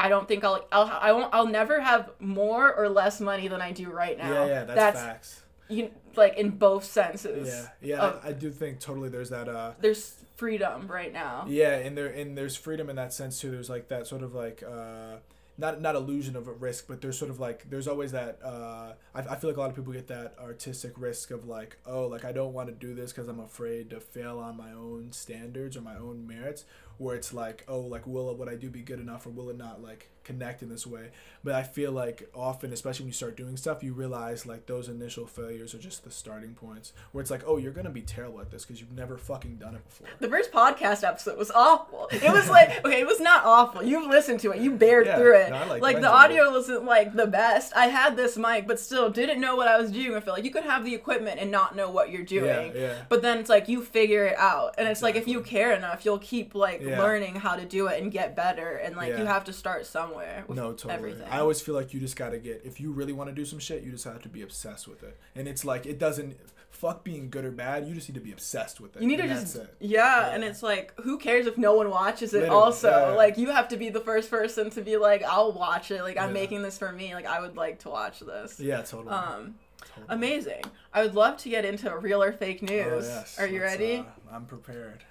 I 0.00 0.08
don't 0.08 0.28
think 0.28 0.44
I'll 0.44 0.64
I'll 0.70 0.86
I 1.02 1.10
won't 1.10 1.34
I'll 1.34 1.48
never 1.48 1.80
have 1.80 2.10
more 2.20 2.72
or 2.72 2.88
less 2.88 3.20
money 3.20 3.48
than 3.48 3.60
I 3.60 3.72
do 3.72 3.90
right 3.90 4.16
now. 4.16 4.32
Yeah, 4.32 4.46
yeah, 4.46 4.64
that's, 4.64 5.00
facts. 5.00 5.42
you 5.68 5.90
like 6.14 6.38
in 6.38 6.50
both 6.50 6.84
senses. 6.84 7.48
Yeah, 7.48 7.96
yeah, 7.96 8.06
of- 8.06 8.24
I, 8.24 8.28
I 8.28 8.32
do 8.32 8.50
think 8.52 8.78
totally 8.78 9.08
there's 9.08 9.30
that 9.30 9.48
uh 9.48 9.72
There's 9.80 10.14
freedom 10.36 10.86
right 10.86 11.12
now. 11.12 11.46
Yeah, 11.48 11.74
and 11.78 11.98
there 11.98 12.06
and 12.06 12.38
there's 12.38 12.54
freedom 12.54 12.88
in 12.88 12.94
that 12.96 13.12
sense 13.12 13.40
too. 13.40 13.50
There's 13.50 13.68
like 13.68 13.88
that 13.88 14.06
sort 14.06 14.22
of 14.22 14.36
like 14.36 14.62
uh 14.62 15.16
not 15.58 15.80
not 15.80 15.96
illusion 15.96 16.36
of 16.36 16.46
a 16.46 16.52
risk, 16.52 16.86
but 16.86 17.00
there's 17.00 17.18
sort 17.18 17.30
of 17.30 17.40
like 17.40 17.68
there's 17.68 17.88
always 17.88 18.12
that 18.12 18.38
uh 18.42 18.92
I, 19.14 19.20
I 19.20 19.36
feel 19.36 19.50
like 19.50 19.56
a 19.56 19.60
lot 19.60 19.70
of 19.70 19.76
people 19.76 19.92
get 19.92 20.06
that 20.08 20.34
artistic 20.40 20.92
risk 20.96 21.30
of 21.32 21.46
like 21.46 21.76
oh 21.84 22.06
like 22.06 22.24
I 22.24 22.32
don't 22.32 22.52
want 22.52 22.68
to 22.68 22.74
do 22.74 22.94
this 22.94 23.12
because 23.12 23.28
I'm 23.28 23.40
afraid 23.40 23.90
to 23.90 24.00
fail 24.00 24.38
on 24.38 24.56
my 24.56 24.72
own 24.72 25.10
standards 25.12 25.76
or 25.76 25.80
my 25.80 25.96
own 25.96 26.26
merits. 26.26 26.64
Where 26.98 27.16
it's 27.16 27.32
like 27.34 27.64
oh 27.68 27.80
like 27.80 28.06
will 28.06 28.34
what 28.36 28.48
I 28.48 28.54
do 28.54 28.70
be 28.70 28.82
good 28.82 29.00
enough 29.00 29.26
or 29.26 29.30
will 29.30 29.50
it 29.50 29.58
not 29.58 29.82
like 29.82 30.08
connect 30.28 30.62
in 30.62 30.68
this 30.68 30.86
way? 30.86 31.08
But 31.42 31.54
I 31.54 31.62
feel 31.62 31.92
like 31.92 32.28
often, 32.34 32.72
especially 32.72 33.04
when 33.04 33.08
you 33.08 33.14
start 33.14 33.36
doing 33.36 33.56
stuff, 33.56 33.82
you 33.82 33.92
realize 33.94 34.44
like 34.46 34.66
those 34.66 34.88
initial 34.88 35.26
failures 35.26 35.74
are 35.74 35.78
just 35.78 36.04
the 36.04 36.10
starting 36.10 36.54
points. 36.54 36.92
Where 37.12 37.22
it's 37.22 37.30
like 37.30 37.42
oh 37.46 37.56
you're 37.56 37.72
gonna 37.72 37.90
be 37.90 38.02
terrible 38.02 38.40
at 38.40 38.50
this 38.50 38.64
because 38.64 38.80
you've 38.80 38.92
never 38.92 39.16
fucking 39.16 39.56
done 39.56 39.74
it 39.74 39.84
before. 39.84 40.08
The 40.20 40.28
first 40.28 40.52
podcast 40.52 41.06
episode 41.06 41.38
was 41.38 41.50
awful. 41.50 42.08
It 42.12 42.30
was 42.32 42.48
like 42.50 42.68
okay, 42.84 43.00
it 43.00 43.06
was 43.06 43.20
not 43.20 43.44
awful. 43.44 43.82
You 43.82 44.08
listened 44.08 44.40
to 44.40 44.50
it. 44.52 44.60
You 44.60 44.72
bared 44.72 45.06
Yeah, 45.06 45.16
through 45.16 45.36
it. 45.40 45.50
no, 45.50 45.66
like- 45.68 45.82
like 45.82 46.00
the 46.00 46.10
audio 46.12 46.50
wasn't 46.50 46.84
like 46.84 47.14
the 47.14 47.26
best. 47.26 47.72
I 47.74 47.86
had 47.86 48.16
this 48.16 48.36
mic, 48.36 48.66
but 48.66 48.78
still 48.78 49.08
didn't 49.10 49.40
know 49.40 49.56
what 49.56 49.68
I 49.68 49.78
was 49.80 49.90
doing. 49.90 50.14
I 50.16 50.20
feel 50.20 50.34
like 50.34 50.44
you 50.44 50.50
could 50.50 50.64
have 50.64 50.84
the 50.84 50.94
equipment 50.94 51.40
and 51.40 51.50
not 51.50 51.74
know 51.76 51.90
what 51.90 52.10
you're 52.10 52.24
doing. 52.24 52.72
yeah. 52.74 52.94
But 53.08 53.22
then 53.22 53.38
it's 53.38 53.48
like 53.48 53.68
you 53.68 53.82
figure 53.82 54.24
it 54.26 54.36
out, 54.36 54.74
and 54.76 54.86
it's 54.88 55.02
like 55.02 55.14
if 55.16 55.26
you 55.28 55.40
care 55.40 55.72
enough, 55.72 56.04
you'll 56.04 56.18
keep 56.18 56.54
like 56.54 56.80
Yeah. 56.82 57.00
learning 57.00 57.36
how 57.36 57.54
to 57.56 57.64
do 57.64 57.86
it 57.86 58.02
and 58.02 58.10
get 58.12 58.34
better. 58.36 58.70
And 58.76 58.96
like 58.96 59.16
you 59.16 59.24
have 59.24 59.44
to 59.44 59.52
start 59.52 59.86
somewhere. 59.86 60.17
With 60.46 60.56
No, 60.56 60.72
totally. 60.72 60.94
Everything. 60.94 61.28
I 61.30 61.40
always 61.40 61.60
feel 61.60 61.74
like 61.74 61.92
you 61.94 62.00
just 62.00 62.16
gotta 62.16 62.38
get 62.38 62.62
if 62.64 62.80
you 62.80 62.92
really 62.92 63.12
want 63.12 63.28
to 63.30 63.34
do 63.34 63.44
some 63.44 63.58
shit, 63.58 63.82
you 63.82 63.90
just 63.90 64.04
have 64.04 64.22
to 64.22 64.28
be 64.28 64.42
obsessed 64.42 64.86
with 64.88 65.02
it. 65.02 65.18
And 65.34 65.48
it's 65.48 65.64
like 65.64 65.86
it 65.86 65.98
doesn't 65.98 66.36
fuck 66.70 67.02
being 67.02 67.28
good 67.30 67.44
or 67.44 67.50
bad. 67.50 67.88
You 67.88 67.94
just 67.94 68.08
need 68.08 68.14
to 68.14 68.20
be 68.20 68.30
obsessed 68.32 68.80
with 68.80 68.94
it. 68.96 69.02
You 69.02 69.08
need 69.08 69.16
to 69.16 69.26
just 69.26 69.54
that's 69.54 69.68
it. 69.68 69.74
yeah, 69.80 70.32
and 70.34 70.44
it's 70.44 70.62
like 70.62 70.92
who 71.00 71.18
cares 71.18 71.46
if 71.46 71.56
no 71.58 71.74
one 71.74 71.90
watches 71.90 72.34
it? 72.34 72.42
Literally, 72.42 72.60
also, 72.62 72.90
yeah, 72.90 73.10
yeah. 73.10 73.16
like 73.16 73.38
you 73.38 73.50
have 73.50 73.68
to 73.68 73.76
be 73.76 73.88
the 73.88 74.00
first 74.00 74.30
person 74.30 74.70
to 74.70 74.82
be 74.82 74.96
like, 74.96 75.22
I'll 75.24 75.52
watch 75.52 75.90
it. 75.90 76.02
Like 76.02 76.16
I'm 76.18 76.28
Yeah. 76.28 76.32
making 76.40 76.62
this 76.62 76.78
for 76.78 76.92
me. 76.92 77.14
Like 77.14 77.26
I 77.26 77.40
would 77.40 77.56
like 77.56 77.80
to 77.80 77.88
watch 77.90 78.20
this. 78.20 78.60
Yeah, 78.60 78.82
totally. 78.82 79.12
Um, 79.14 79.54
totally. 79.80 80.06
amazing. 80.08 80.62
I 80.92 81.02
would 81.02 81.14
love 81.14 81.36
to 81.38 81.48
get 81.48 81.64
into 81.64 81.94
real 81.98 82.22
or 82.22 82.32
fake 82.32 82.60
Oh, 82.62 82.66
news. 82.66 83.06
yes. 83.06 83.38
Are 83.38 83.46
you 83.46 83.60
Let's, 83.60 83.78
ready? 83.78 83.96
uh, 83.98 84.04
I'm 84.34 84.46
prepared. 84.46 85.04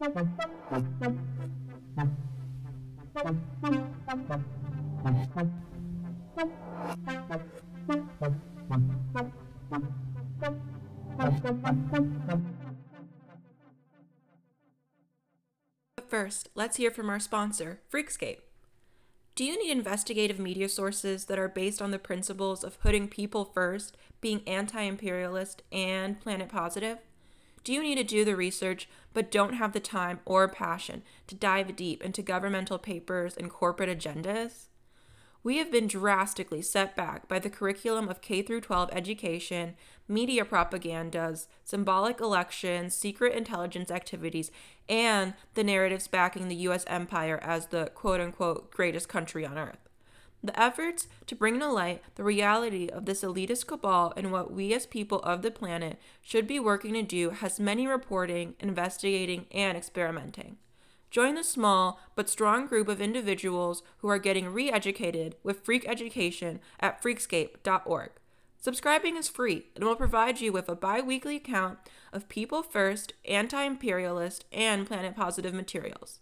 But 3.14 3.34
first, 16.08 16.48
let's 16.54 16.76
hear 16.76 16.90
from 16.90 17.10
our 17.10 17.20
sponsor, 17.20 17.80
Freakscape. 17.92 18.38
Do 19.34 19.44
you 19.44 19.62
need 19.62 19.70
investigative 19.70 20.38
media 20.38 20.68
sources 20.68 21.24
that 21.26 21.38
are 21.38 21.48
based 21.48 21.80
on 21.80 21.90
the 21.90 21.98
principles 21.98 22.64
of 22.64 22.80
putting 22.80 23.08
people 23.08 23.44
first, 23.44 23.96
being 24.20 24.42
anti 24.46 24.82
imperialist, 24.82 25.62
and 25.70 26.20
planet 26.20 26.48
positive? 26.48 26.98
Do 27.64 27.72
you 27.72 27.82
need 27.82 27.96
to 27.96 28.04
do 28.04 28.24
the 28.24 28.34
research 28.34 28.88
but 29.12 29.30
don't 29.30 29.54
have 29.54 29.72
the 29.72 29.80
time 29.80 30.20
or 30.24 30.48
passion 30.48 31.02
to 31.28 31.34
dive 31.34 31.76
deep 31.76 32.02
into 32.02 32.22
governmental 32.22 32.78
papers 32.78 33.36
and 33.36 33.50
corporate 33.50 33.88
agendas? 33.88 34.66
We 35.44 35.58
have 35.58 35.72
been 35.72 35.88
drastically 35.88 36.62
set 36.62 36.94
back 36.94 37.26
by 37.26 37.40
the 37.40 37.50
curriculum 37.50 38.08
of 38.08 38.20
K 38.20 38.42
through 38.42 38.60
12 38.60 38.90
education, 38.92 39.74
media 40.06 40.44
propagandas, 40.44 41.48
symbolic 41.64 42.20
elections, 42.20 42.94
secret 42.94 43.34
intelligence 43.34 43.90
activities, 43.90 44.52
and 44.88 45.34
the 45.54 45.64
narratives 45.64 46.06
backing 46.06 46.46
the 46.46 46.56
US 46.56 46.84
empire 46.86 47.40
as 47.42 47.66
the 47.66 47.90
quote 47.94 48.20
unquote 48.20 48.70
greatest 48.70 49.08
country 49.08 49.44
on 49.44 49.58
earth. 49.58 49.81
The 50.44 50.58
efforts 50.58 51.06
to 51.28 51.36
bring 51.36 51.60
to 51.60 51.68
light 51.68 52.02
the 52.16 52.24
reality 52.24 52.88
of 52.88 53.06
this 53.06 53.22
elitist 53.22 53.66
cabal 53.66 54.12
and 54.16 54.32
what 54.32 54.52
we 54.52 54.74
as 54.74 54.86
people 54.86 55.20
of 55.20 55.42
the 55.42 55.52
planet 55.52 55.98
should 56.20 56.48
be 56.48 56.58
working 56.58 56.94
to 56.94 57.02
do 57.02 57.30
has 57.30 57.60
many 57.60 57.86
reporting, 57.86 58.54
investigating, 58.58 59.46
and 59.52 59.76
experimenting. 59.76 60.56
Join 61.12 61.34
the 61.34 61.44
small 61.44 62.00
but 62.16 62.28
strong 62.28 62.66
group 62.66 62.88
of 62.88 63.00
individuals 63.00 63.82
who 63.98 64.08
are 64.08 64.18
getting 64.18 64.48
re 64.48 64.72
educated 64.72 65.36
with 65.44 65.60
Freak 65.60 65.86
Education 65.86 66.58
at 66.80 67.00
freakscape.org. 67.02 68.10
Subscribing 68.58 69.16
is 69.16 69.28
free 69.28 69.66
and 69.76 69.84
will 69.84 69.94
provide 69.94 70.40
you 70.40 70.52
with 70.52 70.68
a 70.68 70.74
bi 70.74 71.00
weekly 71.00 71.36
account 71.36 71.78
of 72.12 72.28
people 72.28 72.62
first, 72.62 73.12
anti 73.24 73.62
imperialist, 73.62 74.44
and 74.50 74.86
planet 74.86 75.14
positive 75.14 75.52
materials. 75.52 76.20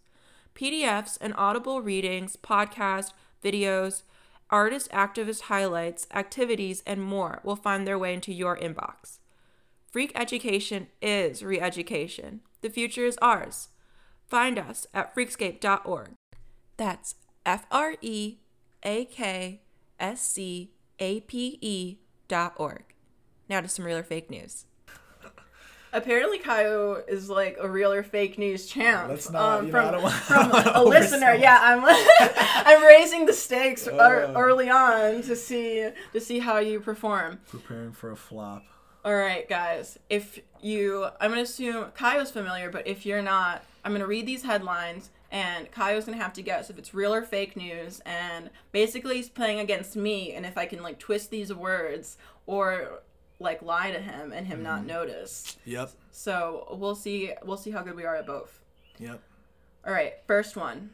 PDFs 0.54 1.16
and 1.20 1.34
audible 1.36 1.80
readings, 1.80 2.36
podcasts, 2.36 3.12
videos, 3.42 4.02
artist 4.50 4.90
activist 4.90 5.42
highlights, 5.42 6.06
activities, 6.12 6.82
and 6.86 7.02
more 7.02 7.40
will 7.44 7.56
find 7.56 7.86
their 7.86 7.98
way 7.98 8.14
into 8.14 8.32
your 8.32 8.56
inbox. 8.56 9.18
Freak 9.90 10.12
education 10.14 10.88
is 11.02 11.42
re 11.42 11.60
education. 11.60 12.40
The 12.60 12.70
future 12.70 13.04
is 13.04 13.18
ours. 13.20 13.68
Find 14.28 14.58
us 14.58 14.86
at 14.94 15.14
freakscape.org. 15.14 16.10
That's 16.76 17.16
F 17.44 17.66
R 17.70 17.96
E 18.00 18.36
A 18.84 19.04
K 19.06 19.62
S 19.98 20.20
C 20.20 20.72
A 20.98 21.20
P 21.20 21.58
E 21.60 21.98
dot 22.28 22.54
org. 22.56 22.84
Now 23.48 23.60
to 23.60 23.68
some 23.68 23.84
real 23.84 23.98
or 23.98 24.02
fake 24.04 24.30
news. 24.30 24.66
Apparently, 25.92 26.38
Kaio 26.38 27.02
is 27.08 27.28
like 27.28 27.56
a 27.60 27.68
real 27.68 27.92
or 27.92 28.02
fake 28.02 28.38
news 28.38 28.66
champ. 28.66 29.08
Let's 29.08 29.30
not, 29.30 29.64
know, 29.64 29.70
from, 29.70 29.92
don't 29.92 30.12
from 30.12 30.50
a 30.74 30.82
listener. 30.84 31.34
Yeah, 31.34 31.58
I'm. 31.60 31.82
I'm 32.66 32.82
raising 32.84 33.26
the 33.26 33.32
stakes 33.32 33.86
Uh. 33.88 34.32
early 34.36 34.68
on 34.70 35.22
to 35.22 35.34
see 35.34 35.88
to 36.12 36.20
see 36.20 36.38
how 36.38 36.58
you 36.58 36.80
perform. 36.80 37.40
Preparing 37.48 37.92
for 37.92 38.10
a 38.12 38.16
flop. 38.16 38.62
All 39.04 39.14
right, 39.16 39.48
guys. 39.48 39.98
If 40.10 40.40
you, 40.60 41.06
I'm 41.20 41.30
gonna 41.30 41.42
assume 41.42 41.86
Kaio's 41.96 42.30
familiar, 42.30 42.70
but 42.70 42.86
if 42.86 43.06
you're 43.06 43.22
not, 43.22 43.64
I'm 43.84 43.92
gonna 43.92 44.06
read 44.06 44.26
these 44.26 44.42
headlines, 44.42 45.10
and 45.32 45.70
Kaio's 45.72 46.04
gonna 46.04 46.18
have 46.18 46.34
to 46.34 46.42
guess 46.42 46.68
if 46.68 46.78
it's 46.78 46.92
real 46.92 47.14
or 47.14 47.22
fake 47.22 47.56
news. 47.56 48.00
And 48.04 48.50
basically, 48.72 49.16
he's 49.16 49.30
playing 49.30 49.58
against 49.58 49.96
me, 49.96 50.32
and 50.34 50.44
if 50.44 50.58
I 50.58 50.66
can 50.66 50.82
like 50.82 50.98
twist 50.98 51.30
these 51.30 51.52
words 51.52 52.18
or 52.46 53.00
like 53.40 53.62
lie 53.62 53.90
to 53.90 53.98
him 53.98 54.32
and 54.32 54.46
him 54.46 54.62
not 54.62 54.86
notice. 54.86 55.56
Yep. 55.64 55.90
So 56.12 56.68
we'll 56.78 56.94
see. 56.94 57.32
We'll 57.42 57.56
see 57.56 57.70
how 57.70 57.82
good 57.82 57.96
we 57.96 58.04
are 58.04 58.16
at 58.16 58.26
both. 58.26 58.60
Yep. 58.98 59.20
All 59.86 59.92
right, 59.92 60.14
first 60.26 60.56
one. 60.56 60.90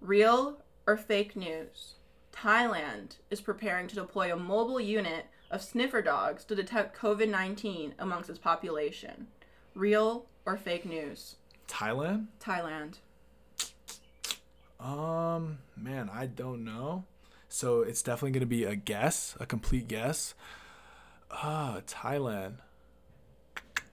Real 0.00 0.58
or 0.86 0.96
fake 0.96 1.36
news? 1.36 1.94
Thailand 2.32 3.16
is 3.30 3.40
preparing 3.40 3.88
to 3.88 3.94
deploy 3.94 4.32
a 4.32 4.36
mobile 4.36 4.80
unit 4.80 5.26
of 5.50 5.62
sniffer 5.62 6.00
dogs 6.00 6.44
to 6.44 6.54
detect 6.54 6.96
COVID 6.96 7.28
19 7.28 7.94
amongst 7.98 8.30
its 8.30 8.38
population. 8.38 9.26
Real 9.74 10.26
or 10.46 10.56
fake 10.56 10.86
news? 10.86 11.36
Thailand? 11.68 12.26
Thailand. 12.40 12.94
Um, 14.80 15.58
man, 15.76 16.08
I 16.12 16.26
don't 16.26 16.64
know. 16.64 17.04
So 17.48 17.82
it's 17.82 18.02
definitely 18.02 18.32
gonna 18.32 18.46
be 18.46 18.64
a 18.64 18.76
guess, 18.76 19.36
a 19.40 19.46
complete 19.46 19.88
guess. 19.88 20.34
Ah, 21.30 21.80
Thailand. 21.86 22.54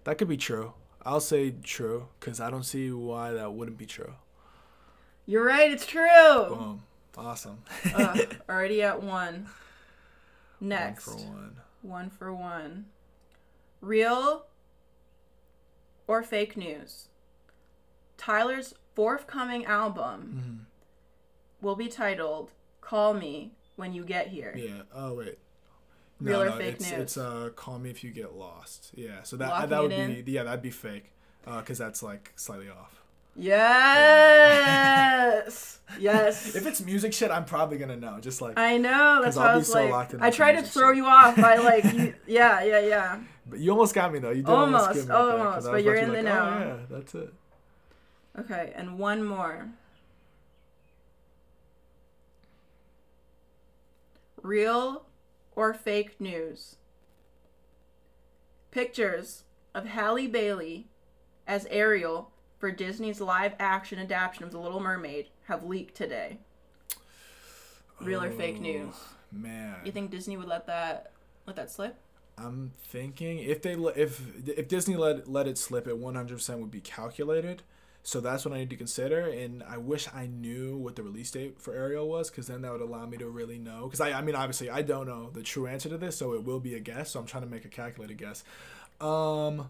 That 0.04 0.18
could 0.18 0.28
be 0.28 0.38
true. 0.38 0.74
I'll 1.06 1.20
say 1.22 1.52
true 1.64 2.08
because 2.20 2.40
I 2.40 2.50
don't 2.50 2.64
see 2.64 2.92
why 2.92 3.32
that 3.34 3.54
wouldn't 3.54 3.78
be 3.78 3.86
true. 3.86 4.14
You're 5.26 5.46
right, 5.46 5.72
it's 5.72 5.86
true. 5.86 6.46
Boom. 6.50 6.84
Awesome. 7.18 7.60
uh, 7.94 8.18
already 8.50 8.82
at 8.82 9.02
one. 9.02 9.48
Next. 10.60 11.08
One 11.08 11.18
for 11.18 11.26
one. 11.28 11.56
One 11.82 12.10
for 12.10 12.34
one. 12.34 12.86
Real 13.82 14.46
or 16.08 16.24
fake 16.24 16.58
news? 16.58 17.10
Tyler's 18.18 18.74
forthcoming 18.96 19.66
album 19.66 20.68
will 21.62 21.76
be 21.76 21.88
titled 21.88 22.52
Call 22.82 23.14
Me 23.14 23.52
When 23.76 23.94
You 23.94 24.04
Get 24.04 24.28
Here. 24.28 24.54
Yeah. 24.58 24.82
Oh 24.94 25.14
wait. 25.16 25.38
Real 26.20 26.44
or 26.44 26.52
fake 26.52 26.76
it's, 26.76 26.92
news? 26.92 27.00
It's 27.00 27.18
uh, 27.18 27.50
call 27.56 27.78
me 27.80 27.90
if 27.90 28.04
you 28.04 28.12
get 28.12 28.36
lost. 28.36 28.92
Yeah. 28.96 29.24
So 29.24 29.38
that 29.38 29.50
Locking 29.50 29.70
that 29.70 29.82
would 29.82 30.26
be 30.26 30.32
yeah 30.32 30.44
that'd 30.44 30.62
be 30.62 30.70
fake, 30.70 31.12
uh, 31.46 31.62
cause 31.62 31.78
that's 31.78 32.02
like 32.02 32.32
slightly 32.36 32.70
off. 32.70 33.02
Yes! 33.38 34.70
yes! 36.00 36.56
If 36.56 36.66
it's 36.66 36.82
music 36.82 37.12
shit, 37.14 37.32
I'm 37.32 37.44
probably 37.44 37.78
gonna 37.78 37.98
know. 37.98 38.20
Just 38.22 38.42
like, 38.42 38.58
I 38.58 38.78
know, 38.78 39.20
that's 39.22 39.36
why 39.36 39.48
I'll 39.48 39.56
I 39.56 39.58
was 39.58 39.68
so 39.68 39.82
like, 39.82 39.92
locked 39.92 40.14
in 40.14 40.22
I 40.22 40.30
tried 40.30 40.54
to 40.54 40.62
throw 40.62 40.92
shit. 40.92 40.98
you 40.98 41.06
off 41.06 41.36
by 41.36 41.56
like, 41.58 41.84
you, 41.84 42.14
yeah, 42.28 42.64
yeah, 42.64 42.80
yeah. 42.80 43.20
but 43.46 43.60
you 43.60 43.72
almost 43.72 43.94
got 43.94 44.14
me 44.14 44.20
though. 44.20 44.30
You 44.30 44.44
did 44.44 44.48
Almost, 44.50 44.88
almost, 44.88 45.00
give 45.00 45.10
me 45.10 45.16
at 45.16 45.20
almost, 45.20 45.68
I 45.68 45.72
but 45.72 45.84
you're 45.84 45.96
in 45.96 46.12
be 46.12 46.16
the 46.16 46.24
like, 46.24 46.34
know. 46.34 46.54
Oh, 46.54 46.60
yeah, 46.60 46.78
that's 46.90 47.16
it. 47.16 47.34
Okay, 48.40 48.72
and 48.76 48.98
one 48.98 49.22
more. 49.24 49.68
Real 54.42 55.06
or 55.56 55.74
fake 55.74 56.20
news? 56.20 56.76
Pictures 58.72 59.44
of 59.74 59.86
Halle 59.86 60.28
Bailey 60.28 60.88
as 61.48 61.66
Ariel 61.70 62.32
for 62.60 62.72
Disney's 62.72 63.22
live 63.22 63.54
action 63.60 64.00
adaptation 64.00 64.44
of 64.44 64.52
The 64.52 64.60
Little 64.60 64.80
Mermaid 64.80 65.28
have 65.48 65.64
leaked 65.64 65.96
today. 65.96 66.40
Real 68.02 68.24
or 68.24 68.32
fake 68.32 68.56
Oh, 68.60 68.62
news? 68.62 68.96
Man, 69.32 69.76
You 69.86 69.92
think 69.92 70.12
Disney 70.12 70.38
would 70.38 70.48
let 70.48 70.68
that 70.68 71.12
let 71.46 71.56
that 71.56 71.72
slip? 71.72 71.96
I'm 72.38 72.74
thinking 72.78 73.40
if 73.40 73.62
they 73.62 73.74
if 73.74 74.22
if 74.48 74.68
Disney 74.68 74.96
let 74.98 75.30
let 75.30 75.48
it 75.48 75.58
slip, 75.58 75.88
it 75.88 76.00
100% 76.00 76.60
would 76.60 76.72
be 76.72 76.82
calculated. 76.82 77.64
So 78.08 78.22
that's 78.22 78.46
what 78.46 78.54
I 78.54 78.60
need 78.60 78.70
to 78.70 78.76
consider, 78.76 79.22
and 79.22 79.64
I 79.64 79.78
wish 79.78 80.08
I 80.14 80.28
knew 80.28 80.78
what 80.78 80.96
the 80.96 81.02
release 81.02 81.32
date 81.32 81.60
for 81.60 81.74
Ariel 81.74 82.08
was, 82.08 82.30
because 82.30 82.46
then 82.46 82.62
that 82.62 82.72
would 82.72 82.82
allow 82.82 83.08
me 83.08 83.18
to 83.18 83.28
really 83.28 83.58
know. 83.58 83.86
Because 83.86 84.00
I, 84.00 84.12
I 84.12 84.22
mean, 84.22 84.36
obviously, 84.36 84.70
I 84.70 84.84
don't 84.84 85.08
know 85.08 85.32
the 85.32 85.42
true 85.42 85.66
answer 85.66 85.90
to 85.90 85.98
this, 85.98 86.16
so 86.16 86.34
it 86.34 86.44
will 86.44 86.60
be 86.60 86.76
a 86.76 86.80
guess. 86.80 87.10
So 87.10 87.20
I'm 87.20 87.26
trying 87.26 87.42
to 87.46 87.50
make 87.50 87.66
a 87.66 87.68
calculated 87.68 88.20
guess. 88.20 88.44
Um, 89.02 89.70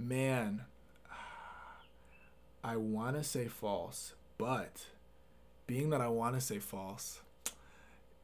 man, 0.00 0.64
I 2.64 2.76
want 2.76 3.18
to 3.18 3.22
say 3.22 3.46
false, 3.46 4.14
but 4.36 4.86
being 5.68 5.90
that 5.90 6.00
I 6.00 6.08
want 6.08 6.34
to 6.34 6.40
say 6.40 6.58
false, 6.58 7.20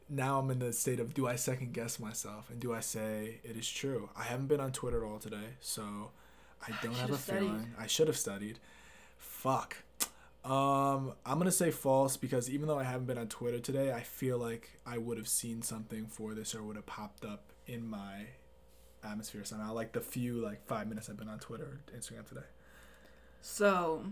now 0.09 0.41
I'm 0.41 0.51
in 0.51 0.59
the 0.59 0.73
state 0.73 0.99
of 0.99 1.15
do 1.15 1.29
I 1.29 1.37
second 1.37 1.73
guess 1.73 2.01
myself 2.01 2.51
and 2.51 2.59
do 2.59 2.75
I 2.75 2.81
say 2.81 3.39
it 3.45 3.57
is 3.57 3.71
true? 3.71 4.11
I 4.17 4.25
haven't 4.25 4.49
been 4.49 4.61
on 4.61 4.73
Twitter 4.73 5.05
at 5.05 5.09
all 5.09 5.21
today, 5.21 5.55
so 5.61 6.11
I 6.67 6.73
don't 6.83 6.97
have 6.97 7.11
a 7.11 7.17
studied. 7.17 7.39
feeling. 7.39 7.75
I 7.79 7.87
should 7.87 8.09
have 8.09 8.19
studied. 8.19 8.59
Fuck. 9.43 9.79
Um, 10.45 11.15
I'm 11.27 11.39
gonna 11.39 11.51
say 11.51 11.73
false 11.73 12.17
because 12.17 12.49
even 12.49 12.69
though 12.69 12.79
I 12.79 12.85
haven't 12.85 13.07
been 13.07 13.19
on 13.19 13.27
Twitter 13.27 13.59
today, 13.59 13.93
I 13.93 14.03
feel 14.03 14.39
like 14.39 14.79
I 14.87 14.99
would 14.99 15.19
have 15.19 15.27
seen 15.27 15.63
something 15.63 16.07
for 16.07 16.33
this 16.33 16.55
or 16.55 16.63
would 16.63 16.77
have 16.77 16.87
popped 16.87 17.25
up 17.25 17.53
in 17.67 17.85
my 17.85 18.27
atmosphere 19.03 19.45
somehow. 19.45 19.73
Like 19.73 19.95
the 19.95 20.01
few 20.01 20.35
like 20.35 20.65
five 20.69 20.87
minutes 20.87 21.11
I've 21.11 21.17
been 21.17 21.29
on 21.29 21.41
Twitter 21.41 21.65
or 21.65 21.99
Instagram 21.99 22.29
today. 22.29 22.47
So 23.41 24.05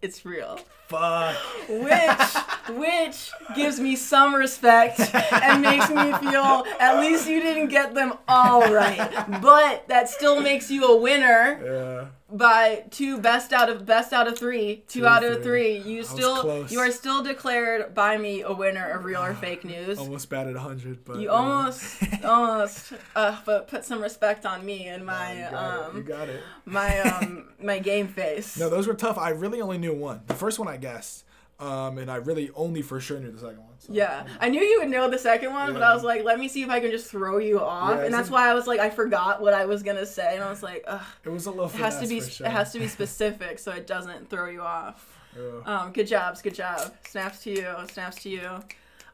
it's 0.00 0.24
real. 0.24 0.60
Fuck. 0.86 1.36
which 1.68 2.36
which 2.70 3.30
gives 3.54 3.78
me 3.80 3.96
some 3.96 4.34
respect 4.34 4.98
and 5.32 5.62
makes 5.62 5.88
me 5.90 6.12
feel 6.18 6.64
at 6.80 6.98
least 7.00 7.28
you 7.28 7.40
didn't 7.40 7.68
get 7.68 7.94
them 7.94 8.12
all 8.28 8.72
right 8.72 8.98
but 9.42 9.86
that 9.88 10.08
still 10.08 10.40
makes 10.40 10.70
you 10.70 10.84
a 10.86 10.96
winner 10.96 11.60
Yeah. 11.64 12.06
by 12.36 12.84
two 12.90 13.18
best 13.18 13.52
out 13.52 13.68
of 13.68 13.84
best 13.84 14.12
out 14.12 14.26
of 14.28 14.38
three 14.38 14.84
two 14.88 15.00
Two 15.00 15.06
out 15.06 15.24
of 15.24 15.42
three. 15.42 15.78
three 15.82 15.92
you 15.92 15.98
was 15.98 16.08
still 16.08 16.66
you 16.68 16.78
are 16.78 16.90
still 16.90 17.22
declared 17.22 17.94
by 17.94 18.16
me 18.16 18.42
a 18.42 18.52
winner 18.52 18.90
of 18.90 19.04
real 19.04 19.22
or 19.22 19.34
fake 19.44 19.64
news 19.64 19.98
Almost 19.98 20.30
batted 20.30 20.56
hundred, 20.56 21.04
but 21.04 21.18
you 21.18 21.30
almost 21.30 21.96
almost 22.24 22.92
uh 23.16 23.38
but 23.44 23.68
put 23.68 23.84
some 23.84 24.00
respect 24.00 24.46
on 24.46 24.64
me 24.64 24.86
and 24.86 25.02
Oh, 25.02 25.06
my 25.06 25.32
you 25.34 25.50
got 25.50 25.50
it. 25.50 25.94
You 25.94 26.00
um 26.00 26.02
got 26.04 26.28
it. 26.28 26.42
my 26.64 27.00
um 27.00 27.48
my 27.60 27.78
game 27.78 28.08
face 28.08 28.58
No, 28.58 28.68
those 28.70 28.86
were 28.86 28.94
tough. 28.94 29.18
I 29.18 29.30
really 29.30 29.60
only 29.60 29.78
knew 29.78 29.92
one. 29.94 30.22
The 30.26 30.34
first 30.34 30.58
one 30.58 30.68
I 30.68 30.76
guessed, 30.76 31.24
um, 31.62 31.98
and 31.98 32.10
I 32.10 32.16
really 32.16 32.50
only 32.54 32.82
for 32.82 32.98
sure 33.00 33.20
knew 33.20 33.30
the 33.30 33.38
second 33.38 33.58
one. 33.58 33.68
So. 33.78 33.92
Yeah, 33.92 34.26
I 34.40 34.48
knew 34.48 34.60
you 34.60 34.80
would 34.80 34.90
know 34.90 35.08
the 35.08 35.18
second 35.18 35.52
one, 35.52 35.72
but 35.72 35.82
I 35.82 35.94
was 35.94 36.02
like, 36.02 36.24
let 36.24 36.38
me 36.38 36.48
see 36.48 36.62
if 36.62 36.68
I 36.68 36.80
can 36.80 36.90
just 36.90 37.10
throw 37.10 37.38
you 37.38 37.60
off, 37.60 37.98
Yeah, 37.98 38.04
and 38.04 38.14
that's 38.14 38.30
why 38.30 38.48
I 38.48 38.54
was 38.54 38.66
like, 38.66 38.80
I 38.80 38.90
forgot 38.90 39.40
what 39.40 39.54
I 39.54 39.64
was 39.66 39.82
gonna 39.82 40.06
say, 40.06 40.34
and 40.34 40.42
I 40.42 40.50
was 40.50 40.62
like, 40.62 40.84
Ugh, 40.86 41.00
It 41.24 41.28
was 41.28 41.46
a 41.46 41.50
little. 41.50 41.66
it 41.66 41.72
has 41.76 42.00
to 42.00 42.06
be, 42.06 42.20
sure. 42.20 42.46
it 42.46 42.50
has 42.50 42.72
to 42.72 42.78
be 42.78 42.88
specific 42.98 43.58
so 43.58 43.72
it 43.72 43.86
doesn't 43.86 44.28
throw 44.28 44.48
you 44.50 44.62
off. 44.62 45.18
Ugh. 45.36 45.62
Um, 45.66 45.92
good 45.92 46.06
jobs, 46.06 46.42
good 46.42 46.54
job. 46.54 46.92
Snaps 47.06 47.42
to 47.44 47.50
you, 47.50 47.66
snaps 47.90 48.22
to 48.22 48.28
you. 48.28 48.60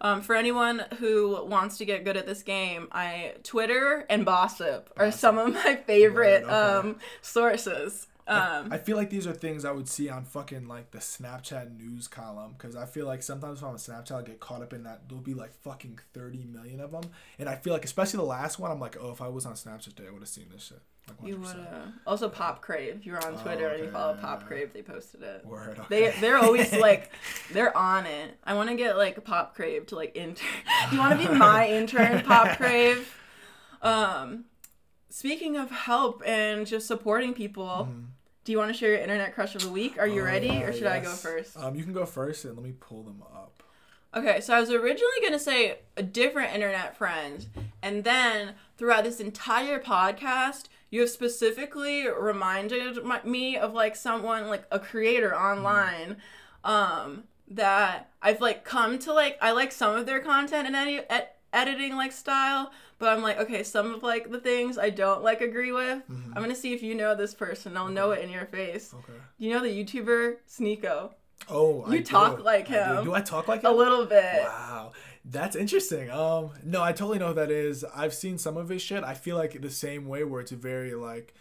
Um, 0.01 0.23
for 0.23 0.37
anyone 0.37 0.85
who 0.99 1.45
wants 1.47 1.77
to 1.79 1.85
get 1.85 2.05
good 2.05 2.17
at 2.17 2.27
this 2.27 2.43
game, 2.43 2.89
I 2.93 3.35
Twitter 3.43 4.07
and 4.09 4.25
Bossip 4.25 4.91
are 4.97 5.11
some 5.11 5.39
of 5.39 5.53
my 5.55 5.77
favorite 5.87 6.45
Word, 6.45 6.53
okay. 6.53 6.89
um, 6.89 6.97
sources. 7.21 8.07
Um, 8.29 8.69
I 8.73 8.79
feel 8.79 8.97
like 8.97 9.09
these 9.11 9.27
are 9.27 9.33
things 9.33 9.65
I 9.65 9.71
would 9.73 9.89
see 9.89 10.09
on 10.11 10.25
fucking 10.25 10.69
like 10.69 10.91
the 10.91 10.99
Snapchat 10.99 11.77
news 11.77 12.09
column 12.09 12.55
because 12.59 12.77
I 12.77 12.85
feel 12.85 13.07
like 13.07 13.23
sometimes 13.23 13.59
if 13.61 13.65
I'm 13.65 13.71
on 13.71 13.77
Snapchat, 13.77 14.13
I'll 14.13 14.23
get 14.23 14.39
caught 14.39 14.61
up 14.63 14.73
in 14.73 14.83
that. 14.85 15.09
There'll 15.09 15.23
be 15.25 15.35
like 15.35 15.55
fucking 15.63 15.99
30 16.13 16.45
million 16.45 16.81
of 16.81 16.93
them. 16.93 17.05
And 17.39 17.49
I 17.49 17.55
feel 17.57 17.73
like, 17.73 17.85
especially 17.87 18.19
the 18.19 18.25
last 18.25 18.59
one, 18.59 18.71
I'm 18.71 18.81
like, 18.81 18.97
oh, 19.01 19.11
if 19.13 19.23
I 19.23 19.29
was 19.29 19.47
on 19.47 19.55
Snapchat 19.55 19.95
today, 19.95 20.09
I 20.09 20.11
would 20.13 20.21
have 20.21 20.29
seen 20.29 20.47
this 20.53 20.65
shit. 20.65 20.81
Like 21.09 21.27
you 21.31 21.39
would 21.39 21.57
uh, 21.57 21.87
also 22.07 22.29
Pop 22.29 22.61
Crave. 22.61 23.07
You 23.07 23.13
were 23.13 23.25
on 23.25 23.35
Oh, 23.35 23.43
Twitter 23.43 23.69
and 23.71 23.83
you 23.83 23.91
follow 23.91 24.15
Pop. 24.17 24.47
Crave. 24.47 24.75
They 24.75 24.83
posted 24.83 25.23
it. 25.23 25.47
Word, 25.47 25.81
They 25.89 26.09
okay. 26.11 26.21
they're 26.21 26.37
always 26.37 26.71
like 26.79 27.11
they're 27.51 27.75
on 27.75 28.05
it. 28.05 28.35
I 28.45 28.53
want 28.53 28.69
to 28.69 28.75
get 28.77 28.99
like 28.99 29.25
Pop 29.25 29.55
Crave 29.55 29.87
to 29.87 29.97
like 29.97 30.15
intern. 30.17 30.47
Do 30.91 30.97
you 30.97 31.01
want 31.01 31.19
to 31.19 31.27
be 31.27 31.35
my 31.39 31.67
intern, 31.67 32.21
Pop 32.25 32.59
Crave? 32.59 33.11
Um, 33.81 34.45
speaking 35.09 35.57
of 35.57 35.71
help 35.71 36.23
and 36.27 36.67
just 36.67 36.87
supporting 36.87 37.33
people, 37.33 37.89
do 38.49 38.53
you 38.53 38.57
want 38.59 38.73
to 38.73 38.79
share 38.79 38.93
your 38.93 39.01
internet 39.01 39.35
crush 39.35 39.55
of 39.55 39.61
the 39.61 39.69
week? 39.69 39.99
Are 39.99 40.07
you 40.07 40.23
Oh, 40.23 40.25
ready, 40.25 40.63
or 40.65 40.71
uh, 40.71 40.73
should 40.73 40.87
I 40.87 41.01
go 41.01 41.11
first? 41.11 41.55
Um, 41.59 41.75
you 41.75 41.85
can 41.85 41.93
go 41.93 42.07
first 42.07 42.47
and 42.47 42.57
let 42.57 42.65
me 42.65 42.73
pull 42.81 43.03
them 43.03 43.23
up. 43.23 43.63
Okay, 44.15 44.41
so 44.41 44.55
I 44.55 44.61
was 44.61 44.71
originally 44.71 45.21
gonna 45.23 45.39
say 45.39 45.81
a 45.99 46.03
different 46.03 46.55
internet 46.55 46.97
friend, 46.97 47.45
and 47.83 48.05
then 48.05 48.55
throughout 48.79 49.05
this 49.05 49.21
entire 49.21 49.79
podcast, 49.79 50.69
you 50.89 51.03
have 51.03 51.11
specifically 51.11 52.09
reminded 52.09 53.05
my, 53.05 53.21
me 53.23 53.59
of 53.59 53.75
like 53.75 53.95
someone 53.95 54.49
like 54.49 54.65
a 54.71 54.79
creator 54.79 55.37
online, 55.39 56.17
um, 56.65 57.25
that 57.49 58.09
I've 58.23 58.41
like 58.41 58.65
come 58.65 58.99
to 59.01 59.13
like 59.13 59.37
I 59.43 59.51
like 59.53 59.73
some 59.73 59.95
of 59.95 60.07
their 60.07 60.21
content 60.21 60.67
and 60.75 60.89
edi- 60.89 61.05
ed- 61.11 61.29
editing 61.53 61.97
like 61.97 62.13
style, 62.13 62.73
but 62.99 63.09
I'm 63.09 63.23
like 63.23 63.39
okay, 63.39 63.63
some 63.63 63.95
of 63.95 64.03
like 64.03 64.31
the 64.31 64.41
things 64.41 64.79
I 64.79 64.91
don't 64.91 65.23
like 65.23 65.41
agree 65.41 65.73
with. 65.73 66.03
I'm 66.09 66.33
gonna 66.35 66.55
see 66.55 66.73
if 66.73 66.83
you 66.83 66.95
know 66.95 67.15
this 67.15 67.35
person. 67.35 67.77
I'll 67.77 67.89
know 67.89 68.11
it 68.13 68.23
in 68.23 68.31
your 68.31 68.47
face. 68.47 68.93
Okay. 68.95 69.19
You 69.39 69.51
know 69.55 69.63
the 69.63 69.69
YouTuber 69.85 70.37
Sneako, 70.49 71.13
Oh, 71.49 71.83
I 71.83 71.95
You 71.95 72.05
talk 72.05 72.39
do. 72.39 72.43
like 72.43 72.71
I 72.71 72.89
do. 72.89 72.95
him. 72.99 73.05
Do 73.05 73.15
I 73.15 73.21
talk 73.21 73.49
like 73.49 73.63
him? 73.63 73.71
a 73.71 73.75
little 73.75 74.05
bit. 74.07 74.43
Wow, 74.43 74.93
that's 75.25 75.55
interesting. 75.57 76.11
Um, 76.11 76.51
no, 76.65 76.83
I 76.83 76.93
totally 76.93 77.19
know 77.19 77.29
who 77.29 77.35
that 77.35 77.51
is. 77.51 77.85
I've 77.95 78.15
seen 78.15 78.39
some 78.39 78.57
of 78.57 78.69
his 78.69 78.83
shit. 78.83 79.05
I 79.05 79.15
feel 79.15 79.37
like 79.37 79.61
the 79.61 79.71
same 79.71 80.07
way 80.09 80.25
where 80.25 80.41
it's 80.41 80.51
very 80.53 80.95
like, 80.95 81.35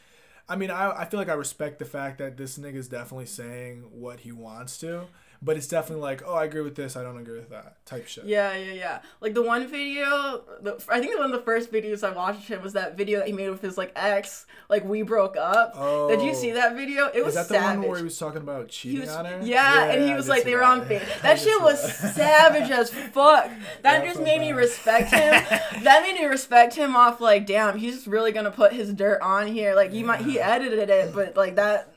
I 0.48 0.56
mean, 0.56 0.70
I 0.72 0.92
I 1.02 1.06
feel 1.06 1.20
like 1.20 1.30
I 1.30 1.34
respect 1.34 1.80
the 1.80 1.86
fact 1.86 2.20
that 2.20 2.38
this 2.38 2.58
nigga's 2.58 2.88
definitely 2.88 3.26
saying 3.26 3.84
what 3.92 4.20
he 4.22 4.32
wants 4.32 4.78
to, 4.80 5.06
but 5.42 5.58
it's 5.58 5.68
definitely 5.68 6.04
like, 6.04 6.24
oh, 6.26 6.34
I 6.34 6.46
agree 6.46 6.62
with 6.62 6.76
this, 6.76 6.96
I 6.96 7.04
don't 7.04 7.18
agree 7.18 7.38
with 7.38 7.50
that 7.50 7.86
type 7.86 8.08
shit. 8.08 8.26
Yeah, 8.26 8.56
yeah, 8.56 8.74
yeah. 8.74 9.00
Like 9.22 9.34
the 9.34 9.42
one 9.42 9.68
video, 9.68 10.44
the, 10.62 10.84
I 10.90 11.00
think 11.00 11.16
one 11.18 11.26
of 11.26 11.32
the 11.32 11.46
first 11.46 11.72
videos 11.72 12.04
I 12.04 12.12
watched 12.12 12.48
him 12.48 12.62
was 12.62 12.74
that 12.74 12.98
video 12.98 13.20
that 13.20 13.28
he 13.28 13.34
made 13.34 13.50
with 13.50 13.62
his 13.62 13.78
like 13.78 13.92
ex, 13.96 14.46
like 14.70 14.84
we 14.84 15.04
broke 15.04 15.38
up. 15.38 15.74
Oh. 15.76 16.10
Did 16.10 16.22
you 16.22 16.34
see 16.34 16.52
oh. 16.52 16.56
that 16.56 16.76
video? 16.76 17.10
It 17.14 17.24
was 17.24 17.36
Is 17.36 17.48
that 17.48 17.48
the 17.48 17.60
savage. 17.60 17.80
one 17.80 17.90
where 17.90 17.98
he 18.00 18.04
was 18.04 18.18
talking 18.18 18.42
about 18.42 18.70
cheating 18.70 19.02
was, 19.02 19.10
on 19.10 19.26
her? 19.26 19.40
yeah, 19.44 19.86
and 19.86 20.04
he 20.04 20.12
I 20.12 20.16
was 20.16 20.28
like, 20.28 20.44
they 20.44 20.56
were 20.56 20.62
that. 20.62 20.82
on 20.82 20.86
face. 20.88 21.04
I 21.18 21.22
That 21.22 21.40
shit 21.40 21.62
was 21.62 21.82
that. 21.82 22.16
savage 22.16 22.72
as 22.72 22.90
fuck. 22.90 23.50
That 23.84 24.04
just 24.04 24.22
made 24.22 24.40
me 24.40 24.52
respect 24.52 25.12
him. 25.12 25.32
that 25.84 26.02
made 26.02 26.20
me 26.20 26.26
respect 26.26 26.76
him 26.76 26.96
off 26.96 27.22
like, 27.22 27.46
damn, 27.46 27.78
he's 27.78 28.08
really 28.08 28.32
gonna 28.32 28.52
put 28.52 28.74
his 28.74 28.94
dirt 28.94 29.22
on 29.22 29.48
here. 29.48 29.76
Like, 29.76 29.92
he 29.92 30.04
might, 30.04 30.22
he 30.22 30.40
edited 30.40 30.90
it, 30.90 31.14
but 31.14 31.38
like 31.38 31.56
that. 31.56 31.94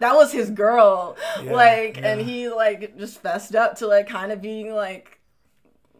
That 0.00 0.14
was 0.14 0.32
his 0.32 0.50
girl, 0.50 1.16
Yeah, 1.42 1.52
like, 1.52 2.00
and 2.02 2.20
he 2.20 2.48
like 2.48 2.96
just 2.98 3.20
fessed 3.20 3.54
up 3.54 3.76
to 3.78 3.86
like 3.86 4.08
kind 4.08 4.32
of 4.32 4.40
being 4.40 4.72
like, 4.74 5.18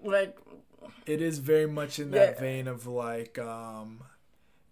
like 0.04 0.36
it 1.06 1.20
is 1.22 1.38
very 1.38 1.66
much 1.66 1.98
in 1.98 2.10
that 2.12 2.34
Yeah. 2.34 2.40
vein 2.40 2.68
of 2.68 2.86
like 2.86 3.38
um 3.38 4.00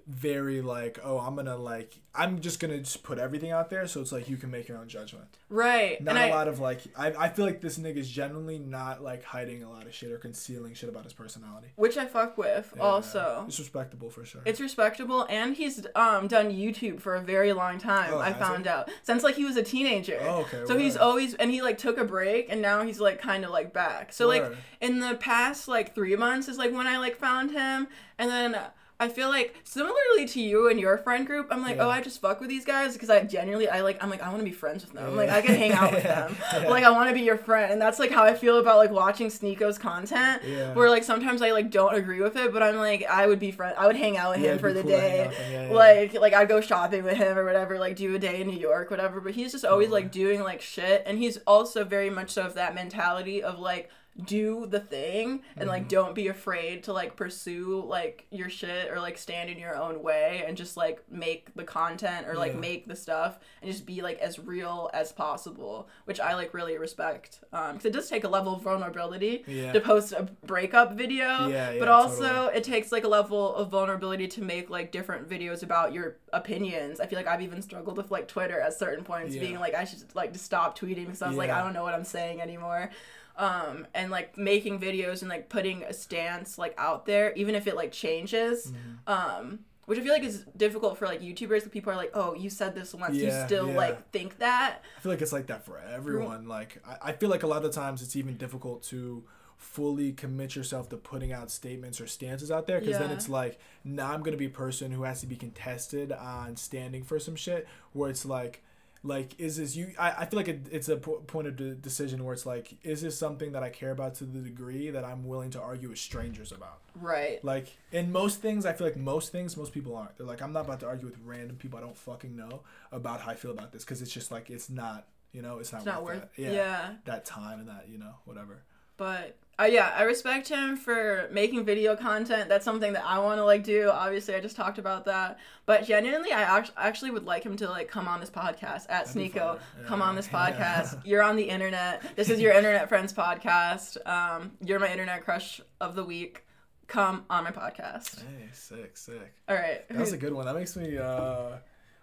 very 0.07 0.61
like 0.61 1.01
oh 1.03 1.19
i'm 1.19 1.35
gonna 1.35 1.57
like 1.57 1.99
i'm 2.15 2.41
just 2.41 2.61
gonna 2.61 2.79
just 2.79 3.03
put 3.03 3.19
everything 3.19 3.51
out 3.51 3.71
there 3.71 3.89
so 3.89 4.01
it's 4.01 4.13
like 4.13 4.29
you 4.29 4.37
can 4.37 4.53
make 4.53 4.69
your 4.69 4.79
own 4.79 4.87
judgment 4.87 5.27
right. 5.49 6.01
not 6.01 6.17
and 6.17 6.25
a 6.25 6.33
I, 6.33 6.37
lot 6.37 6.47
of 6.47 6.61
like 6.61 6.83
I, 6.97 7.13
I 7.19 7.29
feel 7.29 7.45
like 7.45 7.61
this 7.61 7.77
nigga's 7.77 8.09
genuinely 8.09 8.59
not 8.59 9.03
like 9.03 9.25
hiding 9.25 9.65
a 9.65 9.71
lot 9.71 9.85
of 9.85 9.93
shit 9.93 10.13
or 10.13 10.19
concealing 10.19 10.75
shit 10.75 10.89
about 10.89 11.03
his 11.03 11.13
personality 11.13 11.69
which 11.75 11.97
I 11.97 12.07
fuck 12.07 12.39
with 12.39 12.73
Yeah, 12.77 12.83
also. 12.83 13.45
it's 13.49 13.59
respectable 13.59 14.09
for 14.09 14.25
sure 14.25 14.43
It's 14.45 14.61
respectable, 14.61 15.27
and 15.29 15.57
he's 15.57 15.85
um 15.97 16.29
done 16.29 16.53
YouTube 16.53 17.01
for 17.01 17.17
a 17.17 17.21
very 17.21 17.53
long 17.53 17.79
time. 17.79 18.11
Oh, 18.13 18.19
I 18.21 18.33
found 18.33 18.65
he? 18.65 18.71
out 18.71 18.89
since 19.03 19.25
like 19.25 19.35
he 19.35 19.45
was 19.45 19.57
a 19.57 19.63
teenager. 19.63 20.19
Oh, 20.23 20.43
okay, 20.43 20.63
So 20.67 20.79
he's 20.79 20.97
always 20.97 21.35
and 21.35 21.51
he 21.51 21.63
like 21.63 21.79
took 21.79 21.99
a 21.99 22.05
break, 22.05 22.47
and 22.49 22.63
now 22.63 22.83
he's 22.83 23.01
like 23.01 23.21
kind 23.21 23.45
of 23.45 23.51
like 23.51 23.73
back. 23.73 24.13
So 24.13 24.29
like 24.29 24.45
in 24.81 25.01
the 25.01 25.17
past 25.17 25.67
like 25.67 25.95
three 25.95 26.15
months 26.15 26.47
is 26.47 26.59
like 26.59 26.73
when 26.73 26.87
I 26.87 26.99
like 26.99 27.17
found 27.17 27.51
him, 27.51 27.89
and 28.19 28.31
then. 28.31 28.57
I 28.99 29.11
feel 29.11 29.29
like 29.29 29.55
similarly 29.63 30.27
to 30.29 30.41
you 30.41 30.71
and 30.71 30.81
your 30.81 30.97
friend 30.97 31.27
group, 31.27 31.49
I'm 31.51 31.61
like, 31.61 31.75
oh, 31.75 31.81
Yeah. 31.81 31.87
oh, 31.87 31.91
I 31.91 32.01
just 32.01 32.19
fuck 32.21 32.41
with 32.41 32.49
these 32.49 32.65
guys 32.65 32.95
because 32.95 33.11
I 33.11 33.23
genuinely, 33.25 33.69
I 33.69 33.83
like, 33.83 34.03
I'm 34.03 34.09
like, 34.09 34.23
I 34.23 34.29
want 34.29 34.39
to 34.39 34.45
be 34.45 34.53
friends 34.53 34.83
with 34.85 34.95
them. 34.95 35.11
Yeah. 35.11 35.17
Like, 35.17 35.29
I 35.29 35.43
can 35.43 35.55
hang 35.55 35.73
out 35.73 35.93
with 35.93 36.03
them. 36.03 36.35
Yeah. 36.57 36.69
Like, 36.71 36.85
I 36.85 36.91
want 36.91 37.11
to 37.11 37.15
be 37.15 37.21
your 37.21 37.37
friend, 37.37 37.71
and 37.73 37.81
that's 37.81 37.99
like 37.99 38.11
how 38.11 38.25
I 38.25 38.33
feel 38.35 38.59
about 38.59 38.79
like 38.79 38.91
watching 38.91 39.29
Sneako's 39.29 39.77
content. 39.77 40.43
Yeah. 40.47 40.73
Where 40.73 40.89
like 40.89 41.05
sometimes 41.05 41.43
I 41.43 41.51
like 41.51 41.71
don't 41.71 41.95
agree 41.95 42.23
with 42.23 42.37
it, 42.37 42.53
but 42.55 42.63
I'm 42.63 42.77
like, 42.77 43.05
I 43.05 43.27
would 43.27 43.39
be 43.39 43.51
friend, 43.51 43.75
I 43.77 43.87
would 43.87 43.97
hang 43.97 44.17
out 44.17 44.31
with 44.37 44.41
him 44.45 44.59
for 44.59 44.73
the 44.73 44.81
cool 44.81 44.91
day 44.93 45.21
out 45.25 45.29
with 45.29 45.37
him. 45.39 45.53
Yeah, 45.53 45.67
yeah. 45.69 45.73
like 45.75 46.15
like 46.15 46.33
I'd 46.33 46.49
go 46.49 46.63
shopping 46.63 47.05
with 47.05 47.17
him 47.19 47.37
or 47.37 47.45
whatever, 47.45 47.79
like 47.79 47.97
do 47.97 48.15
a 48.15 48.19
day 48.19 48.41
in 48.41 48.47
New 48.49 48.59
York, 48.59 48.91
whatever. 48.91 49.21
But 49.21 49.35
he's 49.35 49.53
just 49.53 49.65
always 49.67 49.91
like 49.91 50.11
doing 50.11 50.43
like 50.43 50.63
shit, 50.63 51.03
and 51.05 51.19
he's 51.19 51.37
also 51.47 51.85
very 51.85 52.09
much 52.09 52.31
so 52.31 52.43
of 52.47 52.55
that 52.55 52.75
mentality 52.75 53.43
of 53.43 53.59
like 53.59 53.91
do 54.25 54.67
the 54.67 54.81
thing 54.81 55.43
and 55.57 55.69
like 55.69 55.83
Mm-hmm. 55.83 55.89
don't 55.89 56.14
be 56.14 56.29
afraid 56.29 56.85
to 56.85 56.93
like 56.93 57.17
pursue 57.17 57.85
like 57.87 58.27
your 58.31 58.49
shit 58.49 58.91
or 58.91 58.99
like 58.99 59.19
stand 59.19 59.51
in 59.51 59.59
your 59.59 59.77
own 59.77 60.03
way 60.03 60.43
and 60.47 60.57
just 60.57 60.77
like 60.77 61.03
make 61.11 61.55
the 61.55 61.64
content 61.64 62.27
or 62.27 62.35
like 62.35 62.55
Yeah. 62.55 62.59
make 62.61 62.89
the 62.89 62.97
stuff 62.97 63.39
and 63.61 63.71
just 63.71 63.85
be 63.85 64.01
like 64.01 64.19
as 64.21 64.39
real 64.39 64.89
as 64.95 65.12
possible 65.12 65.89
which 66.07 66.19
i 66.19 66.35
like 66.35 66.55
really 66.55 66.79
respect 66.79 67.41
um 67.53 67.73
because 67.73 67.85
it 67.85 67.93
does 67.93 68.09
take 68.09 68.25
a 68.25 68.29
level 68.29 68.55
of 68.55 68.62
vulnerability 68.62 69.45
Yeah. 69.47 69.73
to 69.73 69.81
post 69.81 70.12
a 70.12 70.23
breakup 70.47 70.93
video 70.95 71.49
Yeah, 71.49 71.73
yeah, 71.73 71.79
but 71.79 71.89
also 71.89 72.27
totally. 72.27 72.57
it 72.57 72.64
takes 72.64 72.91
like 72.93 73.05
a 73.05 73.09
level 73.09 73.55
of 73.55 73.71
vulnerability 73.71 74.29
to 74.29 74.43
make 74.43 74.71
like 74.71 74.93
different 74.93 75.29
videos 75.29 75.62
about 75.62 75.93
your 75.93 76.17
opinions. 76.33 77.01
I 77.01 77.07
feel 77.07 77.19
like 77.19 77.27
I've 77.27 77.43
even 77.43 77.61
struggled 77.62 77.97
with 77.97 78.11
like 78.11 78.29
Twitter 78.29 78.61
at 78.61 78.75
certain 78.75 79.05
points, 79.05 79.35
being 79.37 79.59
like 79.59 79.75
I 79.75 79.85
should 79.85 80.03
like 80.14 80.33
just 80.33 80.45
stop 80.45 80.79
tweeting 80.79 81.05
because 81.07 81.23
I 81.23 81.29
was 81.29 81.37
like 81.37 81.51
I 81.51 81.62
don't 81.62 81.73
know 81.73 81.83
what 81.83 81.95
I'm 81.95 82.05
saying 82.05 82.41
anymore. 82.41 82.91
Um, 83.39 83.87
and 83.95 84.11
like 84.11 84.39
making 84.39 84.80
videos 84.80 85.20
and 85.20 85.28
like 85.28 85.49
putting 85.49 85.82
a 85.82 85.93
stance 85.93 86.57
like 86.57 86.74
out 86.78 87.05
there, 87.05 87.32
even 87.34 87.55
if 87.55 87.66
it 87.66 87.76
like 87.76 87.93
changes. 87.93 88.72
Mm-hmm. 88.72 89.12
Um, 89.12 89.59
which 89.87 90.01
I 90.01 90.03
feel 90.03 90.12
like 90.12 90.24
is 90.24 90.45
difficult 90.57 90.99
for 90.99 91.07
like 91.07 91.20
YouTubers. 91.20 91.62
That 91.62 91.72
people 91.72 91.93
are 91.93 91.97
like, 91.97 92.11
"Oh, 92.12 92.34
you 92.34 92.51
said 92.51 92.74
this 92.74 92.93
once, 92.93 93.16
you 93.16 93.30
still 93.47 93.68
yeah. 93.68 93.76
like 93.76 94.11
think 94.11 94.39
that." 94.39 94.82
I 94.97 95.01
feel 95.01 95.12
like 95.12 95.22
it's 95.22 95.32
like 95.32 95.47
that 95.47 95.64
for 95.64 95.78
everyone. 95.78 96.49
Like 96.49 96.82
I, 96.87 97.11
I 97.11 97.12
feel 97.12 97.30
like 97.30 97.45
a 97.45 97.47
lot 97.47 97.64
of 97.64 97.72
times 97.72 98.03
it's 98.03 98.16
even 98.16 98.37
difficult 98.37 98.82
to 98.84 99.24
fully 99.57 100.12
commit 100.12 100.55
yourself 100.55 100.89
to 100.91 100.97
putting 100.97 101.32
out 101.32 101.51
statements 101.51 102.01
or 102.01 102.07
stances 102.07 102.51
out 102.51 102.66
there 102.66 102.78
because 102.78 102.99
then 102.99 103.11
it's 103.11 103.28
like 103.28 103.59
now 103.84 104.12
I'm 104.12 104.22
gonna 104.22 104.37
be 104.37 104.47
a 104.47 104.51
person 104.51 104.93
who 104.93 105.05
has 105.05 105.20
to 105.22 105.26
be 105.26 105.37
contested 105.37 106.12
on 106.12 106.57
standing 106.57 107.03
for 107.03 107.18
some 107.18 107.37
shit 107.37 107.66
where 107.93 108.11
it's 108.11 108.26
like 108.26 108.62
like 109.07 109.39
is 109.39 109.57
this 109.57 109.77
you 109.77 109.93
I, 109.99 110.11
I 110.19 110.27
feel 110.27 110.39
like 110.39 110.49
it, 110.49 110.67
it's 110.71 110.89
a 110.89 110.97
point 110.97 111.47
of 111.49 111.57
de- 111.57 111.75
decision 111.75 112.25
where 112.25 112.35
it's 112.35 112.45
like 112.47 112.77
is 112.83 113.03
this 113.03 113.19
something 113.19 113.53
that 113.53 113.63
I 113.63 113.71
care 113.71 113.91
about 113.91 114.15
to 114.17 114.25
the 114.25 114.41
degree 114.41 114.91
that 114.91 115.05
I'm 115.05 115.27
willing 115.27 115.51
to 115.51 115.61
argue 115.61 115.89
with 115.91 115.99
strangers 115.99 116.53
about 116.53 116.81
Right. 116.95 117.43
like 117.45 117.77
in 117.93 118.11
most 118.11 118.41
things, 118.41 118.65
I 118.67 118.73
feel 118.73 118.87
like 118.87 118.97
most 118.97 119.31
things, 119.33 119.57
most 119.57 119.73
people 119.73 119.95
aren't. 119.97 120.17
They're 120.17 120.27
like, 120.27 120.41
I'm 120.43 120.53
not 120.53 120.65
about 120.65 120.81
to 120.81 120.87
argue 120.87 121.07
with 121.07 121.19
random 121.25 121.57
people 121.57 121.79
I 121.79 121.83
don't 121.83 121.97
fucking 121.97 122.35
know 122.35 122.63
about 122.91 123.21
how 123.21 123.31
I 123.33 123.35
feel 123.35 123.51
about 123.51 123.73
this 123.73 123.85
because 123.85 124.01
it's 124.03 124.13
just 124.13 124.31
like 124.31 124.49
it's 124.51 124.71
not, 124.71 125.07
you 125.33 125.43
know, 125.43 125.59
it's 125.59 125.73
not, 125.73 125.79
It's 125.79 125.87
not 125.87 126.03
worth, 126.03 126.21
worth. 126.23 126.37
that. 126.37 126.43
Yeah. 126.43 126.53
Yeah, 126.53 126.91
that 127.05 127.25
time 127.27 127.61
and 127.61 127.69
that, 127.69 127.87
you 127.91 127.99
know, 127.99 128.15
whatever. 128.25 128.63
But 128.97 129.37
uh, 129.59 129.65
yeah, 129.65 129.93
I 129.97 130.03
respect 130.03 130.49
him 130.49 130.77
for 130.77 131.29
making 131.33 131.65
video 131.65 131.97
content. 131.97 132.49
That's 132.49 132.65
something 132.65 132.93
that 132.93 133.05
I 133.07 133.19
want 133.21 133.39
to 133.39 133.45
like 133.45 133.65
do. 133.65 133.89
Obviously, 133.91 134.35
I 134.35 134.41
just 134.41 134.55
talked 134.57 134.79
about 134.79 135.07
that. 135.07 135.39
But 135.65 135.87
genuinely, 135.87 136.31
I 136.33 136.43
act- 136.43 136.73
actually 136.77 137.11
would 137.13 137.25
like 137.25 137.43
him 137.43 137.57
to 137.57 137.69
like 137.71 137.89
come 137.89 138.07
on 138.07 138.21
this 138.21 138.29
podcast 138.31 138.87
at 138.91 139.07
That'd 139.07 139.15
Sneako. 139.15 139.59
fun. 139.59 139.59
Come 139.87 140.03
on 140.03 140.15
this 140.15 140.29
Yeah. 140.31 140.51
podcast. 140.53 141.01
You're 141.07 141.23
on 141.23 141.37
the 141.37 141.45
internet. 141.49 142.03
This 142.17 142.29
is 142.29 142.41
your 142.41 142.53
internet 142.53 142.89
friends 142.89 143.13
podcast. 143.13 143.97
Um, 144.07 144.53
you're 144.65 144.79
my 144.79 144.91
internet 144.93 145.25
crush 145.25 145.61
of 145.81 145.95
the 145.97 146.05
week. 146.05 146.45
Come 146.87 147.25
on 147.31 147.43
my 147.45 147.51
podcast. 147.51 148.21
Hey, 148.21 148.49
sick, 148.53 148.97
sick. 148.97 149.35
All 149.49 149.57
right. 149.57 149.89
That's 149.89 150.13
a 150.13 150.17
good 150.19 150.33
one. 150.35 150.45
That 150.47 150.55
makes 150.55 150.77
me 150.77 150.99
uh 150.99 151.57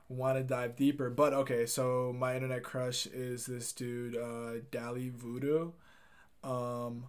want 0.10 0.38
to 0.38 0.44
dive 0.44 0.76
deeper. 0.76 1.10
But 1.10 1.34
okay, 1.34 1.66
so 1.66 2.14
my 2.18 2.36
internet 2.36 2.64
crush 2.64 3.06
is 3.06 3.46
this 3.46 3.72
dude, 3.72 4.16
uh, 4.18 4.60
Dali 4.72 5.12
Voodoo. 5.12 5.72
Um, 6.44 7.06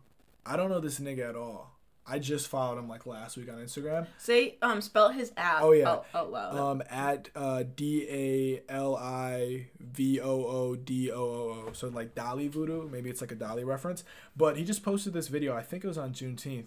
I 0.47 0.57
don't 0.57 0.69
know 0.71 0.81
this 0.81 1.01
nigga 1.01 1.29
at 1.29 1.37
all. 1.37 1.75
I 2.07 2.19
just 2.19 2.49
followed 2.49 2.79
him 2.79 2.87
like 2.87 3.07
last 3.07 3.39
week 3.39 3.49
on 3.51 3.57
Instagram. 3.57 4.07
Say 4.19 4.59
um 4.61 4.83
spell 4.83 5.09
his 5.09 5.33
app. 5.39 5.63
Oh, 5.63 5.73
yeah. 5.73 5.89
out, 5.89 6.07
out 6.15 6.31
loud. 6.31 6.55
Um, 6.55 6.83
at 6.91 7.31
uh, 7.35 7.63
D 7.75 8.07
A 8.11 8.63
L 8.71 8.95
I 8.95 9.69
V 9.81 10.21
O 10.21 10.45
O 10.45 10.77
D 10.77 11.11
O 11.11 11.17
O 11.17 11.65
O. 11.69 11.73
So 11.73 11.89
like 11.89 12.15
Dolly 12.15 12.49
Voodoo. 12.49 12.91
Maybe 12.91 13.09
it's 13.09 13.23
like 13.23 13.33
a 13.33 13.37
Dolly 13.37 13.65
reference. 13.65 14.05
But 14.37 14.59
he 14.59 14.65
just 14.65 14.83
posted 14.83 15.15
this 15.15 15.29
video. 15.29 15.57
I 15.57 15.63
think 15.63 15.83
it 15.83 15.89
was 15.89 15.97
on 15.97 16.13
Juneteenth, 16.13 16.67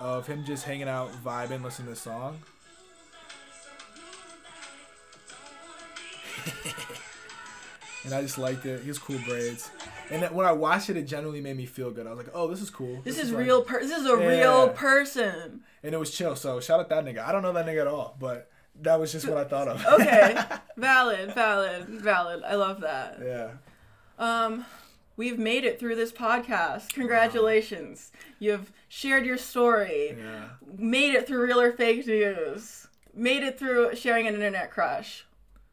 of 0.00 0.26
him 0.26 0.42
just 0.46 0.64
hanging 0.64 0.88
out, 0.88 1.10
vibing, 1.22 1.62
listening 1.62 1.88
to 1.88 1.94
the 1.94 1.96
song. 1.96 2.38
and 8.04 8.14
I 8.14 8.22
just 8.22 8.38
liked 8.38 8.64
it. 8.64 8.80
He 8.80 8.88
has 8.88 8.98
cool 8.98 9.18
braids. 9.26 9.70
And 10.10 10.22
then 10.22 10.34
when 10.34 10.46
I 10.46 10.52
watched 10.52 10.88
it, 10.90 10.96
it 10.96 11.02
genuinely 11.04 11.40
made 11.40 11.56
me 11.56 11.66
feel 11.66 11.90
good. 11.90 12.06
I 12.06 12.10
was 12.10 12.18
like, 12.18 12.30
"Oh, 12.34 12.48
this 12.48 12.60
is 12.60 12.70
cool. 12.70 13.00
this 13.04 13.18
is 13.18 13.32
like- 13.32 13.44
real. 13.46 13.62
Per- 13.62 13.80
this 13.80 13.96
is 13.96 14.04
a 14.06 14.16
Yeah. 14.20 14.26
real 14.40 14.68
person. 14.70 15.62
and 15.82 15.94
it 15.94 15.98
was 15.98 16.10
chill. 16.10 16.34
So 16.36 16.60
shout 16.60 16.80
out 16.80 16.88
that 16.90 17.04
nigga. 17.04 17.18
I 17.26 17.32
don't 17.32 17.42
know 17.42 17.52
that 17.52 17.66
nigga 17.66 17.82
at 17.82 17.86
all, 17.86 18.16
but 18.20 18.50
that 18.82 18.98
was 19.00 19.10
just 19.12 19.26
what 19.28 19.38
I 19.38 19.44
thought 19.44 19.68
of. 19.68 19.84
Okay, 19.86 20.36
valid, 20.76 21.32
valid, 21.34 21.86
valid. 21.88 22.42
I 22.44 22.54
love 22.56 22.80
that. 22.82 23.18
yeah. 23.24 23.50
Um, 24.18 24.64
we've 25.16 25.38
made 25.38 25.64
it 25.64 25.78
through 25.80 25.94
this 25.96 26.12
podcast. 26.12 26.92
Congratulations. 26.94 28.12
You've 28.38 28.72
shared 28.88 29.24
your 29.26 29.38
story. 29.38 30.16
Yeah. 30.18 30.48
Made 30.76 31.14
it 31.14 31.26
through 31.26 31.42
real 31.46 31.60
or 31.60 31.72
fake 31.72 32.06
news. 32.06 32.86
Made 33.14 33.42
it 33.42 33.58
through 33.58 33.94
sharing 33.96 34.26
an 34.26 34.34
internet 34.34 34.70
crush. 34.70 35.24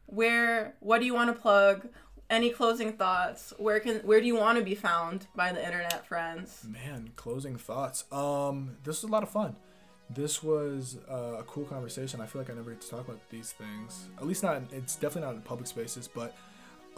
Where? 0.06 0.74
What 0.80 1.00
do 1.00 1.06
you 1.06 1.14
want 1.14 1.34
to 1.34 1.40
plug? 1.40 1.88
Any 2.30 2.50
closing 2.50 2.94
thoughts? 2.94 3.52
Where 3.58 3.80
can? 3.80 3.96
Where 3.98 4.20
do 4.20 4.26
you 4.26 4.36
want 4.36 4.58
to 4.58 4.64
be 4.64 4.74
found 4.74 5.26
by 5.36 5.52
the 5.52 5.64
internet 5.64 6.06
friends? 6.06 6.64
Man, 6.66 7.10
closing 7.16 7.56
thoughts. 7.56 8.04
Um, 8.10 8.76
this 8.82 9.02
was 9.02 9.10
a 9.10 9.12
lot 9.12 9.22
of 9.22 9.28
fun. 9.28 9.56
This 10.10 10.42
was 10.42 10.98
uh, 11.10 11.38
a 11.38 11.42
cool 11.44 11.64
conversation. 11.64 12.20
I 12.20 12.26
feel 12.26 12.40
like 12.40 12.50
I 12.50 12.54
never 12.54 12.70
get 12.70 12.80
to 12.82 12.88
talk 12.88 13.06
about 13.06 13.20
these 13.30 13.52
things. 13.52 14.08
At 14.18 14.26
least 14.26 14.42
not. 14.42 14.62
It's 14.72 14.96
definitely 14.96 15.28
not 15.28 15.34
in 15.36 15.42
public 15.42 15.66
spaces. 15.66 16.08
But 16.08 16.34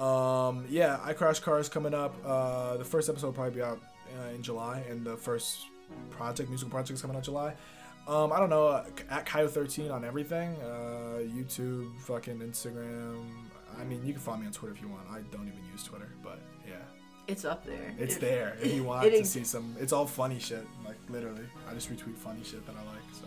um, 0.03 0.65
yeah, 0.69 1.01
I 1.03 1.13
crash 1.13 1.41
cars 1.41 1.69
coming 1.69 1.95
up. 1.95 2.15
Uh, 2.25 2.77
the 2.77 2.85
first 2.85 3.09
episode 3.09 3.29
will 3.29 3.35
probably 3.35 3.55
be 3.55 3.63
out 3.63 3.81
uh, 4.19 4.35
in 4.35 4.43
July, 4.43 4.85
and 4.89 5.05
the 5.05 5.17
first 5.17 5.67
project, 6.11 6.49
musical 6.49 6.71
project, 6.71 6.93
is 6.93 7.03
coming 7.03 7.17
out 7.17 7.25
July. 7.25 7.55
Um, 8.07 8.33
I 8.33 8.39
don't 8.39 8.51
know. 8.51 8.69
Uh, 8.69 8.85
at 9.11 9.27
Kyo13 9.27 9.93
on 9.93 10.05
everything. 10.05 10.55
Uh, 10.63 11.19
YouTube, 11.23 11.99
fucking 12.01 12.39
Instagram. 12.39 13.25
I 13.79 13.85
mean, 13.85 14.05
you 14.07 14.13
can 14.13 14.21
follow 14.23 14.39
me 14.39 14.47
on 14.47 14.53
Twitter 14.53 14.75
if 14.75 14.81
you 14.83 14.89
want. 14.89 15.03
I 15.11 15.21
don't 15.35 15.47
even 15.49 15.61
use 15.73 15.83
Twitter, 15.85 16.09
but 16.23 16.39
yeah. 16.67 16.75
It's 17.29 17.45
up 17.45 17.65
there. 17.65 17.93
It's 17.99 18.17
It- 18.17 18.21
there 18.21 18.57
if 18.63 18.73
you 18.73 18.85
want 18.91 19.11
to 19.11 19.25
see 19.25 19.45
some. 19.45 19.75
It's 19.81 19.93
all 19.93 20.07
funny 20.07 20.39
shit, 20.39 20.67
like 20.85 20.97
literally. 21.09 21.45
I 21.69 21.75
just 21.75 21.91
retweet 21.91 22.17
funny 22.17 22.43
shit 22.45 22.65
that 22.67 22.75
I 22.75 22.85
like. 22.93 23.03
So 23.13 23.27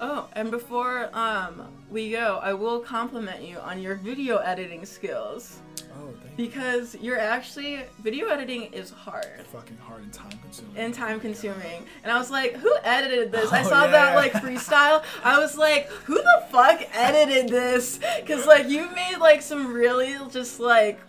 Oh, 0.00 0.28
and 0.32 0.50
before 0.50 1.10
um 1.16 1.62
we 1.90 2.10
go, 2.10 2.40
I 2.42 2.52
will 2.54 2.80
compliment 2.80 3.42
you 3.42 3.58
on 3.58 3.80
your 3.80 3.94
video 3.96 4.38
editing 4.38 4.84
skills 4.84 5.58
oh, 6.14 6.28
because 6.36 6.96
you're 7.00 7.18
actually 7.18 7.80
video 8.00 8.28
editing 8.28 8.64
is 8.72 8.90
hard. 8.90 9.26
Fucking 9.52 9.78
hard 9.78 10.02
and 10.02 10.12
time 10.12 10.38
consuming. 10.42 10.76
and 10.76 10.94
time 10.94 11.20
consuming. 11.20 11.84
And 12.02 12.12
I 12.12 12.18
was 12.18 12.30
like, 12.30 12.54
who 12.56 12.72
edited 12.84 13.32
this? 13.32 13.52
I 13.52 13.60
Oh, 13.64 13.68
saw 13.68 13.86
that 13.86 14.14
like 14.14 14.32
freestyle. 14.32 15.02
I 15.24 15.38
was 15.38 15.56
like, 15.56 15.88
who 15.88 16.14
the 16.14 16.44
fuck 16.50 16.80
edited 16.94 17.50
this? 17.50 17.98
Cause 18.26 18.46
like 18.46 18.68
you 18.68 18.90
made 18.94 19.18
like 19.18 19.42
some 19.42 19.72
really 19.72 20.16
just 20.30 20.60
like 20.60 21.00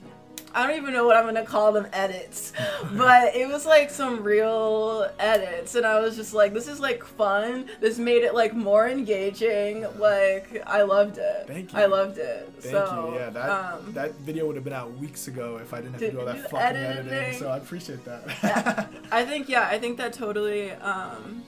I 0.54 0.68
don't 0.68 0.78
even 0.78 0.94
know 0.94 1.06
what 1.06 1.18
I'm 1.18 1.26
gonna 1.26 1.46
call 1.46 1.72
them 1.72 1.88
edits, 1.94 2.54
but 2.94 3.36
it 3.36 3.48
was 3.48 3.66
like 3.66 3.90
some 3.90 4.24
real 4.24 5.10
edits, 5.20 5.76
and 5.76 5.86
I 5.86 6.00
was 6.00 6.16
just 6.16 6.34
like, 6.34 6.54
this 6.54 6.68
is 6.68 6.80
like 6.80 7.04
fun. 7.04 7.70
This 7.80 7.98
made 7.98 8.24
it 8.24 8.36
like 8.36 8.54
more 8.54 8.88
engaging. 8.88 9.86
Like 9.98 10.62
I 10.68 10.84
loved 10.84 11.18
it. 11.18 11.48
Thank 11.48 11.74
you. 11.74 11.80
I 11.80 11.86
loved 11.86 12.18
it. 12.18 12.54
Thank 12.60 12.74
so, 12.74 13.10
you. 13.10 13.20
Yeah, 13.20 13.30
that 13.32 13.50
um, 13.50 13.94
that 13.94 14.14
video 14.16 14.46
would 14.46 14.56
have 14.56 14.64
been 14.64 14.74
out 14.74 14.96
weeks 14.98 15.28
ago 15.28 15.58
if 15.62 15.74
I 15.74 15.78
didn't 15.78 15.94
have 15.94 16.02
to 16.02 16.06
Did 16.08 16.14
do 16.14 16.20
all 16.20 16.26
that 16.26 16.50
fucking 16.50 16.60
editing? 16.60 17.12
editing. 17.12 17.40
So 17.40 17.50
I 17.50 17.58
appreciate 17.58 18.06
that. 18.06 18.90
I 19.12 19.26
think 19.26 19.50
yeah, 19.50 19.68
I 19.68 19.80
think 19.80 19.98
that 19.98 20.14
totally 20.14 20.72
um 20.72 21.44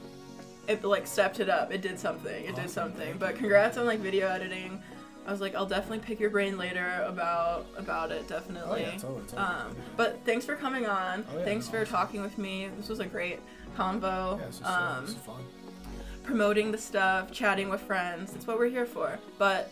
it 0.68 0.84
like 0.84 1.08
stepped 1.08 1.39
it 1.39 1.49
up. 1.49 1.72
It 1.72 1.82
did 1.82 1.99
something. 1.99 2.45
It 2.45 2.56
did 2.56 2.70
something. 2.70 3.18
But 3.20 3.36
congrats 3.36 3.78
on 3.78 3.86
like 3.86 3.99
video 3.99 4.28
editing. 4.28 4.82
I 5.28 5.32
was 5.32 5.42
like, 5.42 5.56
I'll 5.56 5.66
definitely 5.66 6.00
pick 6.00 6.20
your 6.20 6.30
brain 6.30 6.58
later 6.58 7.04
about 7.08 7.66
about 7.78 8.12
it, 8.12 8.24
oh 8.26 8.30
definitely. 8.30 8.82
yeah, 8.82 8.92
totally. 8.98 9.22
totally. 9.22 9.38
Um, 9.38 9.76
but 9.98 10.20
thanks 10.26 10.46
for 10.46 10.56
coming 10.56 10.86
on. 10.86 11.26
Oh, 11.34 11.40
yeah, 11.40 11.46
thanks 11.46 11.66
no, 11.66 11.72
for 11.72 11.82
awesome. 11.82 11.92
talking 11.96 12.22
with 12.22 12.38
me. 12.38 12.70
This 12.78 12.90
was 12.90 13.00
a 13.00 13.06
great 13.06 13.40
convo. 13.78 14.40
yeah, 14.40 14.46
this 14.46 14.60
was, 14.62 14.70
um, 14.70 15.06
this 15.06 15.16
was 15.16 15.24
fun. 15.24 15.44
promoting 16.24 16.72
the 16.72 16.78
stuff, 16.78 17.32
chatting 17.32 17.70
with 17.70 17.82
friends. 17.82 18.34
That's 18.34 18.46
what 18.48 18.58
we're 18.60 18.70
here 18.70 18.86
for. 18.86 19.18
But 19.38 19.72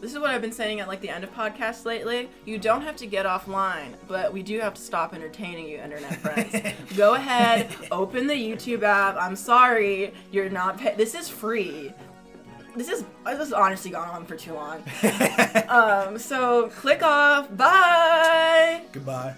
this 0.00 0.12
is 0.12 0.18
what 0.18 0.30
I've 0.30 0.40
been 0.42 0.50
saying 0.52 0.80
at 0.80 0.88
like 0.88 1.00
the 1.00 1.08
end 1.10 1.22
of 1.22 1.32
podcasts 1.34 1.84
lately. 1.84 2.28
You 2.44 2.58
don't 2.58 2.82
have 2.82 2.96
to 2.96 3.06
get 3.06 3.24
offline, 3.26 3.94
but 4.08 4.32
we 4.32 4.42
do 4.42 4.58
have 4.60 4.74
to 4.74 4.80
stop 4.80 5.14
entertaining 5.14 5.68
you, 5.68 5.78
internet 5.78 6.16
friends. 6.16 6.56
Go 6.96 7.14
ahead, 7.14 7.74
open 7.90 8.26
the 8.26 8.34
YouTube 8.34 8.82
app. 8.82 9.16
I'm 9.16 9.36
sorry, 9.36 10.12
you're 10.32 10.48
not. 10.50 10.78
Pay- 10.78 10.96
this 10.96 11.14
is 11.14 11.28
free. 11.28 11.92
This 12.74 12.88
is 12.88 13.04
this 13.24 13.38
has 13.38 13.52
honestly 13.52 13.90
gone 13.90 14.08
on 14.08 14.24
for 14.24 14.36
too 14.36 14.54
long. 14.54 14.82
um, 15.68 16.18
so 16.18 16.68
click 16.68 17.02
off. 17.02 17.54
Bye. 17.56 18.82
Goodbye. 18.92 19.34